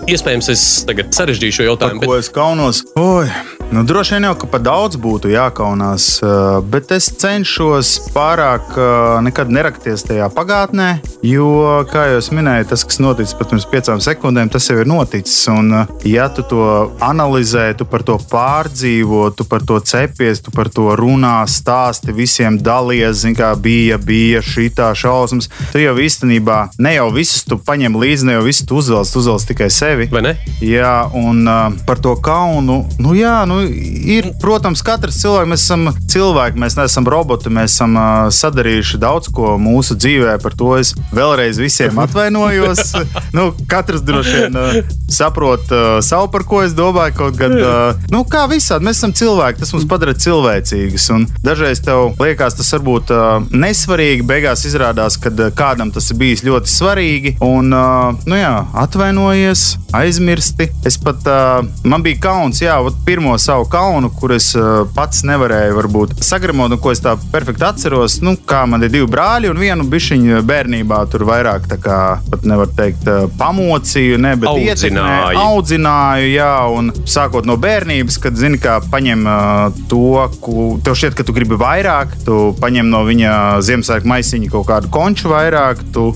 Iespējams, 0.08 0.52
es 0.54 0.68
tagad 0.88 1.12
sarežģīšu 1.16 1.60
šo 1.60 1.66
Par 1.66 1.74
jautājumu. 1.74 2.06
ko 2.08 2.20
es 2.20 2.32
kaunos? 2.32 2.86
Oi, 3.00 3.28
nu, 3.72 3.84
droši 3.84 4.16
vien 4.16 4.24
jau 4.24 4.36
ka 4.42 4.48
par 4.50 4.62
daudz 4.66 4.98
būtu 5.00 5.30
jākaunās, 5.30 6.06
uh, 6.24 6.60
bet 6.66 6.90
es 6.96 7.10
cenšos 7.22 7.92
pārāk 8.16 8.72
uh, 8.74 9.20
nekad 9.26 9.52
nerakties 9.54 10.04
tajā 10.08 10.30
pagātnē, 10.34 10.88
jo, 11.26 11.84
kā 11.90 12.08
jau 12.14 12.22
minēju, 12.40 12.70
tas, 12.72 12.86
kas 12.88 13.00
noticis 13.04 13.38
pirms 13.38 13.68
piecām 13.70 14.02
sekundēm, 14.04 14.50
tas 14.50 14.70
jau 14.70 14.80
ir 14.82 14.90
noticis. 14.90 15.38
Un, 15.54 15.70
uh, 15.82 15.92
ja 16.08 16.26
tu 16.34 16.46
to 16.50 16.64
analizē, 17.06 17.68
tu 17.78 17.86
par 17.90 18.06
to 18.08 18.18
pārdzīvo, 18.32 19.28
tu 19.38 19.46
par 19.50 19.66
to 19.68 19.78
cepies, 19.86 20.42
tu 20.42 20.54
par 20.56 20.72
to 20.74 20.90
runā, 20.98 21.38
stāsti 21.50 22.16
visiem 22.16 22.58
dalies, 22.58 23.22
zini, 23.22 23.38
kā 23.38 23.52
bija, 23.54 24.00
bija 24.02 24.42
šī 24.46 24.70
tā 24.78 24.90
šausmas. 24.98 25.52
Tu 25.74 25.84
jau 25.84 25.94
īstenībā 26.02 26.60
ne 26.82 26.96
jau 26.96 27.10
visus 27.14 27.46
tu 27.46 27.60
paņem 27.62 27.98
līdzi, 28.02 28.30
ne 28.30 28.40
jau 28.40 28.46
visus 28.50 28.66
tu 28.70 28.82
uzvelc, 28.82 29.14
tu 29.14 29.22
uzvelc 29.22 29.48
tikai 29.54 29.70
sevi. 29.74 30.10
Vai 30.14 30.26
ne? 30.26 30.36
Jā, 30.66 30.96
un 31.14 31.46
par 31.86 32.02
to 32.02 32.16
kaunu. 32.24 32.82
Nu, 33.00 33.14
jā, 33.18 33.38
nu, 33.50 33.59
ir, 33.64 34.30
protams, 34.42 34.82
katrs 34.86 35.20
cilvēks, 35.22 35.50
mēs 35.50 35.66
esam 35.66 35.90
cilvēki, 36.10 36.60
mēs 36.62 36.78
neesam 36.80 37.08
roboti, 37.10 37.52
mēs 37.54 37.76
esam 37.76 37.96
uh, 37.98 38.30
sadarījuši 38.34 39.00
daudz 39.02 39.30
ko 39.34 39.56
mūsu 39.62 39.98
dzīvē. 40.00 40.38
Par 40.44 40.56
to 40.58 40.74
es 40.80 40.94
vēlreiz 41.16 41.60
visiem 41.62 42.00
atvainojos. 42.06 42.94
nu, 43.36 43.50
katrs 43.70 44.04
droši 44.06 44.36
vien 44.36 44.60
uh, 44.60 44.80
saprot 45.12 45.72
uh, 45.74 45.88
savu, 46.06 46.30
par 46.34 46.46
ko 46.50 46.64
es 46.66 46.76
domāju. 46.78 47.18
Kaut 47.20 47.40
gan, 47.40 47.56
uh, 47.64 48.08
nu, 48.14 48.24
kā 48.30 48.46
visādi, 48.52 48.88
mēs 48.88 49.02
esam 49.02 49.16
cilvēki, 49.16 49.62
tas 49.64 49.74
mums 49.76 49.88
padara 49.90 50.16
cilvēcīgus. 50.18 51.10
Un 51.16 51.28
dažreiz 51.46 51.84
tev 51.86 52.16
liekas, 52.22 52.58
tas 52.60 52.72
varbūt 52.78 53.14
uh, 53.16 53.28
nesvarīgi, 53.52 54.26
beigās 54.30 54.66
izrādās, 54.70 55.20
ka 55.22 55.34
uh, 55.34 55.50
kādam 55.56 55.94
tas 55.96 56.10
ir 56.12 56.20
bijis 56.22 56.46
ļoti 56.48 56.74
svarīgi. 56.74 57.36
Un, 57.46 57.74
uh, 57.76 58.16
nu, 58.30 58.40
jā, 58.40 58.54
atvainojies, 58.84 59.66
aizmirsti. 59.98 60.70
Es 60.88 61.00
pat, 61.02 61.26
uh, 61.28 61.66
man 61.84 62.06
bija 62.06 62.22
kauns, 62.30 62.62
jā, 62.64 62.78
ot 62.84 62.98
pirmo 63.08 63.36
savu 63.50 63.66
kaunu, 63.66 64.12
kur 64.14 64.36
es 64.36 64.52
uh, 64.58 64.84
pats 64.94 65.24
nevarēju 65.26 65.74
varbūt 65.74 66.12
sagramot, 66.22 66.70
un 66.76 66.82
ko 66.82 66.92
es 66.94 67.00
tā 67.02 67.16
perfekti 67.34 67.66
atceros. 67.66 68.20
Nu, 68.22 68.36
kā 68.50 68.60
man 68.70 68.86
ir 68.86 68.92
divi 68.94 69.08
brāļi 69.10 69.50
un 69.50 69.58
vienu 69.58 69.88
bišķiņu 69.90 70.44
bērnībā 70.46 71.00
tur 71.10 71.26
vairāk, 71.26 71.66
tā 71.72 71.80
kā 71.82 71.98
pat 72.30 72.46
nevar 72.46 72.70
teikt, 72.78 73.10
uh, 73.10 73.26
pamocīju, 73.40 74.20
ne, 74.22 74.36
bet 74.38 74.52
Audzināji. 74.52 74.76
ietekmēju, 74.76 75.42
audzināju, 75.48 76.30
jā, 76.36 76.52
un 76.78 76.94
sākot 77.10 77.50
no 77.50 77.58
bērnības, 77.58 78.20
kad 78.22 78.38
zini, 78.38 78.62
kā 78.62 78.78
paņem 78.92 79.26
uh, 79.26 79.82
to, 79.90 80.04
ko 80.46 80.70
tev 80.86 81.00
šķiet, 81.02 81.18
ka 81.18 81.26
tu 81.26 81.34
gribi 81.34 81.58
vairāk, 81.58 82.20
tu 82.28 82.52
paņem 82.62 82.94
no 82.94 83.02
viņa 83.10 83.34
Ziemassvētku 83.66 84.14
maisiņa 84.14 84.54
kaut 84.54 84.70
kādu 84.70 84.94
konču 84.94 85.34
vairāk. 85.34 85.82
Tu 85.96 86.12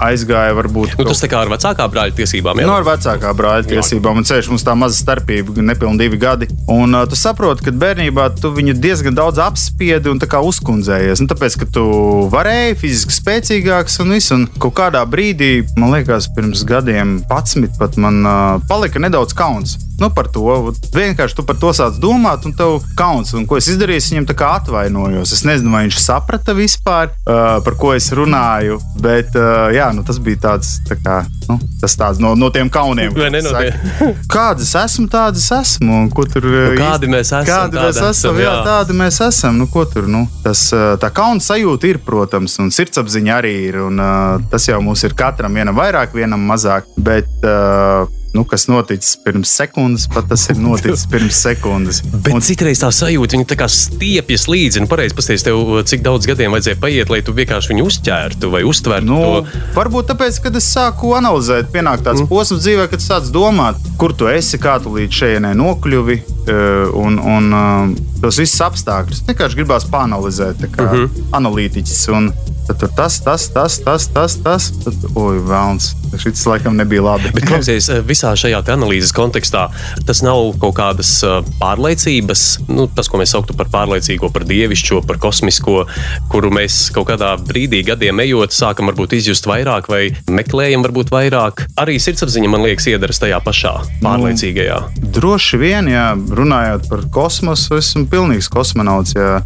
aizgāja 0.00 0.54
varbūt. 0.56 0.94
Nu, 0.98 1.06
tas 1.08 1.22
tā 1.22 1.28
kā 1.30 1.40
ar 1.44 1.50
vecākā 1.52 1.86
brāļa 1.90 2.16
tiesībām. 2.18 2.60
jā? 2.60 2.66
No 2.68 2.76
ar 2.78 2.86
vecākā 2.86 3.32
brāļa 3.36 3.68
tiesībām, 3.70 4.20
un 4.20 4.26
ceļš 4.28 4.50
mums 4.52 4.66
tā 4.66 4.74
maza 4.78 4.98
starpība, 4.98 5.54
nepilnīgi 5.60 6.02
divi 6.04 6.20
gadi. 6.20 6.43
Un 6.70 6.96
uh, 6.96 7.04
tu 7.08 7.18
saproti, 7.18 7.66
ka 7.66 7.74
bērnībā 7.74 8.28
tu 8.40 8.50
viņu 8.54 8.76
diezgan 8.80 9.16
daudz 9.16 9.40
apspiedi 9.42 10.10
un 10.12 10.20
uzkundzējies. 10.20 11.22
Nu, 11.22 11.28
tāpēc, 11.30 11.58
ka 11.60 11.68
tu 11.76 11.84
varēji 12.32 12.78
fiziski 12.80 13.16
spēcīgāks 13.18 14.00
un 14.04 14.14
viss. 14.16 14.32
Un 14.34 14.46
kaut 14.58 14.76
kādā 14.78 15.04
brīdī, 15.08 15.64
man 15.78 15.94
liekas, 15.94 16.28
pirms 16.34 16.64
gadiem, 16.68 17.18
11, 17.30 17.78
pat 17.80 17.98
man 18.00 18.22
uh, 18.24 18.62
palika 18.68 19.02
nedaudz 19.02 19.36
kauns. 19.36 19.78
Nu, 20.00 20.08
par 20.10 20.26
to 20.32 20.72
vienkārši 20.94 21.36
tu 21.38 21.44
par 21.46 21.58
to 21.60 21.70
sāc 21.76 22.00
domāt, 22.02 22.46
un 22.48 22.54
tev 22.56 22.80
kauns. 22.98 23.30
Un, 23.36 23.46
ko 23.46 23.58
es 23.60 23.68
izdarīju, 23.70 24.02
es 24.02 24.10
viņam 24.10 24.26
tā 24.26 24.36
kā 24.38 24.50
atvainojos. 24.58 25.34
Es 25.36 25.44
nezinu, 25.46 25.70
vai 25.74 25.84
viņš 25.86 26.00
saprata 26.02 26.54
vispār, 26.56 27.12
uh, 27.12 27.60
par 27.64 27.78
ko 27.78 27.92
es 27.94 28.10
runāju. 28.14 28.80
Bet 29.02 29.36
uh, 29.38 29.70
jā, 29.74 29.90
nu, 29.94 30.02
tas 30.06 30.18
bija 30.22 30.42
tāds, 30.48 30.76
tā 30.88 30.98
kā, 30.98 31.20
nu, 31.46 31.60
tas 31.82 31.94
tāds 32.00 32.22
no, 32.22 32.34
no 32.38 32.50
tiem 32.54 32.72
kauniem. 32.72 33.14
Ne, 33.14 33.42
no 33.44 33.54
saka. 33.54 34.10
Kādas 34.34 34.74
esmu, 34.82 35.06
tādas 35.12 35.46
esmu. 35.54 36.02
un 36.04 36.10
Ko 36.14 36.26
tur 36.34 36.48
uh, 36.50 36.56
kādi 36.74 37.06
īsti- 37.06 37.12
mēs 37.14 37.30
esam, 37.30 37.46
Kādi 37.48 37.78
mēs 37.78 37.94
esam, 37.94 38.10
esam, 38.10 38.40
jā, 38.42 38.50
jā. 38.50 38.64
tādi 38.66 38.96
mēs 38.98 39.20
esam. 39.28 39.58
Nu, 39.62 39.68
ko 39.70 39.84
tur, 39.90 40.08
nu, 40.10 40.24
tas, 40.44 40.66
uh, 40.74 40.96
tā 41.00 41.12
kauna 41.14 41.40
sajūta 41.44 41.88
ir, 41.92 42.00
protams, 42.04 42.58
un 42.62 42.74
sirdsapziņa 42.74 43.38
arī 43.38 43.54
ir. 43.70 43.80
Un, 43.86 44.02
uh, 44.02 44.42
tas 44.50 44.66
jau 44.68 44.80
mums 44.84 45.06
ir 45.06 45.14
katram, 45.18 45.54
vienam 45.54 45.78
vairāk, 45.78 46.12
vienam 46.18 46.42
mazāk. 46.50 46.90
Bet, 46.98 47.30
uh, 47.46 48.04
Nu, 48.34 48.42
kas 48.44 48.64
noticis 48.66 49.14
pirms 49.22 49.52
sekundes, 49.54 50.08
pat 50.10 50.26
tas 50.26 50.48
ir 50.50 50.58
noticis 50.58 51.04
pirms 51.10 51.36
sekundes. 51.38 52.00
Bet 52.24 52.42
citreiz 52.42 52.80
tā 52.82 52.88
sajūta, 52.90 53.36
viņa 53.36 53.46
tā 53.52 53.58
kā 53.60 53.68
stiepjas 53.70 54.48
līdzi. 54.50 54.82
Nu, 54.82 54.90
pareizi 54.90 55.14
pasties, 55.14 55.44
tev 55.46 55.60
cik 55.86 56.02
daudz 56.02 56.26
gadiem 56.26 56.50
vajadzēja 56.56 56.80
paiet, 56.82 57.12
lai 57.14 57.20
tu 57.22 57.34
vienkārši 57.36 57.70
viņu 57.70 57.86
uzķērtu 57.86 58.50
vai 58.50 58.64
uztvertu 58.66 59.06
Nu, 59.06 59.20
to. 59.22 59.62
varbūt 59.76 60.10
tāpēc, 60.10 60.40
kad 60.42 60.58
es 60.58 60.66
sāku 60.74 61.14
analizēt, 61.14 61.70
pienāk 61.74 62.02
tāds 62.02 62.24
mm. 62.24 62.30
posms 62.32 62.64
dzīvē, 62.64 62.88
kad 62.90 63.04
sāc 63.04 63.30
domāt, 63.34 63.78
kur 64.00 64.16
tu 64.18 64.26
esi, 64.32 64.58
kā 64.58 64.80
tu 64.82 64.96
līdz 64.96 65.20
šejienei 65.20 65.54
nokļuvi 65.60 66.18
eh, 66.18 66.90
un, 66.90 67.20
un 67.22 67.58
eh, 67.60 68.13
tos 68.24 68.40
visus 68.40 68.60
apstākļus. 68.64 69.22
Vienkārši 69.28 69.60
gribās 69.60 69.86
panalizēt, 69.92 70.64
kā 70.72 70.88
mm 70.88 70.94
Mhm. 70.94 71.04
-hmm. 71.04 71.30
analītiķis. 71.40 72.02
Un 72.16 72.32
tad 72.66 72.78
tur 72.80 72.88
tas, 72.96 73.20
tas, 73.20 73.48
tas, 73.52 73.78
tas, 73.84 74.06
tas, 74.08 74.36
tas. 74.36 74.70
Tad, 74.84 74.94
oi, 75.14 75.38
vēlns. 75.44 75.92
Šis 76.16 76.46
laikam 76.46 76.76
nebija 76.76 77.02
labi. 77.02 77.30
Bet, 77.34 77.44
klausies, 77.50 77.90
visā 78.06 78.30
šajā 78.38 78.62
analīzes 78.72 79.12
kontekstā 79.12 79.66
tas 80.06 80.22
nav 80.22 80.54
kaut 80.62 80.76
kādas 80.78 81.10
uh, 81.26 81.42
pārliecības, 81.60 82.44
nu, 82.68 82.86
tas, 82.86 83.08
ko 83.10 83.18
mēs 83.18 83.34
sauktu 83.34 83.56
par 83.58 83.66
pārliecīgo, 83.72 84.30
par 84.32 84.44
dievišķo, 84.48 85.02
par 85.06 85.18
kosmisko, 85.18 85.84
kuru 86.30 86.50
mēs 86.54 86.90
kaut 86.94 87.08
kādā 87.10 87.34
brīdī, 87.40 87.82
gadiem 87.84 88.20
ejot, 88.20 88.54
sākam 88.54 88.86
varbūt 88.92 89.16
izjust 89.18 89.46
vairāk 89.50 89.88
vai 89.90 90.04
meklējam 90.30 90.86
varbūt 90.86 91.10
vairāk. 91.10 91.66
Arī 91.76 91.98
sirdsapziņa, 91.98 92.48
man 92.48 92.62
liekas, 92.62 92.86
iedaras 92.86 93.18
tajā 93.18 93.40
pašā 93.44 93.74
pārliecīgajā. 94.04 94.78
Droši 95.18 95.58
vien, 95.60 95.88
ja 95.88 96.14
runājot 96.14 96.88
par 96.88 97.04
kosmosu, 97.10 97.76
esmu 97.82 98.06
pilnīgs 98.14 98.48
kosmonauts. 98.52 99.14
Jā. 99.18 99.40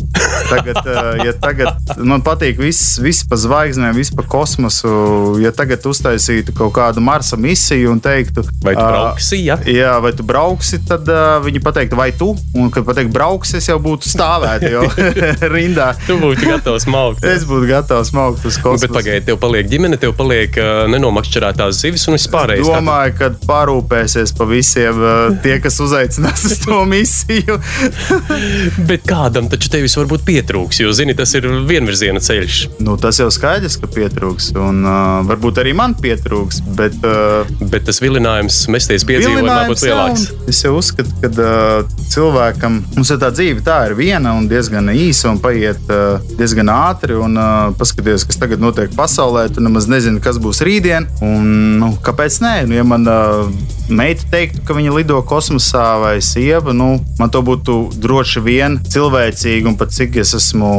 Tagad, 0.49 0.79
eh, 0.85 1.25
ja 1.27 1.33
tagad 1.41 1.97
man 2.05 2.23
patīk 2.25 2.61
viss, 2.61 2.99
viss 3.03 3.25
pa 3.29 3.37
zvaigznēm, 3.41 3.97
viss 3.97 4.13
pa 4.15 4.23
kosmosu. 4.29 4.91
Ja 5.43 5.51
tagad 5.57 5.85
uztaisītu 5.89 6.53
kaut 6.57 6.75
kādu 6.77 7.01
Marsa 7.05 7.37
misiju 7.41 7.91
un 7.97 8.01
teiktu, 8.05 8.45
Vai 8.65 8.75
tu 8.77 8.83
brauksi, 8.85 9.39
ja? 9.47 9.57
Jā, 9.69 9.95
vai 10.05 10.13
tu 10.17 10.25
brauksi, 10.27 10.81
tad 10.89 11.09
uh, 11.09 11.39
viņi 11.45 11.61
pateiktu, 11.65 11.97
vai 11.99 12.11
tu, 12.17 12.33
un 12.59 12.71
kad 12.75 12.85
pateikt, 12.89 13.13
brauks, 13.15 13.53
es 13.59 13.69
jau 13.71 13.79
būtu 13.83 14.09
stāvēt 14.11 14.67
jau 14.69 14.83
rindā. 15.55 15.91
Tu 16.07 16.17
būtu 16.21 16.49
gatavs 16.49 16.87
maukt. 16.91 17.25
Es 17.29 17.45
būtu 17.49 17.69
gatavs 17.71 18.13
maukt 18.17 18.45
uz 18.49 18.59
kosmosu. 18.61 18.87
Bet 18.89 18.97
pagaidi, 18.99 19.25
tev 19.31 19.39
paliek 19.43 19.69
ģimene, 19.71 19.99
tev 20.03 20.13
paliek 20.19 20.59
uh, 20.61 20.85
nenomakšķerētās 20.93 21.81
zivis 21.85 22.07
un 22.11 22.19
viss 22.19 22.29
pārējais. 22.33 22.67
Tātad- 22.67 22.83
Domāju, 22.83 23.15
ka 23.21 23.31
parūpēsies 23.49 24.35
par 24.39 24.51
visiem 24.51 25.01
tie, 25.45 25.57
kas 25.63 25.79
uzaicinās 25.85 26.45
uz 26.49 26.59
to 26.65 26.81
misiju. 26.89 27.59
Bet 28.89 29.07
kādam 29.09 29.49
taču 29.51 29.71
tevis 29.73 29.97
varbūt 29.99 30.25
pietrūks, 30.27 30.81
jo, 30.83 30.93
zini, 30.97 31.15
tas 31.19 31.33
ir 31.39 31.47
vienvirziena 31.69 32.21
ceļš. 32.23 32.61
nu, 32.85 32.97
tas 33.01 33.21
jau 33.21 33.29
skaidrs, 33.35 33.79
ka 33.81 33.91
pietrūks. 33.93 34.51
Un 34.59 34.83
uh, 34.85 35.21
varbūt 35.29 35.61
arī 35.63 35.75
man 35.77 35.95
pietrūks. 35.99 36.61
Bet, 36.79 36.97
uh, 37.07 37.49
Bet 37.73 37.87
tas 37.89 38.01
vilinājums 38.03 38.61
mesties 38.73 39.05
piedzīvojumā 39.09 39.59
būtu 39.71 39.89
jā, 39.89 39.95
lielāks. 39.95 40.29
un 40.33 40.53
Es 40.53 40.63
jau 40.65 40.75
uzskatu, 40.79 41.13
ka 41.23 41.31
uh, 41.31 41.97
cilvēkam 42.13 42.81
mums 42.97 43.13
ir 43.15 43.21
tā 43.23 43.31
dzīve, 43.35 43.63
tā 43.67 43.79
ir 43.89 43.97
viena 43.99 44.35
un 44.39 44.49
diezgan 44.51 44.91
īsa 44.95 45.33
un 45.33 45.41
paiet 45.43 45.93
uh, 45.93 46.23
diezgan 46.39 46.73
ātri. 46.73 47.17
Un, 47.19 47.37
uh, 47.39 47.75
paskaties, 47.79 48.27
kas 48.29 48.41
tagad 48.41 48.63
notiek 48.63 48.93
pasaulē, 48.97 49.49
tu 49.55 49.65
nemaz 49.65 49.89
nezini, 49.91 50.23
kas 50.25 50.41
būs 50.43 50.63
rītdien. 50.67 51.09
Un, 51.25 51.51
nu, 51.83 51.93
kāpēc 52.05 52.41
nē? 52.45 52.55
Nu, 52.69 52.79
ja 52.79 52.87
man 52.87 53.07
uh, 53.09 53.51
meita 53.89 54.27
teiktu, 54.33 54.63
ka 54.67 54.77
viņa 54.77 54.95
lido 54.97 55.21
kosmosā 55.27 55.87
vai 56.03 56.17
sieva, 56.25 56.75
nu, 56.77 56.97
man 57.21 57.33
to 57.33 57.43
būtu 57.45 57.79
droši 57.99 58.43
vien 58.49 58.79
cilvēcīgi 58.89 59.69
un 59.69 59.77
pat 59.79 59.93
cik 59.95 60.17
es 60.23 60.33
esmu 60.39 60.73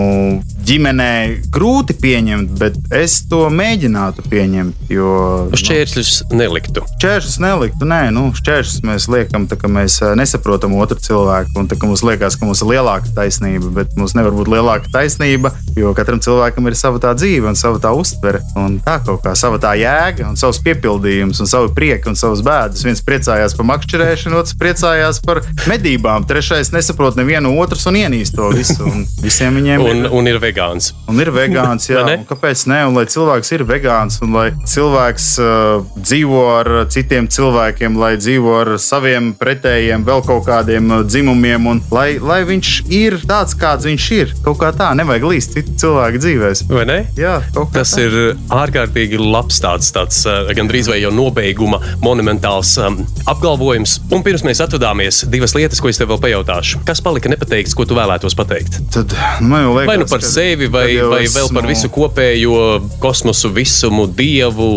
ģimenē 0.69 1.11
grūti 1.53 1.95
pieņemt, 1.97 2.51
bet 2.59 2.75
es 2.93 3.19
to 3.29 3.45
mēģinātu 3.53 4.25
pieņemt. 4.29 4.89
Jo, 4.91 5.11
nu, 5.49 5.57
Šķēršļus 5.59 6.31
neliktu. 6.35 6.83
Šķēršļus 6.97 7.37
neliktu, 7.41 7.87
nē, 7.89 8.01
nu, 8.13 8.27
šķēršļus 8.37 8.83
mēs 8.85 9.07
liekam, 9.11 9.47
tā, 9.49 9.57
ka 9.59 9.69
mēs 9.71 9.99
ā, 10.05 10.11
nesaprotam 10.19 10.75
otru 10.77 10.99
cilvēku. 11.01 11.55
Un 11.61 11.69
tā, 11.69 11.77
mums 11.81 12.03
liekas, 12.05 12.37
ka 12.37 12.47
mums 12.47 12.63
ir 12.63 12.71
lielāka 12.73 13.13
taisnība, 13.17 13.71
bet 13.79 13.95
mums 13.99 14.15
nevar 14.17 14.35
būt 14.35 14.51
lielāka 14.53 14.91
taisnība, 14.93 15.53
jo 15.77 15.93
katram 15.97 16.21
cilvēkam 16.23 16.69
ir 16.69 16.77
sava 16.77 17.01
tā 17.01 17.15
dzīve 17.17 17.49
un 17.49 17.57
sava 17.59 17.81
tā 17.81 17.93
uztvere. 17.95 18.43
Un 18.59 18.79
tā 18.85 18.99
kaut 19.05 19.23
kā 19.25 19.33
sava 19.39 19.61
tā 19.61 19.73
jēga 19.79 20.29
un 20.29 20.37
savs 20.39 20.61
piepildījums 20.65 21.41
un 21.41 21.49
savu 21.49 21.73
prieku 21.75 22.13
un 22.13 22.19
savas 22.19 22.43
bēdas. 22.45 22.85
Viens 22.85 23.03
priecājās 23.05 23.57
par 23.57 23.69
makšķerēšanu, 23.71 24.41
otrs 24.43 24.57
priecājās 24.59 25.21
par 25.25 25.41
medībām, 25.69 26.27
trešais 26.29 26.73
nesaprot 26.75 27.17
nevienu 27.19 27.48
otru 27.57 27.79
un 27.89 27.97
ienīst 27.99 28.35
to 28.37 28.49
visu. 28.53 28.83
Un 28.89 29.05
visiem 29.23 29.55
viņiem 29.59 29.81
Un, 29.85 30.03
ir. 30.05 30.11
un 30.19 30.27
ir 30.29 30.39
vegāns. 30.41 30.91
Un 31.09 31.19
ir 31.23 31.31
vegāns, 31.33 31.87
jā, 31.89 32.03
ne? 32.09 32.17
un 32.21 32.25
kāpēc 32.29 32.65
ne? 32.69 32.79
Un 32.89 32.97
lai 32.99 33.05
cilvēks 33.09 33.51
ir 33.55 33.63
vegāns, 33.69 34.19
un 34.25 34.33
lai 34.35 34.47
cilvēks 34.69 35.27
uh, 35.41 35.83
dzīvo 35.99 36.41
ar 36.53 36.69
citiem 36.91 37.27
cilvēkiem, 37.31 37.97
lai 37.99 38.13
dzīvo 38.19 38.55
ar 38.61 38.73
saviem 38.81 39.31
pretējiem, 39.39 40.05
vēl 40.07 40.23
kaut 40.27 40.45
kādiem 40.47 40.91
uh, 40.91 41.03
dzimumiem, 41.07 41.67
un 41.73 41.81
lai, 41.95 42.17
lai 42.21 42.41
viņš 42.49 42.73
ir 42.93 43.19
tāds, 43.29 43.55
kāds 43.59 43.87
viņš 43.89 44.09
ir. 44.19 44.33
Kaut 44.45 44.59
kā 44.61 44.71
tā, 44.75 44.91
nevajag 44.99 45.27
līst 45.31 45.55
citu 45.57 45.75
cilvēku 45.85 46.21
dzīvēs. 46.23 46.65
Vai 46.69 46.85
ne? 46.89 46.99
Jā, 47.19 47.39
Tas 47.73 47.91
tā. 47.95 48.05
ir 48.07 48.15
ārkārtīgi 48.53 49.19
labs 49.21 49.59
tāds, 49.63 49.89
tāds 49.95 50.21
uh, 50.27 50.49
gandrīz 50.57 50.89
vai 50.91 50.99
jau 51.01 51.11
nobeiguma 51.13 51.79
monumentāls 52.03 52.73
um, 52.83 52.99
apgalvojums. 53.29 53.99
Un 54.15 54.23
pirms 54.25 54.43
mēs 54.47 54.61
atvadāmies, 54.65 55.23
divas 55.31 55.53
lietas, 55.57 55.81
ko 55.83 55.91
es 55.91 55.99
tev 56.01 56.11
vēl 56.13 56.21
pajautāšu. 56.23 56.81
Kas 56.87 57.01
palika 57.05 57.31
nepateikts, 57.39 57.73
ko 57.79 57.87
tu 57.87 57.95
vēlētos 57.97 58.35
pateikt? 58.35 58.77
Tad, 58.93 59.15
nu, 59.39 59.47
man 59.47 59.69
liekas, 59.71 59.87
Vai 59.87 59.97
nu 60.03 60.07
par 60.11 60.21
sevi, 60.27 60.67
vai, 60.67 60.85
vai 60.99 61.23
vēl 61.25 61.47
par 61.55 61.63
esmu- 61.63 61.71
visu 61.71 61.89
kopējo 61.95 62.59
kosmosu, 62.99 63.49
visumu, 63.55 64.05
dievu, 64.19 64.69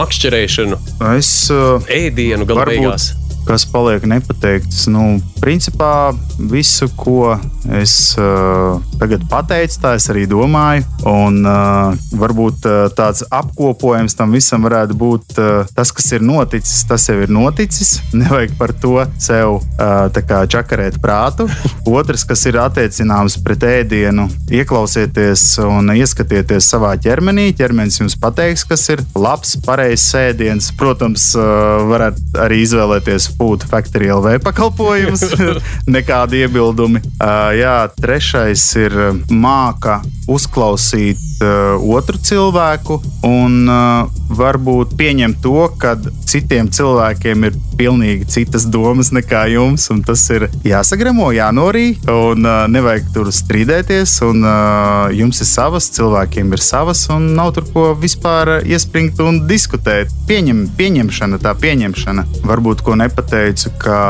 makšķerēšanu, 0.00 0.80
Es 1.16 1.30
uh, 1.52 1.76
ēdienu 1.92 2.48
Varbūt, 2.48 2.72
beigās. 2.72 3.10
Kas 3.46 3.66
paliek 3.70 4.04
nepateikts. 4.08 4.86
Nu, 4.90 5.16
principā 5.40 6.12
visu, 6.50 6.88
ko 6.98 7.36
es 7.78 8.14
uh, 8.18 8.82
tagad 9.00 9.24
pateicu, 9.30 9.78
tā 9.82 9.94
es 9.98 10.08
arī 10.12 10.26
domāju. 10.30 10.84
Un 11.06 11.40
uh, 11.46 11.94
varbūt 12.18 12.66
uh, 12.66 12.78
tāds 12.96 13.24
apkopojums 13.30 14.16
tam 14.18 14.34
visam 14.34 14.66
varētu 14.66 14.96
būt 14.98 15.38
uh, 15.38 15.70
tas, 15.76 15.92
kas 15.94 16.10
ir 16.16 16.24
noticis, 16.26 16.82
tas 16.88 17.06
jau 17.08 17.18
ir 17.22 17.32
noticis. 17.32 17.96
Nevajag 18.20 18.56
par 18.58 18.74
to 18.82 18.98
sev 19.22 19.60
uh, 19.60 20.46
čakarēt 20.56 21.00
prātu. 21.02 21.48
Otrs, 21.96 22.26
kas 22.28 22.44
ir 22.50 22.58
attiecināms 22.60 23.38
pret 23.44 23.62
ēdienu, 23.66 24.26
ieklausieties 24.50 25.46
un 25.64 25.94
ieskatieties 25.94 26.70
savā 26.74 26.94
ķermenī. 27.02 27.52
Ķermenis 27.56 28.00
jums 28.02 28.18
pateiks, 28.20 28.66
kas 28.68 28.88
ir 28.92 29.04
labs, 29.14 29.56
pareizs 29.66 30.10
ēdiens. 30.18 30.72
Protams, 30.76 31.30
uh, 31.38 31.86
varat 31.90 32.18
arī 32.42 32.62
izvēlēties 32.66 33.35
Food 33.36 33.64
Factory 33.68 34.08
LV 34.12 34.40
pakalpojumus, 34.44 35.24
nekādi 35.96 36.44
iebildumi. 36.44 37.02
Uh, 37.20 37.52
jā, 37.56 37.78
trešais 38.00 38.64
ir 38.80 38.96
māka 39.30 40.00
uzklausīt 40.30 41.20
uh, 41.40 41.76
otru 41.96 42.18
cilvēku 42.18 42.98
un 43.26 43.66
uh, 43.70 44.10
varbūt 44.36 44.96
pieņemt 44.98 45.40
to, 45.44 45.68
ka 45.78 45.94
citiem 46.26 46.70
cilvēkiem 46.72 47.46
ir 47.46 47.58
pilnīgi 47.76 48.26
citas 48.32 48.66
domas 48.72 49.12
nekā 49.14 49.44
jums, 49.52 49.86
tas 50.06 50.22
ir 50.34 50.48
jāsagremo, 50.66 51.28
jānorī, 51.36 51.86
un 52.10 52.46
uh, 52.46 52.64
nevajag 52.72 53.10
tur 53.14 53.30
strīdēties, 53.34 54.16
un 54.26 54.42
uh, 54.42 55.12
jums 55.14 55.42
ir 55.44 55.50
savas, 55.50 55.90
cilvēkiem 55.96 56.54
ir 56.56 56.64
savas, 56.64 57.04
un 57.12 57.30
nav 57.36 57.52
tur 57.56 57.68
ko 57.72 57.86
vispār 58.00 58.58
iespringt 58.64 59.20
un 59.22 59.44
diskutēt. 59.48 60.12
Pieņem, 60.26 60.64
pieņemšana, 60.78 61.40
tā 61.42 61.54
pieņemšana. 61.60 62.26
Varbūt 62.46 62.82
ko 62.86 62.96
nepateicu, 62.98 63.74
ka 63.82 64.00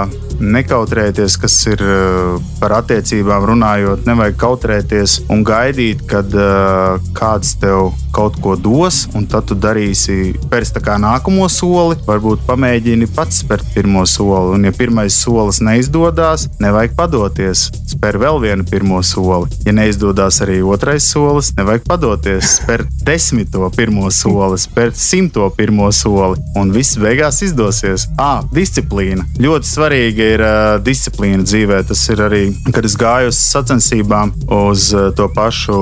nekautrēties, 0.40 1.36
kas 1.40 1.58
ir 1.72 1.82
uh, 1.82 2.36
par 2.60 2.78
attiecībām 2.80 3.46
runājot, 3.50 4.06
nevajag 4.08 4.40
kautrēties 4.40 5.20
un 5.32 5.44
gaidīt, 5.46 6.05
kad 6.08 6.32
uh, 6.34 6.96
kāds 7.16 7.54
tev 7.60 7.92
kaut 8.16 8.38
ko 8.40 8.54
dos, 8.56 9.02
un 9.16 9.26
tad 9.28 9.48
tu 9.50 9.56
darīsi 9.58 10.32
pēc 10.50 10.72
tā 10.76 10.96
nākamo 11.00 11.48
soli. 11.52 11.98
Varbūt 12.06 12.46
pamēģini 12.48 13.08
pats 13.16 13.42
spērt 13.42 13.66
pirmo 13.74 14.06
soli, 14.08 14.54
un 14.56 14.64
ja 14.68 14.72
pirmais 14.72 15.16
solis 15.16 15.60
neizdodas, 15.64 16.46
nevajag 16.62 16.96
padoties. 16.96 17.66
Spēr 17.90 18.18
vēl 18.22 18.40
vienu 18.44 18.64
pirmo 18.68 19.02
soli. 19.04 19.50
Ja 19.66 19.74
neizdodas 19.76 20.40
arī 20.44 20.62
otrais 20.64 21.04
solis, 21.12 21.52
nevajag 21.58 21.84
padoties. 21.88 22.56
Spēr 22.60 22.86
desmito 23.08 23.68
pirmo 23.76 24.10
soli, 24.14 24.60
spēr 24.60 24.94
simto 24.96 25.50
pirmo 25.56 25.90
soli, 25.92 26.40
un 26.56 26.72
viss 26.74 26.96
beigās 27.00 27.42
izdosies. 27.44 28.08
Ah, 28.22 28.40
disciplīna. 28.54 29.26
Ļoti 29.42 29.72
svarīga 29.72 30.30
ir 30.36 30.46
uh, 30.46 30.56
disciplīna 30.84 31.44
dzīvē. 31.44 31.82
Tas 31.90 32.06
ir 32.12 32.24
arī, 32.24 32.42
kad 32.72 32.88
es 32.88 32.96
gāju 32.98 33.32
uz 33.32 33.40
sacensībām, 33.52 34.32
uz 34.56 34.88
uh, 34.96 35.10
to 35.16 35.28
pašu 35.36 35.76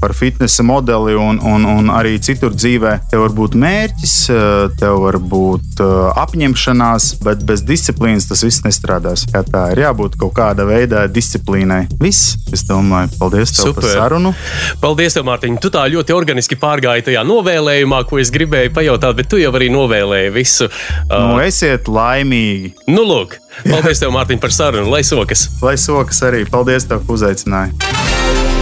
par 0.00 0.14
fitnesa 0.16 0.64
modeli 0.66 1.14
un, 1.18 1.38
un, 1.44 1.66
un 1.68 1.90
arī 1.94 2.16
citur 2.22 2.54
dzīvē. 2.56 2.94
Tev 3.10 3.24
var 3.24 3.34
būt 3.36 3.56
mērķis, 3.58 4.14
uh, 4.32 4.40
tev 4.78 5.00
var 5.04 5.18
būt 5.20 5.82
uh, 5.84 6.08
apņemšanās, 6.24 7.10
bet 7.26 7.44
bez 7.48 7.64
disciplīnas 7.66 8.28
tas 8.30 8.44
viss 8.46 8.64
nestrādās. 8.66 9.26
Jā, 9.32 9.42
tā 9.46 9.64
ir 9.74 9.82
jābūt 9.84 10.18
kaut 10.20 10.34
kāda 10.38 10.66
veida 10.68 11.06
disciplīnai. 11.10 11.84
Viss, 12.02 12.36
es 12.54 12.64
domāju, 12.68 13.12
paldies 13.20 13.54
tev 13.56 13.70
Super. 13.70 13.84
par 13.84 13.94
sarunu. 13.94 14.34
Paldies, 14.82 15.16
tev, 15.18 15.26
Mārtiņ. 15.28 15.60
Tu 15.62 15.72
tā 15.74 15.84
ļoti 15.92 16.16
organiski 16.16 16.58
pārgāji 16.60 17.08
tajā 17.10 17.24
novēlējumā, 17.28 18.02
ko 18.08 18.20
es 18.22 18.32
gribēju 18.34 18.72
pajautāt, 18.76 19.18
bet 19.20 19.30
tu 19.32 19.40
jau 19.40 19.52
arī 19.58 19.70
novēlēji 19.74 20.34
visu. 20.34 20.70
Nu, 21.08 21.38
Uh, 21.38 21.42
esiet 21.44 21.88
laimīgi, 21.90 22.72
nu, 22.90 23.02
lūk, 23.06 23.36
paldies, 23.64 24.00
tev, 24.02 24.12
Mārtiņ, 24.14 24.40
par 24.42 24.54
sarunu. 24.54 24.90
Lai 24.92 25.02
sokas! 25.06 25.48
lai 25.62 25.76
sokas 25.76 26.22
arī. 26.22 26.44
Paldies, 26.50 26.88
tev, 26.88 27.04
ka 27.06 27.12
uzaicināji. 27.12 28.57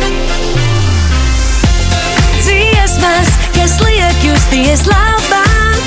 Dziesmas, 2.96 3.28
kas 3.52 3.74
liek 3.84 4.22
justies 4.24 4.86
labāk. 4.88 5.84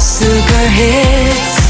Superhit. 0.00 1.61